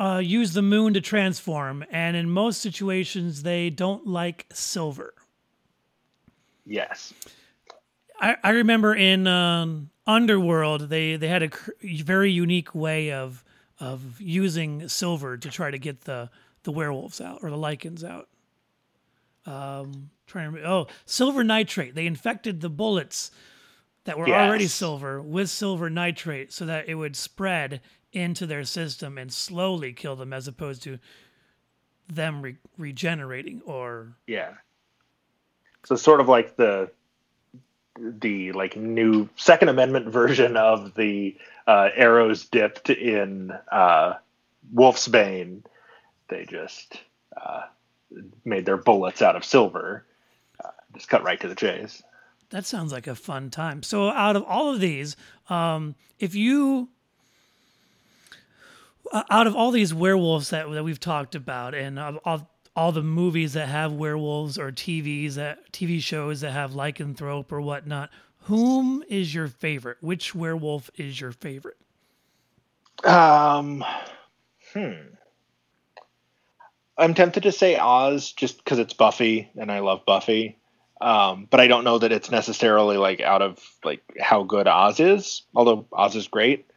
uh, 0.00 0.18
use 0.18 0.54
the 0.54 0.62
moon 0.62 0.94
to 0.94 1.00
transform, 1.00 1.84
and 1.90 2.16
in 2.16 2.30
most 2.30 2.62
situations, 2.62 3.42
they 3.42 3.68
don't 3.68 4.06
like 4.06 4.46
silver. 4.50 5.12
Yes. 6.64 7.12
I, 8.18 8.36
I 8.42 8.50
remember 8.50 8.94
in 8.94 9.26
um, 9.26 9.90
Underworld, 10.06 10.88
they 10.88 11.16
they 11.16 11.28
had 11.28 11.42
a 11.42 11.48
cr- 11.48 11.72
very 11.82 12.30
unique 12.30 12.74
way 12.74 13.12
of 13.12 13.44
of 13.78 14.20
using 14.20 14.88
silver 14.88 15.36
to 15.36 15.50
try 15.50 15.70
to 15.70 15.78
get 15.78 16.02
the 16.02 16.30
the 16.62 16.72
werewolves 16.72 17.20
out 17.20 17.40
or 17.42 17.50
the 17.50 17.56
Lycans 17.56 18.02
out. 18.02 18.28
Um, 19.46 20.10
trying 20.26 20.54
to 20.54 20.64
oh, 20.66 20.86
silver 21.04 21.44
nitrate. 21.44 21.94
They 21.94 22.06
infected 22.06 22.60
the 22.60 22.70
bullets 22.70 23.30
that 24.04 24.18
were 24.18 24.28
already 24.28 24.66
silver 24.66 25.20
with 25.20 25.50
silver 25.50 25.90
nitrate 25.90 26.52
so 26.52 26.64
that 26.66 26.88
it 26.88 26.94
would 26.94 27.16
spread 27.16 27.80
into 28.12 28.46
their 28.46 28.64
system 28.64 29.18
and 29.18 29.32
slowly 29.32 29.92
kill 29.92 30.16
them, 30.16 30.32
as 30.32 30.48
opposed 30.48 30.82
to 30.82 30.98
them 32.08 32.42
re- 32.42 32.56
regenerating 32.76 33.62
or 33.64 34.14
Yeah. 34.26 34.54
So 35.84 35.96
sort 35.96 36.20
of 36.20 36.28
like 36.28 36.56
the 36.56 36.90
the 37.98 38.52
like 38.52 38.76
new 38.76 39.28
Second 39.36 39.68
Amendment 39.68 40.08
version 40.08 40.56
of 40.56 40.94
the 40.94 41.36
uh, 41.66 41.90
arrows 41.94 42.46
dipped 42.46 42.90
in 42.90 43.52
uh, 43.70 44.14
Wolf's 44.72 45.08
Bane. 45.08 45.64
They 46.28 46.46
just 46.46 47.00
uh, 47.36 47.62
made 48.44 48.66
their 48.66 48.76
bullets 48.76 49.22
out 49.22 49.36
of 49.36 49.44
silver. 49.44 50.04
Uh, 50.62 50.70
just 50.94 51.08
cut 51.08 51.22
right 51.22 51.40
to 51.40 51.48
the 51.48 51.54
chase. 51.54 52.02
That 52.50 52.66
sounds 52.66 52.92
like 52.92 53.06
a 53.06 53.14
fun 53.14 53.50
time. 53.50 53.82
So, 53.82 54.10
out 54.10 54.36
of 54.36 54.42
all 54.44 54.72
of 54.72 54.80
these, 54.80 55.16
um, 55.48 55.94
if 56.18 56.34
you, 56.34 56.88
out 59.12 59.46
of 59.46 59.56
all 59.56 59.70
these 59.70 59.92
werewolves 59.92 60.50
that, 60.50 60.70
that 60.70 60.84
we've 60.84 61.00
talked 61.00 61.34
about, 61.34 61.74
and 61.74 61.98
all, 61.98 62.48
all 62.76 62.92
the 62.92 63.02
movies 63.02 63.54
that 63.54 63.68
have 63.68 63.92
werewolves 63.92 64.58
or 64.58 64.70
TVs 64.70 65.34
that 65.34 65.72
TV 65.72 66.00
shows 66.00 66.40
that 66.40 66.52
have 66.52 66.72
lycanthrope 66.72 67.52
or 67.52 67.60
whatnot, 67.60 68.10
whom 68.42 69.04
is 69.08 69.34
your 69.34 69.48
favorite? 69.48 69.98
Which 70.00 70.34
werewolf 70.34 70.90
is 70.96 71.20
your 71.20 71.32
favorite? 71.32 71.76
Um, 73.04 73.84
hmm. 74.72 74.92
I'm 76.96 77.14
tempted 77.14 77.44
to 77.44 77.52
say 77.52 77.78
Oz 77.78 78.32
just 78.32 78.58
because 78.58 78.78
it's 78.78 78.92
Buffy 78.92 79.50
and 79.56 79.72
I 79.72 79.80
love 79.80 80.04
Buffy. 80.06 80.58
Um, 81.00 81.48
but 81.50 81.60
I 81.60 81.66
don't 81.66 81.84
know 81.84 81.98
that 81.98 82.12
it's 82.12 82.30
necessarily 82.30 82.98
like 82.98 83.22
out 83.22 83.40
of 83.40 83.58
like 83.84 84.02
how 84.20 84.42
good 84.42 84.68
Oz 84.68 85.00
is, 85.00 85.42
although 85.54 85.86
Oz 85.92 86.14
is 86.14 86.28
great. 86.28 86.69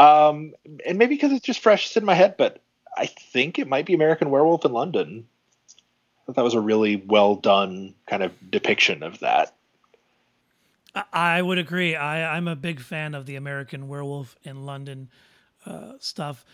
Um, 0.00 0.54
and 0.86 0.96
maybe 0.98 1.14
because 1.14 1.32
it's 1.32 1.44
just 1.44 1.60
fresh 1.60 1.94
in 1.96 2.04
my 2.06 2.14
head, 2.14 2.36
but 2.38 2.62
I 2.96 3.06
think 3.06 3.58
it 3.58 3.68
might 3.68 3.84
be 3.84 3.92
American 3.92 4.30
Werewolf 4.30 4.64
in 4.64 4.72
London. 4.72 5.26
I 5.68 6.26
thought 6.26 6.36
that 6.36 6.44
was 6.44 6.54
a 6.54 6.60
really 6.60 6.96
well 6.96 7.34
done 7.34 7.94
kind 8.06 8.22
of 8.22 8.32
depiction 8.50 9.02
of 9.02 9.18
that. 9.20 9.54
I- 10.94 11.04
I 11.12 11.42
would 11.42 11.58
agree. 11.58 11.94
I, 11.96 12.36
I'm 12.36 12.48
a 12.48 12.56
big 12.56 12.80
fan 12.80 13.14
of 13.14 13.26
the 13.26 13.36
American 13.36 13.88
Werewolf 13.88 14.36
in 14.42 14.64
London 14.64 15.10
uh, 15.66 15.92
stuff. 15.98 16.44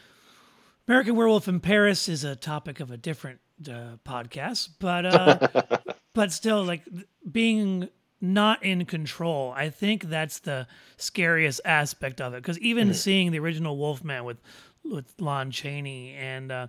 American 0.88 1.14
Werewolf 1.14 1.47
in 1.47 1.61
Paris 1.61 2.09
is 2.09 2.24
a 2.24 2.34
topic 2.34 2.80
of 2.80 2.90
a 2.90 2.97
different 2.97 3.38
uh, 3.68 3.97
podcast, 4.05 4.70
but 4.80 5.07
uh, 5.07 5.66
but 6.14 6.32
still, 6.32 6.64
like 6.64 6.82
being 7.30 7.88
not 8.21 8.62
in 8.62 8.85
control. 8.85 9.53
I 9.57 9.71
think 9.71 10.05
that's 10.05 10.39
the 10.39 10.67
scariest 10.97 11.61
aspect 11.64 12.21
of 12.21 12.35
it 12.35 12.43
because 12.43 12.59
even 12.61 12.89
mm-hmm. 12.89 12.95
seeing 12.95 13.33
the 13.33 13.39
original 13.39 13.77
Wolfman 13.77 14.25
with 14.25 14.39
with 14.85 15.12
Lon 15.19 15.51
Chaney 15.51 16.14
and 16.14 16.51
uh, 16.51 16.67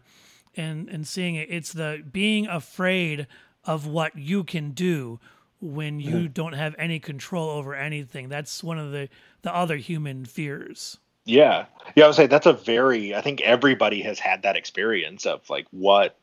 and 0.56 0.90
and 0.90 1.08
seeing 1.08 1.36
it, 1.36 1.48
it's 1.50 1.74
the 1.74 2.04
being 2.12 2.48
afraid 2.48 3.28
of 3.64 3.86
what 3.86 4.18
you 4.18 4.44
can 4.44 4.72
do 4.72 5.20
when 5.60 6.00
you 6.00 6.16
mm-hmm. 6.16 6.34
don't 6.34 6.54
have 6.54 6.76
any 6.78 7.00
control 7.00 7.50
over 7.50 7.76
anything. 7.76 8.30
That's 8.30 8.64
one 8.64 8.80
of 8.80 8.92
the 8.92 9.10
the 9.42 9.54
other 9.54 9.78
human 9.78 10.26
fears. 10.26 10.98
Yeah. 11.26 11.66
Yeah, 11.96 12.06
I 12.06 12.08
would 12.08 12.16
say 12.16 12.28
that's 12.28 12.46
a 12.46 12.54
very 12.54 13.16
I 13.16 13.22
think 13.22 13.42
everybody 13.42 14.02
has 14.04 14.20
had 14.20 14.44
that 14.44 14.56
experience 14.56 15.26
of 15.26 15.50
like 15.50 15.68
what 15.72 16.18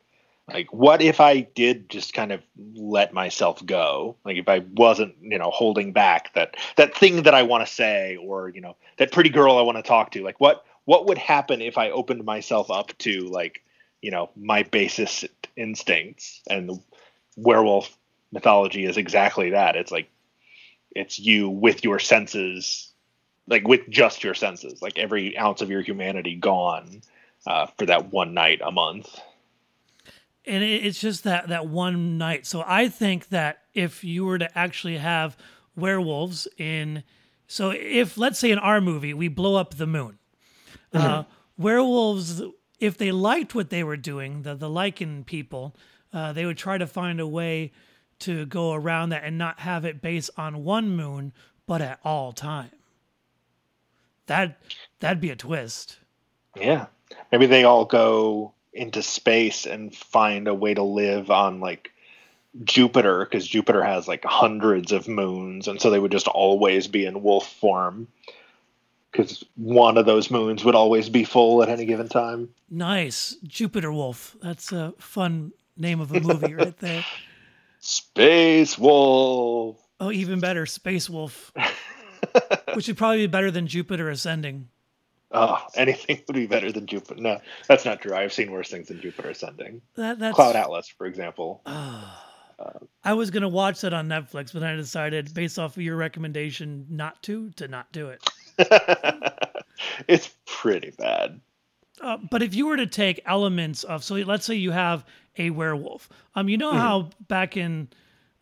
like 0.48 0.72
what 0.72 1.00
if 1.00 1.20
I 1.20 1.40
did 1.40 1.88
just 1.88 2.12
kind 2.12 2.32
of 2.32 2.42
let 2.74 3.14
myself 3.14 3.64
go? 3.64 4.16
Like 4.24 4.36
if 4.36 4.48
I 4.48 4.60
wasn't, 4.74 5.14
you 5.20 5.38
know, 5.38 5.50
holding 5.50 5.92
back 5.92 6.32
that 6.34 6.56
that 6.76 6.94
thing 6.94 7.22
that 7.22 7.34
I 7.34 7.42
want 7.42 7.66
to 7.66 7.72
say 7.72 8.16
or, 8.16 8.50
you 8.50 8.60
know, 8.60 8.76
that 8.98 9.12
pretty 9.12 9.30
girl 9.30 9.56
I 9.56 9.62
want 9.62 9.78
to 9.78 9.82
talk 9.82 10.12
to. 10.12 10.22
Like 10.22 10.40
what 10.40 10.64
what 10.84 11.06
would 11.06 11.18
happen 11.18 11.62
if 11.62 11.78
I 11.78 11.90
opened 11.90 12.24
myself 12.24 12.70
up 12.70 12.96
to 12.98 13.20
like, 13.28 13.62
you 14.02 14.10
know, 14.10 14.30
my 14.36 14.64
basest 14.64 15.26
instincts 15.56 16.42
and 16.48 16.68
the 16.68 16.78
werewolf 17.36 17.96
mythology 18.30 18.84
is 18.84 18.98
exactly 18.98 19.50
that. 19.50 19.76
It's 19.76 19.92
like 19.92 20.10
it's 20.94 21.18
you 21.18 21.48
with 21.48 21.84
your 21.84 21.98
senses 21.98 22.92
like 23.46 23.66
with 23.66 23.88
just 23.88 24.24
your 24.24 24.34
senses, 24.34 24.80
like 24.80 24.98
every 24.98 25.36
ounce 25.36 25.60
of 25.60 25.70
your 25.70 25.82
humanity 25.82 26.34
gone 26.34 27.02
uh, 27.46 27.66
for 27.78 27.86
that 27.86 28.12
one 28.12 28.34
night 28.34 28.60
a 28.64 28.70
month. 28.70 29.18
And 30.46 30.62
it's 30.62 31.00
just 31.00 31.24
that 31.24 31.48
that 31.48 31.68
one 31.68 32.18
night. 32.18 32.46
So 32.46 32.62
I 32.66 32.88
think 32.88 33.28
that 33.30 33.62
if 33.72 34.04
you 34.04 34.24
were 34.24 34.38
to 34.38 34.58
actually 34.58 34.98
have 34.98 35.36
werewolves 35.74 36.46
in, 36.58 37.02
so 37.46 37.70
if 37.70 38.18
let's 38.18 38.38
say 38.38 38.50
in 38.50 38.58
our 38.58 38.80
movie 38.80 39.14
we 39.14 39.28
blow 39.28 39.56
up 39.56 39.74
the 39.74 39.86
moon, 39.86 40.18
uh, 40.92 40.98
mm-hmm. 40.98 41.06
uh, 41.06 41.24
werewolves, 41.56 42.42
if 42.78 42.98
they 42.98 43.10
liked 43.10 43.54
what 43.54 43.70
they 43.70 43.82
were 43.82 43.96
doing, 43.96 44.42
the 44.42 44.54
the 44.54 44.68
Lycan 44.68 45.24
people, 45.24 45.74
uh, 46.12 46.32
they 46.32 46.44
would 46.44 46.58
try 46.58 46.76
to 46.76 46.86
find 46.86 47.20
a 47.20 47.26
way 47.26 47.72
to 48.20 48.44
go 48.46 48.74
around 48.74 49.08
that 49.08 49.24
and 49.24 49.38
not 49.38 49.60
have 49.60 49.84
it 49.84 50.02
based 50.02 50.30
on 50.36 50.62
one 50.62 50.94
moon, 50.94 51.32
but 51.66 51.80
at 51.80 51.98
all 52.04 52.32
time 52.32 52.70
that 54.26 54.58
that'd 55.00 55.20
be 55.20 55.30
a 55.30 55.36
twist. 55.36 55.98
Yeah. 56.56 56.86
Maybe 57.30 57.46
they 57.46 57.64
all 57.64 57.84
go 57.84 58.52
into 58.74 59.02
space 59.02 59.66
and 59.66 59.94
find 59.94 60.48
a 60.48 60.54
way 60.54 60.74
to 60.74 60.82
live 60.82 61.30
on 61.30 61.60
like 61.60 61.90
Jupiter 62.62 63.24
because 63.24 63.46
Jupiter 63.46 63.82
has 63.82 64.06
like 64.06 64.24
hundreds 64.24 64.92
of 64.92 65.08
moons, 65.08 65.68
and 65.68 65.80
so 65.80 65.90
they 65.90 65.98
would 65.98 66.12
just 66.12 66.28
always 66.28 66.86
be 66.86 67.04
in 67.06 67.22
wolf 67.22 67.50
form 67.54 68.08
because 69.10 69.44
one 69.56 69.96
of 69.96 70.06
those 70.06 70.30
moons 70.30 70.64
would 70.64 70.74
always 70.74 71.08
be 71.08 71.24
full 71.24 71.62
at 71.62 71.68
any 71.68 71.84
given 71.84 72.08
time. 72.08 72.48
Nice, 72.68 73.36
Jupiter 73.44 73.92
Wolf. 73.92 74.36
That's 74.42 74.72
a 74.72 74.92
fun 74.98 75.52
name 75.76 76.00
of 76.00 76.12
a 76.12 76.20
movie 76.20 76.54
right 76.54 76.76
there. 76.80 77.04
Space 77.80 78.78
Wolf. 78.78 79.78
Oh, 80.00 80.10
even 80.10 80.40
better, 80.40 80.66
Space 80.66 81.08
Wolf. 81.08 81.52
Which 82.74 82.88
would 82.88 82.96
probably 82.96 83.18
be 83.18 83.26
better 83.28 83.50
than 83.50 83.66
Jupiter 83.66 84.08
ascending. 84.10 84.68
Oh, 85.34 85.58
anything 85.74 86.22
would 86.26 86.34
be 86.34 86.46
better 86.46 86.72
than 86.72 86.86
Jupiter. 86.86 87.20
No, 87.20 87.40
that's 87.68 87.84
not 87.84 88.00
true. 88.00 88.14
I've 88.14 88.32
seen 88.32 88.50
worse 88.50 88.70
things 88.70 88.88
than 88.88 89.00
Jupiter 89.00 89.30
ascending. 89.30 89.82
That, 89.96 90.18
that's... 90.18 90.34
Cloud 90.36 90.56
Atlas, 90.56 90.88
for 90.88 91.06
example. 91.06 91.62
Uh, 92.56 92.70
I 93.02 93.14
was 93.14 93.32
gonna 93.32 93.48
watch 93.48 93.80
that 93.80 93.92
on 93.92 94.06
Netflix, 94.06 94.52
but 94.52 94.62
I 94.62 94.76
decided, 94.76 95.34
based 95.34 95.58
off 95.58 95.76
of 95.76 95.82
your 95.82 95.96
recommendation, 95.96 96.86
not 96.88 97.20
to 97.24 97.50
to 97.56 97.66
not 97.66 97.90
do 97.90 98.10
it. 98.10 98.22
it's 100.06 100.36
pretty 100.46 100.92
bad. 100.96 101.40
Uh, 102.00 102.18
but 102.30 102.44
if 102.44 102.54
you 102.54 102.68
were 102.68 102.76
to 102.76 102.86
take 102.86 103.20
elements 103.26 103.82
of, 103.82 104.04
so 104.04 104.14
let's 104.14 104.46
say 104.46 104.54
you 104.54 104.70
have 104.70 105.04
a 105.36 105.50
werewolf. 105.50 106.08
Um, 106.36 106.48
you 106.48 106.56
know 106.56 106.70
mm-hmm. 106.70 106.78
how 106.78 107.10
back 107.26 107.56
in 107.56 107.88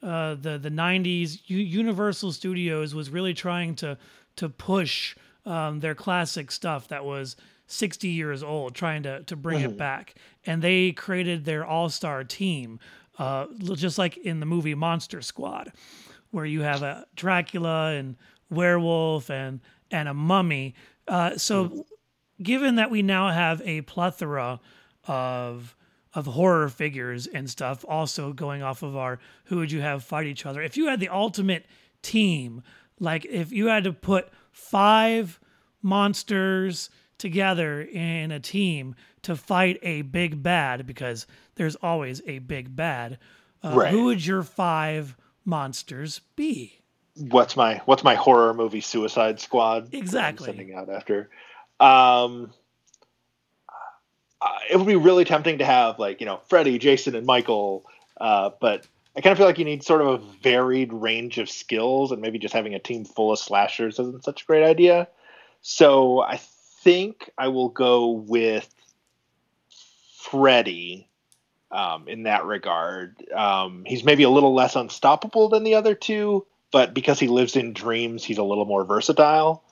uh, 0.02 0.34
the 0.34 0.58
the 0.58 0.70
90s 0.70 1.40
U- 1.46 1.56
universal 1.56 2.32
studios 2.32 2.94
was 2.94 3.08
really 3.08 3.34
trying 3.34 3.74
to 3.76 3.96
to 4.36 4.48
push 4.48 5.16
um, 5.44 5.80
their 5.80 5.94
classic 5.94 6.50
stuff 6.50 6.88
that 6.88 7.04
was 7.04 7.36
60 7.66 8.08
years 8.08 8.42
old 8.42 8.74
trying 8.74 9.02
to 9.02 9.22
to 9.24 9.36
bring 9.36 9.60
mm-hmm. 9.60 9.70
it 9.70 9.78
back 9.78 10.14
and 10.44 10.62
they 10.62 10.92
created 10.92 11.44
their 11.44 11.64
all-star 11.64 12.24
team 12.24 12.78
uh, 13.18 13.46
just 13.74 13.98
like 13.98 14.16
in 14.18 14.40
the 14.40 14.46
movie 14.46 14.74
monster 14.74 15.22
squad 15.22 15.72
where 16.30 16.44
you 16.44 16.62
have 16.62 16.82
a 16.82 17.06
dracula 17.14 17.92
and 17.92 18.16
werewolf 18.50 19.30
and 19.30 19.60
and 19.90 20.08
a 20.08 20.14
mummy 20.14 20.74
uh, 21.08 21.36
so 21.36 21.64
mm-hmm. 21.64 21.80
given 22.42 22.76
that 22.76 22.90
we 22.90 23.02
now 23.02 23.30
have 23.30 23.62
a 23.64 23.80
plethora 23.82 24.60
of 25.06 25.74
of 26.14 26.26
horror 26.26 26.68
figures 26.68 27.26
and 27.26 27.48
stuff 27.48 27.84
also 27.88 28.32
going 28.32 28.62
off 28.62 28.82
of 28.82 28.96
our 28.96 29.18
who 29.44 29.56
would 29.56 29.72
you 29.72 29.80
have 29.80 30.04
fight 30.04 30.26
each 30.26 30.44
other 30.44 30.60
if 30.60 30.76
you 30.76 30.88
had 30.88 31.00
the 31.00 31.08
ultimate 31.08 31.64
team 32.02 32.62
like 33.00 33.24
if 33.24 33.50
you 33.50 33.66
had 33.66 33.84
to 33.84 33.92
put 33.92 34.28
five 34.52 35.40
monsters 35.82 36.90
together 37.18 37.82
in 37.82 38.30
a 38.30 38.40
team 38.40 38.94
to 39.22 39.36
fight 39.36 39.78
a 39.82 40.02
big 40.02 40.42
bad 40.42 40.86
because 40.86 41.26
there's 41.56 41.76
always 41.76 42.22
a 42.26 42.38
big 42.40 42.74
bad. 42.74 43.18
Uh, 43.62 43.72
right. 43.74 43.90
who 43.90 44.04
would 44.06 44.24
your 44.24 44.42
five 44.42 45.16
monsters 45.44 46.20
be? 46.36 46.80
What's 47.16 47.56
my 47.56 47.80
what's 47.84 48.02
my 48.02 48.14
horror 48.14 48.54
movie 48.54 48.80
suicide 48.80 49.38
squad? 49.38 49.92
Exactly. 49.92 50.46
sending 50.46 50.74
out 50.74 50.88
after. 50.88 51.28
Um 51.78 52.52
uh, 54.40 54.58
it 54.70 54.76
would 54.76 54.86
be 54.86 54.96
really 54.96 55.24
tempting 55.24 55.58
to 55.58 55.64
have 55.64 55.98
like 55.98 56.20
you 56.20 56.26
know 56.26 56.40
Freddy, 56.48 56.78
Jason, 56.78 57.14
and 57.14 57.26
Michael, 57.26 57.84
uh, 58.20 58.50
but 58.60 58.86
I 59.14 59.20
kind 59.20 59.32
of 59.32 59.38
feel 59.38 59.46
like 59.46 59.58
you 59.58 59.64
need 59.64 59.82
sort 59.82 60.00
of 60.00 60.06
a 60.08 60.24
varied 60.42 60.92
range 60.92 61.38
of 61.38 61.50
skills, 61.50 62.12
and 62.12 62.22
maybe 62.22 62.38
just 62.38 62.54
having 62.54 62.74
a 62.74 62.78
team 62.78 63.04
full 63.04 63.32
of 63.32 63.38
slashers 63.38 63.98
isn't 63.98 64.24
such 64.24 64.42
a 64.42 64.46
great 64.46 64.64
idea. 64.64 65.08
So 65.60 66.22
I 66.22 66.40
think 66.82 67.30
I 67.36 67.48
will 67.48 67.68
go 67.68 68.10
with 68.10 68.68
Freddy 70.16 71.08
um, 71.70 72.08
in 72.08 72.24
that 72.24 72.44
regard. 72.44 73.16
Um, 73.32 73.84
he's 73.86 74.04
maybe 74.04 74.22
a 74.22 74.30
little 74.30 74.54
less 74.54 74.76
unstoppable 74.76 75.48
than 75.48 75.62
the 75.62 75.74
other 75.74 75.94
two, 75.94 76.46
but 76.70 76.94
because 76.94 77.20
he 77.20 77.28
lives 77.28 77.54
in 77.54 77.72
dreams, 77.74 78.24
he's 78.24 78.38
a 78.38 78.42
little 78.42 78.64
more 78.64 78.84
versatile. 78.84 79.62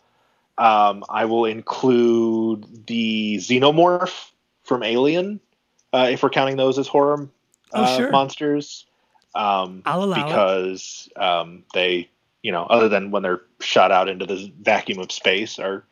Um, 0.59 1.05
I 1.09 1.25
will 1.25 1.47
include 1.47 2.87
the 2.87 3.37
xenomorph 3.37 4.31
from 4.65 4.83
Alien, 4.83 5.41
uh, 5.93 6.09
if 6.11 6.23
we're 6.23 6.31
counting 6.31 6.57
those 6.57 6.79
as 6.79 6.87
horror 6.87 7.29
oh, 7.73 7.83
uh, 7.83 7.97
sure. 7.97 8.11
monsters. 8.11 8.87
Um, 9.35 9.83
I'll 9.85 10.05
allow 10.05 10.27
because 10.27 11.09
um, 11.17 11.65
they, 11.75 12.09
you 12.43 12.53
know, 12.53 12.65
other 12.65 12.89
than 12.89 13.11
when 13.11 13.23
they're 13.23 13.43
shot 13.61 13.93
out 13.93 14.09
into 14.09 14.27
the 14.27 14.53
vacuum 14.61 14.99
of 14.99 15.13
space, 15.13 15.59
are 15.59 15.85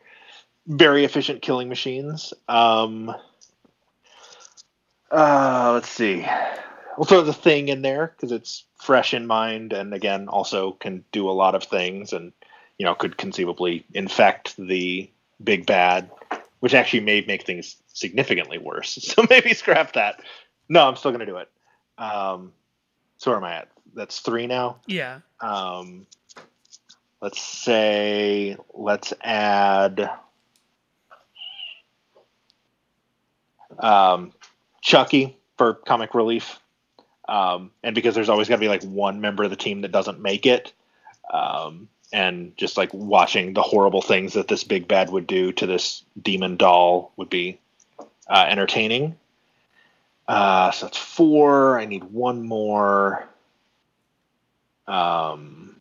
very 0.67 1.05
efficient 1.05 1.41
killing 1.41 1.69
machines. 1.69 2.33
Um, 2.47 3.13
uh, 5.11 5.71
let's 5.73 5.89
see. 5.89 6.25
We'll 6.97 7.05
throw 7.05 7.21
the 7.21 7.33
thing 7.33 7.69
in 7.69 7.81
there 7.81 8.13
because 8.15 8.31
it's 8.31 8.65
fresh 8.77 9.13
in 9.13 9.25
mind, 9.25 9.73
and 9.73 9.93
again, 9.93 10.27
also 10.27 10.73
can 10.73 11.03
do 11.11 11.29
a 11.29 11.31
lot 11.31 11.55
of 11.55 11.63
things, 11.63 12.13
and 12.13 12.33
you 12.77 12.85
know, 12.85 12.95
could 12.95 13.17
conceivably 13.17 13.85
infect 13.93 14.55
the 14.57 15.09
big 15.43 15.65
bad, 15.65 16.09
which 16.59 16.73
actually 16.73 17.01
may 17.01 17.23
make 17.25 17.45
things 17.45 17.75
significantly 17.87 18.57
worse. 18.57 18.97
So 19.15 19.25
maybe 19.29 19.53
scrap 19.53 19.93
that. 19.93 20.21
No, 20.67 20.87
I'm 20.87 20.95
still 20.95 21.11
going 21.11 21.21
to 21.21 21.25
do 21.25 21.37
it. 21.37 21.49
Um, 21.97 22.53
so 23.19 23.31
where 23.31 23.37
am 23.37 23.43
I 23.43 23.53
at? 23.55 23.67
That's 23.93 24.19
three 24.21 24.47
now. 24.47 24.77
Yeah. 24.87 25.19
Um, 25.41 26.07
let's 27.21 27.41
say 27.41 28.55
let's 28.73 29.13
add 29.21 30.09
um, 33.77 34.31
Chucky 34.81 35.37
for 35.57 35.73
comic 35.73 36.15
relief, 36.15 36.59
um, 37.27 37.71
and 37.83 37.93
because 37.93 38.15
there's 38.15 38.29
always 38.29 38.47
got 38.47 38.55
to 38.55 38.61
be 38.61 38.69
like 38.69 38.83
one 38.83 39.19
member 39.19 39.43
of 39.43 39.49
the 39.49 39.57
team 39.57 39.81
that 39.81 39.91
doesn't 39.91 40.21
make 40.21 40.45
it. 40.45 40.73
Um, 41.31 41.89
and 42.11 42.57
just 42.57 42.77
like 42.77 42.91
watching 42.93 43.53
the 43.53 43.61
horrible 43.61 44.01
things 44.01 44.33
that 44.33 44.47
this 44.47 44.63
big 44.63 44.87
bad 44.87 45.11
would 45.11 45.27
do 45.27 45.51
to 45.51 45.67
this 45.67 46.03
demon 46.19 46.55
doll 46.55 47.11
would 47.17 47.29
be 47.29 47.59
uh, 48.27 48.45
entertaining. 48.47 49.17
Uh, 50.29 50.69
so 50.69 50.85
that's 50.85 50.97
four. 50.97 51.79
I 51.79 51.85
need 51.85 52.03
one 52.03 52.45
more. 52.45 53.27
Um, 54.87 55.75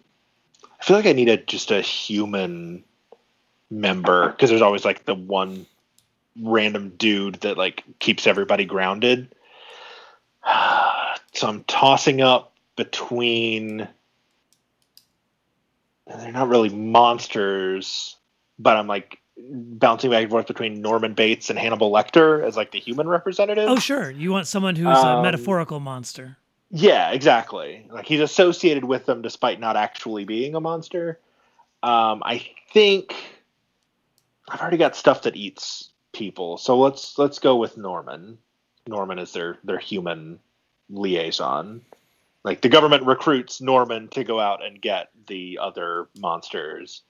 I 0.80 0.84
feel 0.84 0.96
like 0.96 1.05
I 1.05 1.12
need 1.12 1.28
a 1.28 1.36
just 1.36 1.70
a 1.70 1.82
human 1.82 2.82
member 3.70 4.30
because 4.30 4.49
there's 4.49 4.62
always 4.62 4.86
like 4.86 5.05
the 5.05 5.14
one 5.14 5.66
random 6.40 6.94
dude 6.96 7.34
that 7.42 7.59
like 7.59 7.84
keeps 7.99 8.26
everybody 8.26 8.64
grounded. 8.64 9.34
so 11.34 11.46
I'm 11.46 11.62
tossing 11.64 12.22
up 12.22 12.55
between 12.74 13.86
they're 16.07 16.32
not 16.32 16.49
really 16.49 16.70
monsters, 16.70 18.16
but 18.59 18.78
I'm 18.78 18.86
like 18.86 19.20
bouncing 19.51 20.11
back 20.11 20.22
and 20.22 20.30
forth 20.30 20.47
between 20.47 20.80
Norman 20.80 21.14
Bates 21.14 21.51
and 21.51 21.59
Hannibal 21.59 21.91
Lecter 21.91 22.43
as 22.45 22.57
like 22.57 22.72
the 22.72 22.80
human 22.80 23.09
representative. 23.09 23.68
Oh, 23.68 23.76
sure. 23.76 24.11
You 24.11 24.32
want 24.32 24.47
someone 24.47 24.76
who's 24.76 24.97
um, 24.97 25.20
a 25.20 25.22
metaphorical 25.22 25.80
monster. 25.80 26.36
Yeah, 26.70 27.11
exactly. 27.11 27.86
Like 27.91 28.07
he's 28.07 28.20
associated 28.20 28.84
with 28.84 29.07
them 29.07 29.22
despite 29.22 29.61
not 29.61 29.76
actually 29.76 30.24
being 30.24 30.55
a 30.55 30.61
monster. 30.61 31.18
Um, 31.82 32.22
I 32.24 32.47
think 32.72 33.14
I've 34.49 34.61
already 34.61 34.76
got 34.76 34.97
stuff 34.97 35.22
that 35.22 35.36
eats 35.36 35.91
people, 36.12 36.59
so 36.59 36.78
let's 36.78 37.16
let's 37.18 37.39
go 37.39 37.57
with 37.57 37.76
Norman. 37.76 38.39
Norman 38.86 39.18
is 39.18 39.32
their 39.32 39.59
their 39.64 39.78
human 39.78 40.41
liaison. 40.91 41.82
Like 42.45 42.61
the 42.61 42.68
government 42.68 43.05
recruits 43.05 43.61
Norman 43.61 44.09
to 44.09 44.24
go 44.24 44.41
out 44.41 44.64
and 44.64 44.80
get 44.80 45.11
the 45.26 45.59
other 45.61 46.09
monsters 46.18 47.03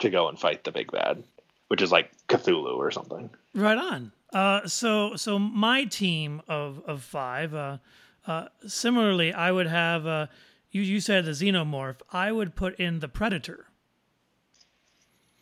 to 0.00 0.10
go 0.10 0.28
and 0.28 0.38
fight 0.38 0.64
the 0.64 0.72
big 0.72 0.90
bad, 0.90 1.22
which 1.68 1.82
is 1.82 1.92
like 1.92 2.10
Cthulhu 2.28 2.76
or 2.76 2.90
something. 2.90 3.30
Right 3.54 3.78
on. 3.78 4.12
Uh, 4.32 4.66
so 4.66 5.16
so 5.16 5.38
my 5.38 5.84
team 5.84 6.42
of 6.48 6.82
of 6.86 7.02
five. 7.02 7.54
Uh, 7.54 7.78
uh, 8.26 8.48
similarly, 8.66 9.32
I 9.32 9.52
would 9.52 9.68
have 9.68 10.06
uh, 10.06 10.26
you. 10.70 10.82
You 10.82 11.00
said 11.00 11.24
the 11.24 11.30
xenomorph. 11.30 11.96
I 12.12 12.32
would 12.32 12.56
put 12.56 12.78
in 12.78 13.00
the 13.00 13.08
predator. 13.08 13.66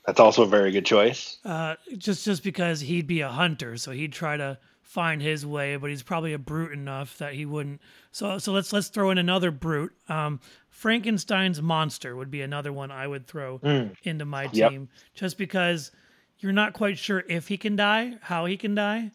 That's 0.07 0.20
also 0.20 0.43
a 0.43 0.47
very 0.47 0.70
good 0.70 0.85
choice. 0.85 1.39
Uh, 1.45 1.77
just 1.97 2.25
just 2.25 2.45
because 2.45 2.81
he'd 2.81 3.07
be 3.07 3.20
a 3.20 3.31
hunter, 3.31 3.77
so 3.79 3.91
he'd 3.91 4.12
try 4.12 4.37
to 4.37 4.59
find 4.83 5.22
his 5.22 5.47
way, 5.47 5.77
but 5.77 5.89
he's 5.89 6.03
probably 6.03 6.35
a 6.35 6.39
brute 6.39 6.72
enough 6.72 7.16
that 7.18 7.33
he 7.33 7.47
wouldn't. 7.47 7.81
So 8.12 8.39
so 8.39 8.53
let's 8.53 8.72
let's 8.72 8.89
throw 8.89 9.11
in 9.11 9.18
another 9.18 9.51
brute. 9.51 9.93
Um, 10.09 10.41
Frankenstein's 10.68 11.62
monster 11.62 12.14
would 12.14 12.31
be 12.31 12.43
another 12.43 12.72
one 12.72 12.91
I 12.91 13.07
would 13.07 13.27
throw 13.27 13.59
mm. 13.61 13.95
into 14.03 14.27
my 14.27 14.47
team, 14.49 14.89
yep. 14.93 15.14
just 15.14 15.39
because 15.39 15.91
you're 16.39 16.53
not 16.53 16.72
quite 16.72 16.99
sure 16.99 17.24
if 17.28 17.49
he 17.49 17.57
can 17.57 17.76
die, 17.76 18.18
how 18.22 18.45
he 18.47 18.57
can 18.57 18.74
die. 18.74 19.11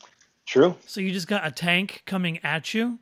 True. 0.45 0.75
So 0.85 0.99
you 1.01 1.11
just 1.11 1.27
got 1.27 1.45
a 1.45 1.51
tank 1.51 2.01
coming 2.05 2.39
at 2.43 2.73
you. 2.73 2.99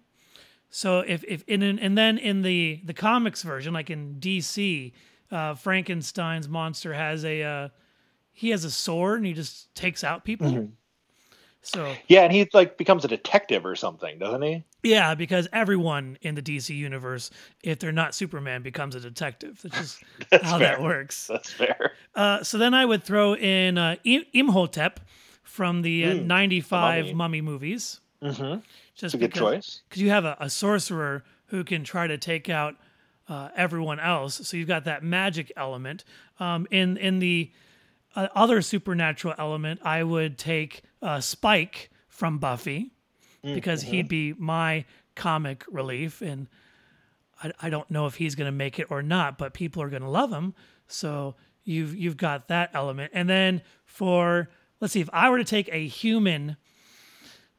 So 0.69 0.99
if 0.99 1.23
if 1.25 1.43
in 1.47 1.63
an, 1.63 1.79
and 1.79 1.97
then 1.97 2.17
in 2.17 2.41
the 2.41 2.81
the 2.83 2.93
comics 2.93 3.41
version, 3.41 3.73
like 3.73 3.89
in 3.89 4.15
DC, 4.19 4.91
uh, 5.31 5.53
Frankenstein's 5.55 6.49
monster 6.49 6.93
has 6.93 7.23
a 7.23 7.41
uh, 7.41 7.69
he 8.33 8.49
has 8.49 8.65
a 8.65 8.71
sword 8.71 9.19
and 9.19 9.25
he 9.25 9.33
just 9.33 9.73
takes 9.75 10.03
out 10.03 10.25
people. 10.25 10.47
Mm-hmm. 10.47 10.65
So 11.61 11.93
yeah, 12.07 12.23
and 12.23 12.33
he 12.33 12.47
like 12.53 12.77
becomes 12.77 13.05
a 13.05 13.07
detective 13.07 13.65
or 13.65 13.75
something, 13.75 14.19
doesn't 14.19 14.41
he? 14.41 14.63
Yeah, 14.83 15.15
because 15.15 15.47
everyone 15.51 16.17
in 16.21 16.35
the 16.35 16.41
DC 16.41 16.75
universe, 16.75 17.29
if 17.63 17.79
they're 17.79 17.91
not 17.91 18.15
Superman, 18.15 18.61
becomes 18.61 18.95
a 18.95 18.99
detective. 18.99 19.59
That's 19.63 19.77
just 19.77 20.03
how 20.43 20.59
fair. 20.59 20.59
that 20.59 20.81
works. 20.81 21.27
That's 21.27 21.51
fair. 21.51 21.93
Uh, 22.15 22.43
so 22.43 22.57
then 22.57 22.73
I 22.73 22.85
would 22.85 23.03
throw 23.03 23.35
in 23.35 23.77
uh, 23.77 23.95
Imhotep 24.05 24.99
from 25.43 25.81
the 25.81 26.05
uh, 26.05 26.13
mm, 26.13 26.25
95 26.25 27.05
mummy. 27.05 27.13
mummy 27.13 27.41
movies. 27.41 27.99
Mm-hmm. 28.21 28.59
Just 28.95 29.15
a 29.15 29.17
good 29.17 29.33
choice. 29.33 29.81
Because 29.89 30.01
you 30.01 30.09
have 30.09 30.25
a, 30.25 30.37
a, 30.39 30.49
sorcerer 30.49 31.23
who 31.47 31.63
can 31.63 31.83
try 31.83 32.07
to 32.07 32.17
take 32.17 32.49
out 32.49 32.75
uh, 33.29 33.49
everyone 33.55 33.99
else. 33.99 34.47
So 34.47 34.57
you've 34.57 34.67
got 34.67 34.85
that 34.85 35.03
magic 35.03 35.51
element. 35.55 36.03
Um, 36.39 36.67
in 36.71 36.97
in 36.97 37.19
the 37.19 37.51
uh, 38.15 38.27
other 38.35 38.61
supernatural 38.61 39.35
element, 39.37 39.79
I 39.83 40.03
would 40.03 40.37
take 40.37 40.81
uh, 41.01 41.19
Spike 41.19 41.89
from 42.07 42.39
Buffy 42.39 42.91
because 43.53 43.83
mm-hmm. 43.83 43.93
he'd 43.93 44.07
be 44.07 44.33
my 44.37 44.85
comic 45.15 45.63
relief, 45.69 46.21
and 46.21 46.47
I, 47.43 47.51
I 47.61 47.69
don't 47.69 47.89
know 47.89 48.05
if 48.05 48.15
he's 48.15 48.35
going 48.35 48.47
to 48.47 48.51
make 48.51 48.79
it 48.79 48.87
or 48.89 49.01
not, 49.01 49.37
but 49.37 49.53
people 49.53 49.81
are 49.83 49.89
going 49.89 50.03
to 50.03 50.09
love 50.09 50.31
him. 50.31 50.53
So 50.87 51.35
you've 51.63 51.95
you've 51.95 52.17
got 52.17 52.47
that 52.47 52.71
element, 52.73 53.11
and 53.13 53.29
then 53.29 53.61
for 53.85 54.49
let's 54.79 54.93
see 54.93 55.01
if 55.01 55.09
I 55.11 55.29
were 55.29 55.37
to 55.37 55.43
take 55.43 55.69
a 55.71 55.87
human 55.87 56.57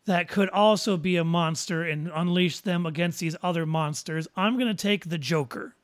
that 0.08 0.26
could 0.26 0.48
also 0.48 0.96
be 0.96 1.16
a 1.16 1.24
monster 1.24 1.82
and 1.82 2.10
unleash 2.14 2.60
them 2.60 2.86
against 2.86 3.20
these 3.20 3.36
other 3.42 3.66
monsters, 3.66 4.26
I'm 4.36 4.54
going 4.54 4.74
to 4.74 4.82
take 4.82 5.10
the 5.10 5.18
Joker. 5.18 5.76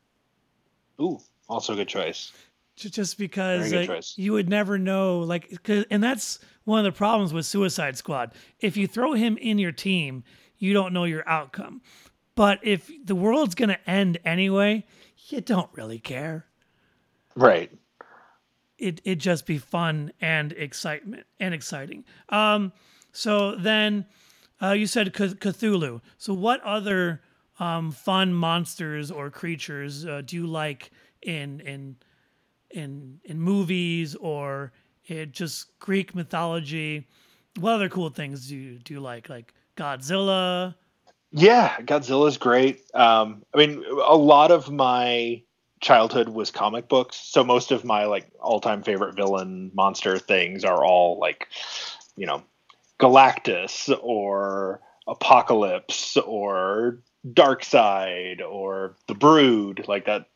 Ooh, 0.98 1.20
also 1.46 1.74
a 1.74 1.76
good 1.76 1.88
choice. 1.88 2.32
Just 2.74 3.18
because 3.18 4.16
you 4.16 4.32
would 4.32 4.48
never 4.48 4.78
know, 4.78 5.20
like, 5.20 5.68
and 5.90 6.02
that's 6.02 6.40
one 6.64 6.78
of 6.78 6.84
the 6.84 6.96
problems 6.96 7.32
with 7.32 7.46
Suicide 7.46 7.96
Squad. 7.96 8.32
If 8.60 8.76
you 8.76 8.86
throw 8.86 9.12
him 9.12 9.36
in 9.36 9.58
your 9.58 9.72
team, 9.72 10.24
you 10.58 10.72
don't 10.72 10.92
know 10.92 11.04
your 11.04 11.28
outcome. 11.28 11.82
But 12.34 12.58
if 12.62 12.90
the 13.04 13.14
world's 13.14 13.54
going 13.54 13.68
to 13.68 13.90
end 13.90 14.18
anyway, 14.24 14.86
you 15.28 15.40
don't 15.40 15.70
really 15.74 15.98
care. 15.98 16.46
Right. 17.36 17.70
It 18.78 19.00
it 19.04 19.16
just 19.16 19.46
be 19.46 19.58
fun 19.58 20.12
and 20.20 20.52
excitement 20.52 21.26
and 21.38 21.54
exciting. 21.54 22.04
Um, 22.28 22.72
so 23.12 23.54
then 23.54 24.06
uh, 24.60 24.72
you 24.72 24.86
said 24.86 25.12
Cthulhu. 25.12 26.00
So 26.18 26.34
what 26.34 26.60
other 26.62 27.22
um, 27.60 27.92
fun 27.92 28.34
monsters 28.34 29.10
or 29.10 29.30
creatures 29.30 30.04
uh, 30.04 30.22
do 30.24 30.36
you 30.36 30.46
like 30.46 30.90
in 31.22 31.60
in 31.60 31.96
in 32.70 33.20
in 33.24 33.40
movies 33.40 34.16
or 34.16 34.72
it 35.06 35.32
just 35.32 35.78
Greek 35.78 36.14
mythology? 36.14 37.06
What 37.60 37.74
other 37.74 37.88
cool 37.88 38.10
things 38.10 38.48
do 38.48 38.56
you 38.56 38.78
do 38.78 38.94
you 38.94 39.00
like? 39.00 39.28
Like 39.28 39.52
Godzilla? 39.76 40.74
Yeah, 41.30 41.76
Godzilla's 41.80 42.38
great. 42.38 42.82
Um, 42.94 43.42
I 43.54 43.58
mean, 43.58 43.84
a 44.06 44.16
lot 44.16 44.52
of 44.52 44.70
my 44.70 45.42
childhood 45.80 46.28
was 46.28 46.50
comic 46.50 46.88
books, 46.88 47.16
so 47.16 47.42
most 47.42 47.72
of 47.72 47.84
my 47.84 48.04
like 48.04 48.30
all-time 48.40 48.82
favorite 48.82 49.16
villain 49.16 49.70
monster 49.74 50.18
things 50.18 50.64
are 50.64 50.84
all 50.84 51.18
like, 51.18 51.48
you 52.16 52.26
know, 52.26 52.42
Galactus 53.00 53.92
or 54.02 54.80
Apocalypse 55.08 56.16
or 56.18 57.00
Darkseid 57.26 58.40
or 58.40 58.96
the 59.08 59.14
Brood, 59.14 59.86
like 59.88 60.06
that 60.06 60.26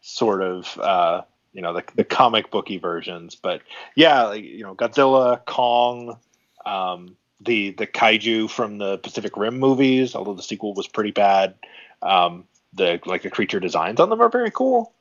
sort 0.00 0.42
of 0.42 0.78
uh, 0.78 1.22
you 1.56 1.62
know 1.62 1.72
the 1.72 1.82
the 1.94 2.04
comic 2.04 2.50
booky 2.50 2.76
versions. 2.76 3.34
But 3.34 3.62
yeah, 3.94 4.24
like, 4.24 4.44
you 4.44 4.62
know 4.62 4.74
Godzilla, 4.74 5.44
Kong, 5.46 6.18
um, 6.66 7.16
the 7.40 7.70
the 7.70 7.86
kaiju 7.86 8.50
from 8.50 8.76
the 8.76 8.98
Pacific 8.98 9.36
Rim 9.36 9.58
movies, 9.58 10.14
although 10.14 10.34
the 10.34 10.42
sequel 10.42 10.74
was 10.74 10.86
pretty 10.86 11.12
bad. 11.12 11.54
Um, 12.02 12.44
the 12.74 13.00
like 13.06 13.22
the 13.22 13.30
creature 13.30 13.58
designs 13.58 13.98
on 13.98 14.10
them 14.10 14.20
are 14.20 14.28
very 14.28 14.50
cool. 14.50 14.92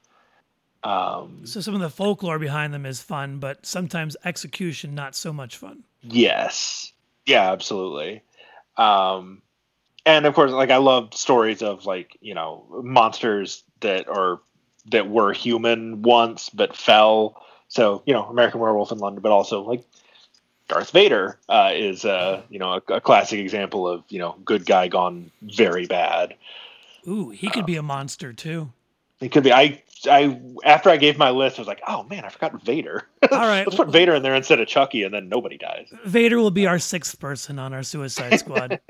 Um, 0.82 1.42
so 1.46 1.60
some 1.60 1.76
of 1.76 1.82
the 1.82 1.90
folklore 1.90 2.40
behind 2.40 2.74
them 2.74 2.86
is 2.86 3.02
fun, 3.02 3.40
but 3.40 3.66
sometimes 3.66 4.16
execution 4.24 4.96
not 4.96 5.14
so 5.14 5.34
much 5.34 5.58
fun. 5.58 5.84
Yes, 6.04 6.94
yeah, 7.26 7.52
absolutely. 7.52 8.22
Um, 8.78 9.42
and 10.06 10.26
of 10.26 10.36
course, 10.36 10.52
like 10.52 10.70
I 10.70 10.78
love 10.78 11.14
stories 11.14 11.62
of 11.62 11.86
like 11.86 12.18
you 12.22 12.34
know 12.34 12.66
monsters 12.82 13.64
that 13.82 14.08
are 14.08 14.40
that 14.92 15.10
were 15.10 15.34
human 15.34 16.02
once 16.02 16.50
but 16.50 16.76
fell. 16.76 17.42
So 17.68 18.04
you 18.06 18.14
know, 18.14 18.24
American 18.26 18.60
Werewolf 18.60 18.92
in 18.92 19.00
London, 19.00 19.22
but 19.22 19.32
also 19.32 19.62
like 19.62 19.84
Darth 20.68 20.92
Vader 20.92 21.38
uh, 21.50 21.72
is 21.74 22.06
uh, 22.06 22.42
you 22.50 22.60
know 22.60 22.74
a, 22.74 22.94
a, 22.94 23.02
classic 23.02 23.40
example 23.40 23.88
of 23.88 24.04
you 24.10 24.20
know 24.20 24.36
good 24.44 24.66
guy 24.66 24.88
gone 24.88 25.32
very 25.42 25.86
bad. 25.86 26.36
Ooh, 27.08 27.30
he 27.30 27.50
could 27.50 27.66
be 27.66 27.76
a 27.76 27.84
monster 27.84 28.34
too. 28.34 28.72
He 29.20 29.30
could 29.30 29.44
be. 29.44 29.54
I 29.54 29.82
I 30.10 30.40
after 30.64 30.90
I 30.90 30.98
gave 30.98 31.18
my 31.18 31.30
list, 31.30 31.60
I 31.60 31.62
was 31.62 31.68
like, 31.68 31.82
oh 31.88 32.04
man, 32.04 32.26
I 32.26 32.30
forgot 32.30 32.62
Vader. 32.62 33.08
All 33.32 33.40
right, 33.40 33.66
let's 33.66 33.76
put 33.76 33.90
Vader 33.90 34.16
in 34.16 34.24
there 34.24 34.36
instead 34.36 34.60
of 34.60 34.68
Chucky, 34.68 35.04
and 35.04 35.14
then 35.14 35.30
nobody 35.30 35.58
dies. 35.58 35.88
Vader 36.06 36.38
will 36.38 36.52
be 36.52 36.66
our 36.66 36.80
sixth 36.80 37.20
person 37.20 37.60
on 37.60 37.74
our 37.74 37.84
Suicide 37.84 38.40
Squad. 38.40 38.80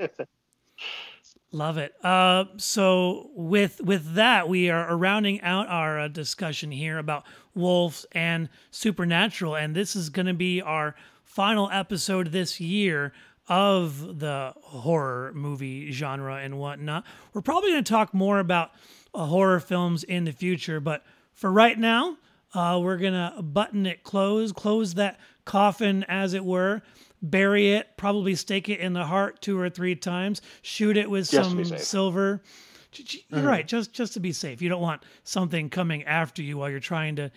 Love 1.56 1.78
it. 1.78 1.94
Uh, 2.04 2.44
so 2.58 3.30
with 3.34 3.80
with 3.80 4.12
that, 4.12 4.46
we 4.46 4.68
are 4.68 4.94
rounding 4.94 5.40
out 5.40 5.66
our 5.68 5.98
uh, 6.00 6.08
discussion 6.08 6.70
here 6.70 6.98
about 6.98 7.24
wolves 7.54 8.04
and 8.12 8.50
supernatural, 8.70 9.56
and 9.56 9.74
this 9.74 9.96
is 9.96 10.10
going 10.10 10.26
to 10.26 10.34
be 10.34 10.60
our 10.60 10.94
final 11.24 11.70
episode 11.72 12.26
this 12.26 12.60
year 12.60 13.14
of 13.48 14.18
the 14.18 14.52
horror 14.64 15.32
movie 15.34 15.90
genre 15.92 16.36
and 16.36 16.58
whatnot. 16.58 17.06
We're 17.32 17.40
probably 17.40 17.70
going 17.70 17.84
to 17.84 17.90
talk 17.90 18.12
more 18.12 18.38
about 18.38 18.72
uh, 19.14 19.24
horror 19.24 19.60
films 19.60 20.04
in 20.04 20.24
the 20.24 20.32
future. 20.32 20.78
But 20.78 21.04
for 21.32 21.50
right 21.50 21.78
now, 21.78 22.18
uh, 22.52 22.78
we're 22.82 22.98
going 22.98 23.14
to 23.14 23.40
button 23.40 23.86
it 23.86 24.02
close, 24.02 24.52
close 24.52 24.92
that 24.94 25.18
coffin, 25.46 26.04
as 26.06 26.34
it 26.34 26.44
were, 26.44 26.82
bury 27.22 27.72
it, 27.72 27.96
probably 27.96 28.34
stake 28.34 28.68
it 28.68 28.80
in 28.80 28.92
the 28.92 29.04
heart 29.04 29.40
two 29.40 29.58
or 29.58 29.70
three 29.70 29.96
times, 29.96 30.42
shoot 30.62 30.96
it 30.96 31.10
with 31.10 31.30
just 31.30 31.50
some 31.50 31.64
silver. 31.78 32.42
You're 32.92 33.40
mm-hmm. 33.40 33.46
right, 33.46 33.66
just 33.66 33.92
just 33.92 34.14
to 34.14 34.20
be 34.20 34.32
safe. 34.32 34.62
You 34.62 34.68
don't 34.68 34.80
want 34.80 35.02
something 35.24 35.68
coming 35.68 36.04
after 36.04 36.42
you 36.42 36.56
while 36.56 36.70
you're 36.70 36.80
trying 36.80 37.16
to 37.16 37.30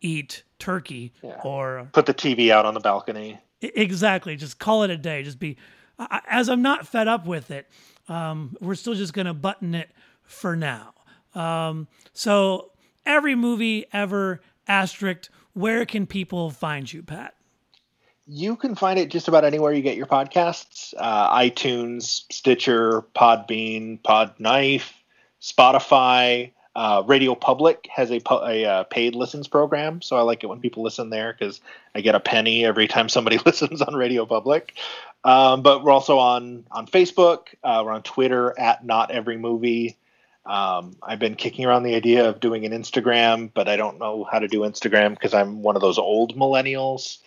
eat 0.00 0.42
turkey 0.58 1.12
yeah. 1.22 1.40
or 1.44 1.88
put 1.92 2.06
the 2.06 2.14
TV 2.14 2.50
out 2.50 2.66
on 2.66 2.74
the 2.74 2.80
balcony. 2.80 3.38
Exactly. 3.62 4.36
Just 4.36 4.58
call 4.58 4.82
it 4.82 4.90
a 4.90 4.96
day. 4.96 5.22
Just 5.22 5.38
be, 5.38 5.56
as 6.26 6.48
I'm 6.48 6.62
not 6.62 6.86
fed 6.86 7.08
up 7.08 7.26
with 7.26 7.50
it, 7.50 7.68
um, 8.08 8.56
we're 8.60 8.74
still 8.74 8.94
just 8.94 9.12
going 9.12 9.26
to 9.26 9.34
button 9.34 9.74
it 9.74 9.90
for 10.24 10.56
now. 10.56 10.94
Um, 11.34 11.88
so, 12.12 12.72
every 13.06 13.34
movie 13.34 13.86
ever, 13.92 14.40
asterisk, 14.66 15.30
where 15.54 15.86
can 15.86 16.06
people 16.06 16.50
find 16.50 16.92
you, 16.92 17.02
Pat? 17.02 17.34
You 18.26 18.56
can 18.56 18.74
find 18.76 18.98
it 18.98 19.10
just 19.10 19.28
about 19.28 19.44
anywhere 19.44 19.72
you 19.72 19.82
get 19.82 19.96
your 19.96 20.06
podcasts 20.06 20.94
uh, 20.96 21.36
iTunes, 21.36 22.22
Stitcher, 22.32 23.02
Podbean, 23.14 24.00
Podknife, 24.00 24.92
Spotify. 25.40 26.52
Uh, 26.74 27.02
Radio 27.06 27.34
Public 27.34 27.86
has 27.94 28.10
a, 28.10 28.18
a, 28.30 28.64
uh, 28.64 28.84
paid 28.84 29.14
listens 29.14 29.46
program, 29.46 30.00
so 30.00 30.16
I 30.16 30.22
like 30.22 30.42
it 30.42 30.46
when 30.46 30.60
people 30.60 30.82
listen 30.82 31.10
there 31.10 31.36
because 31.38 31.60
I 31.94 32.00
get 32.00 32.14
a 32.14 32.20
penny 32.20 32.64
every 32.64 32.88
time 32.88 33.10
somebody 33.10 33.38
listens 33.46 33.82
on 33.82 33.94
Radio 33.94 34.24
Public. 34.24 34.72
Um, 35.24 35.62
but 35.62 35.84
we're 35.84 35.92
also 35.92 36.18
on 36.18 36.64
on 36.70 36.86
Facebook. 36.86 37.48
Uh, 37.62 37.82
we're 37.84 37.92
on 37.92 38.02
Twitter 38.02 38.58
at 38.58 38.86
Not 38.86 39.10
Every 39.10 39.36
Movie. 39.36 39.98
Um, 40.46 40.96
I've 41.02 41.18
been 41.18 41.36
kicking 41.36 41.66
around 41.66 41.82
the 41.82 41.94
idea 41.94 42.28
of 42.28 42.40
doing 42.40 42.64
an 42.64 42.72
Instagram, 42.72 43.50
but 43.52 43.68
I 43.68 43.76
don't 43.76 43.98
know 43.98 44.24
how 44.24 44.38
to 44.38 44.48
do 44.48 44.60
Instagram 44.60 45.10
because 45.10 45.34
I'm 45.34 45.62
one 45.62 45.76
of 45.76 45.82
those 45.82 45.98
old 45.98 46.36
millennials 46.36 47.18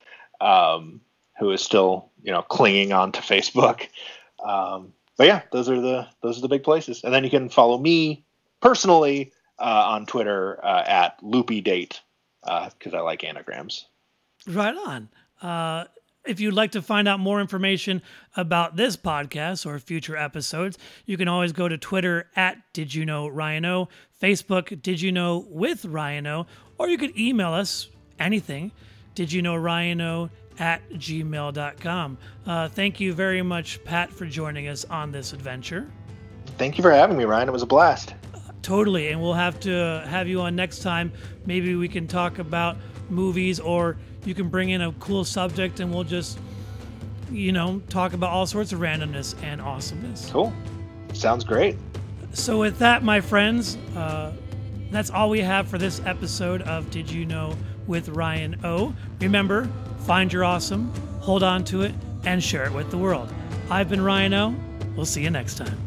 um, 0.46 1.02
who 1.40 1.52
is 1.52 1.62
still, 1.62 2.12
you 2.22 2.32
know, 2.32 2.44
clinging 2.44 2.94
on 2.94 3.12
to 3.14 3.22
Facebook. 3.22 3.88
Um, 4.46 4.94
but 5.18 5.28
yeah, 5.28 5.42
those 5.52 5.70
are 5.70 5.82
the 5.82 6.08
those 6.22 6.38
are 6.38 6.42
the 6.42 6.48
big 6.48 6.64
places. 6.64 7.04
And 7.04 7.14
then 7.14 7.24
you 7.24 7.30
can 7.30 7.50
follow 7.50 7.78
me 7.78 8.24
personally 8.62 9.32
uh, 9.60 9.86
on 9.88 10.06
Twitter 10.06 10.64
uh, 10.64 10.84
at 10.86 11.18
loopy 11.24 11.62
date 11.62 12.02
because 12.42 12.94
uh, 12.94 12.98
I 12.98 13.02
like 13.02 13.24
anagrams. 13.24 13.88
Right 14.48 14.76
on. 14.86 15.10
Uh, 15.42 15.86
if 16.26 16.40
you'd 16.40 16.54
like 16.54 16.72
to 16.72 16.82
find 16.82 17.08
out 17.08 17.20
more 17.20 17.40
information 17.40 18.02
about 18.36 18.76
this 18.76 18.98
podcast 18.98 19.66
or 19.66 19.78
future 19.80 20.18
episodes, 20.18 20.78
you 21.06 21.18
can 21.18 21.28
always 21.28 21.52
go 21.52 21.68
to 21.68 21.78
Twitter 21.78 22.30
at 22.36 22.58
Did 22.74 22.94
You 22.94 23.06
Know 23.06 23.28
Ryan 23.28 23.66
O, 23.66 23.90
Facebook 24.22 24.82
Did 24.82 25.02
You 25.02 25.12
Know 25.12 25.46
with 25.50 25.86
Ryan 25.86 26.28
O, 26.28 26.48
or 26.78 26.90
you 26.90 26.98
could 26.98 27.18
email 27.18 27.54
us 27.54 27.90
anything, 28.20 28.72
Did 29.16 29.32
You 29.32 29.42
Know 29.42 29.56
Ryan 29.56 30.02
O 30.02 30.30
at 30.60 30.88
gmail.com. 30.92 32.18
Uh, 32.46 32.68
thank 32.70 33.00
you 33.00 33.14
very 33.14 33.42
much, 33.42 33.84
Pat, 33.84 34.12
for 34.12 34.26
joining 34.26 34.68
us 34.68 34.86
on 34.86 35.12
this 35.12 35.34
adventure. 35.34 35.90
Thank 36.58 36.78
you 36.78 36.82
for 36.82 36.92
having 36.92 37.18
me, 37.18 37.26
Ryan. 37.26 37.50
It 37.50 37.52
was 37.52 37.62
a 37.62 37.66
blast. 37.68 38.14
Uh, 38.34 38.40
totally. 38.62 39.10
And 39.10 39.22
we'll 39.22 39.34
have 39.34 39.60
to 39.62 40.04
have 40.08 40.28
you 40.28 40.42
on 40.42 40.56
next 40.56 40.80
time. 40.80 41.12
Maybe 41.46 41.76
we 41.76 41.88
can 41.88 42.08
talk 42.08 42.40
about 42.40 42.78
movies 43.10 43.60
or 43.60 43.98
you 44.26 44.34
can 44.34 44.50
bring 44.50 44.70
in 44.70 44.82
a 44.82 44.92
cool 44.94 45.24
subject 45.24 45.80
and 45.80 45.94
we'll 45.94 46.04
just, 46.04 46.40
you 47.32 47.52
know, 47.52 47.82
talk 47.90 48.14
about 48.14 48.32
all 48.32 48.46
sorts 48.46 48.72
of 48.72 48.80
randomness 48.80 49.36
and 49.44 49.62
awesomeness. 49.62 50.30
Cool. 50.30 50.54
Sounds 51.14 51.44
great. 51.44 51.78
So, 52.34 52.60
with 52.60 52.80
that, 52.80 53.02
my 53.02 53.22
friends, 53.22 53.78
uh, 53.96 54.34
that's 54.92 55.10
all 55.10 55.30
we 55.30 55.42
have 55.42 55.68
for 55.68 55.78
this 55.78 56.02
episode 56.06 56.62
of 56.64 56.90
Did 56.92 57.10
You 57.10 57.26
Know 57.26 57.56
with 57.88 58.10
Ryan 58.10 58.60
O. 58.64 58.94
Remember, 59.20 59.70
find 60.06 60.32
your 60.32 60.44
awesome, 60.44 60.92
hold 61.20 61.44
on 61.44 61.64
to 61.66 61.82
it, 61.82 61.94
and 62.26 62.44
share 62.44 62.66
it 62.66 62.74
with 62.74 62.92
the 62.92 62.98
world. 62.98 63.32
I've 63.70 63.90
been 63.90 64.02
Ryan 64.02 64.34
O. 64.34 64.56
We'll 64.96 65.06
see 65.06 65.24
you 65.24 65.30
next 65.30 65.56
time. 65.56 65.78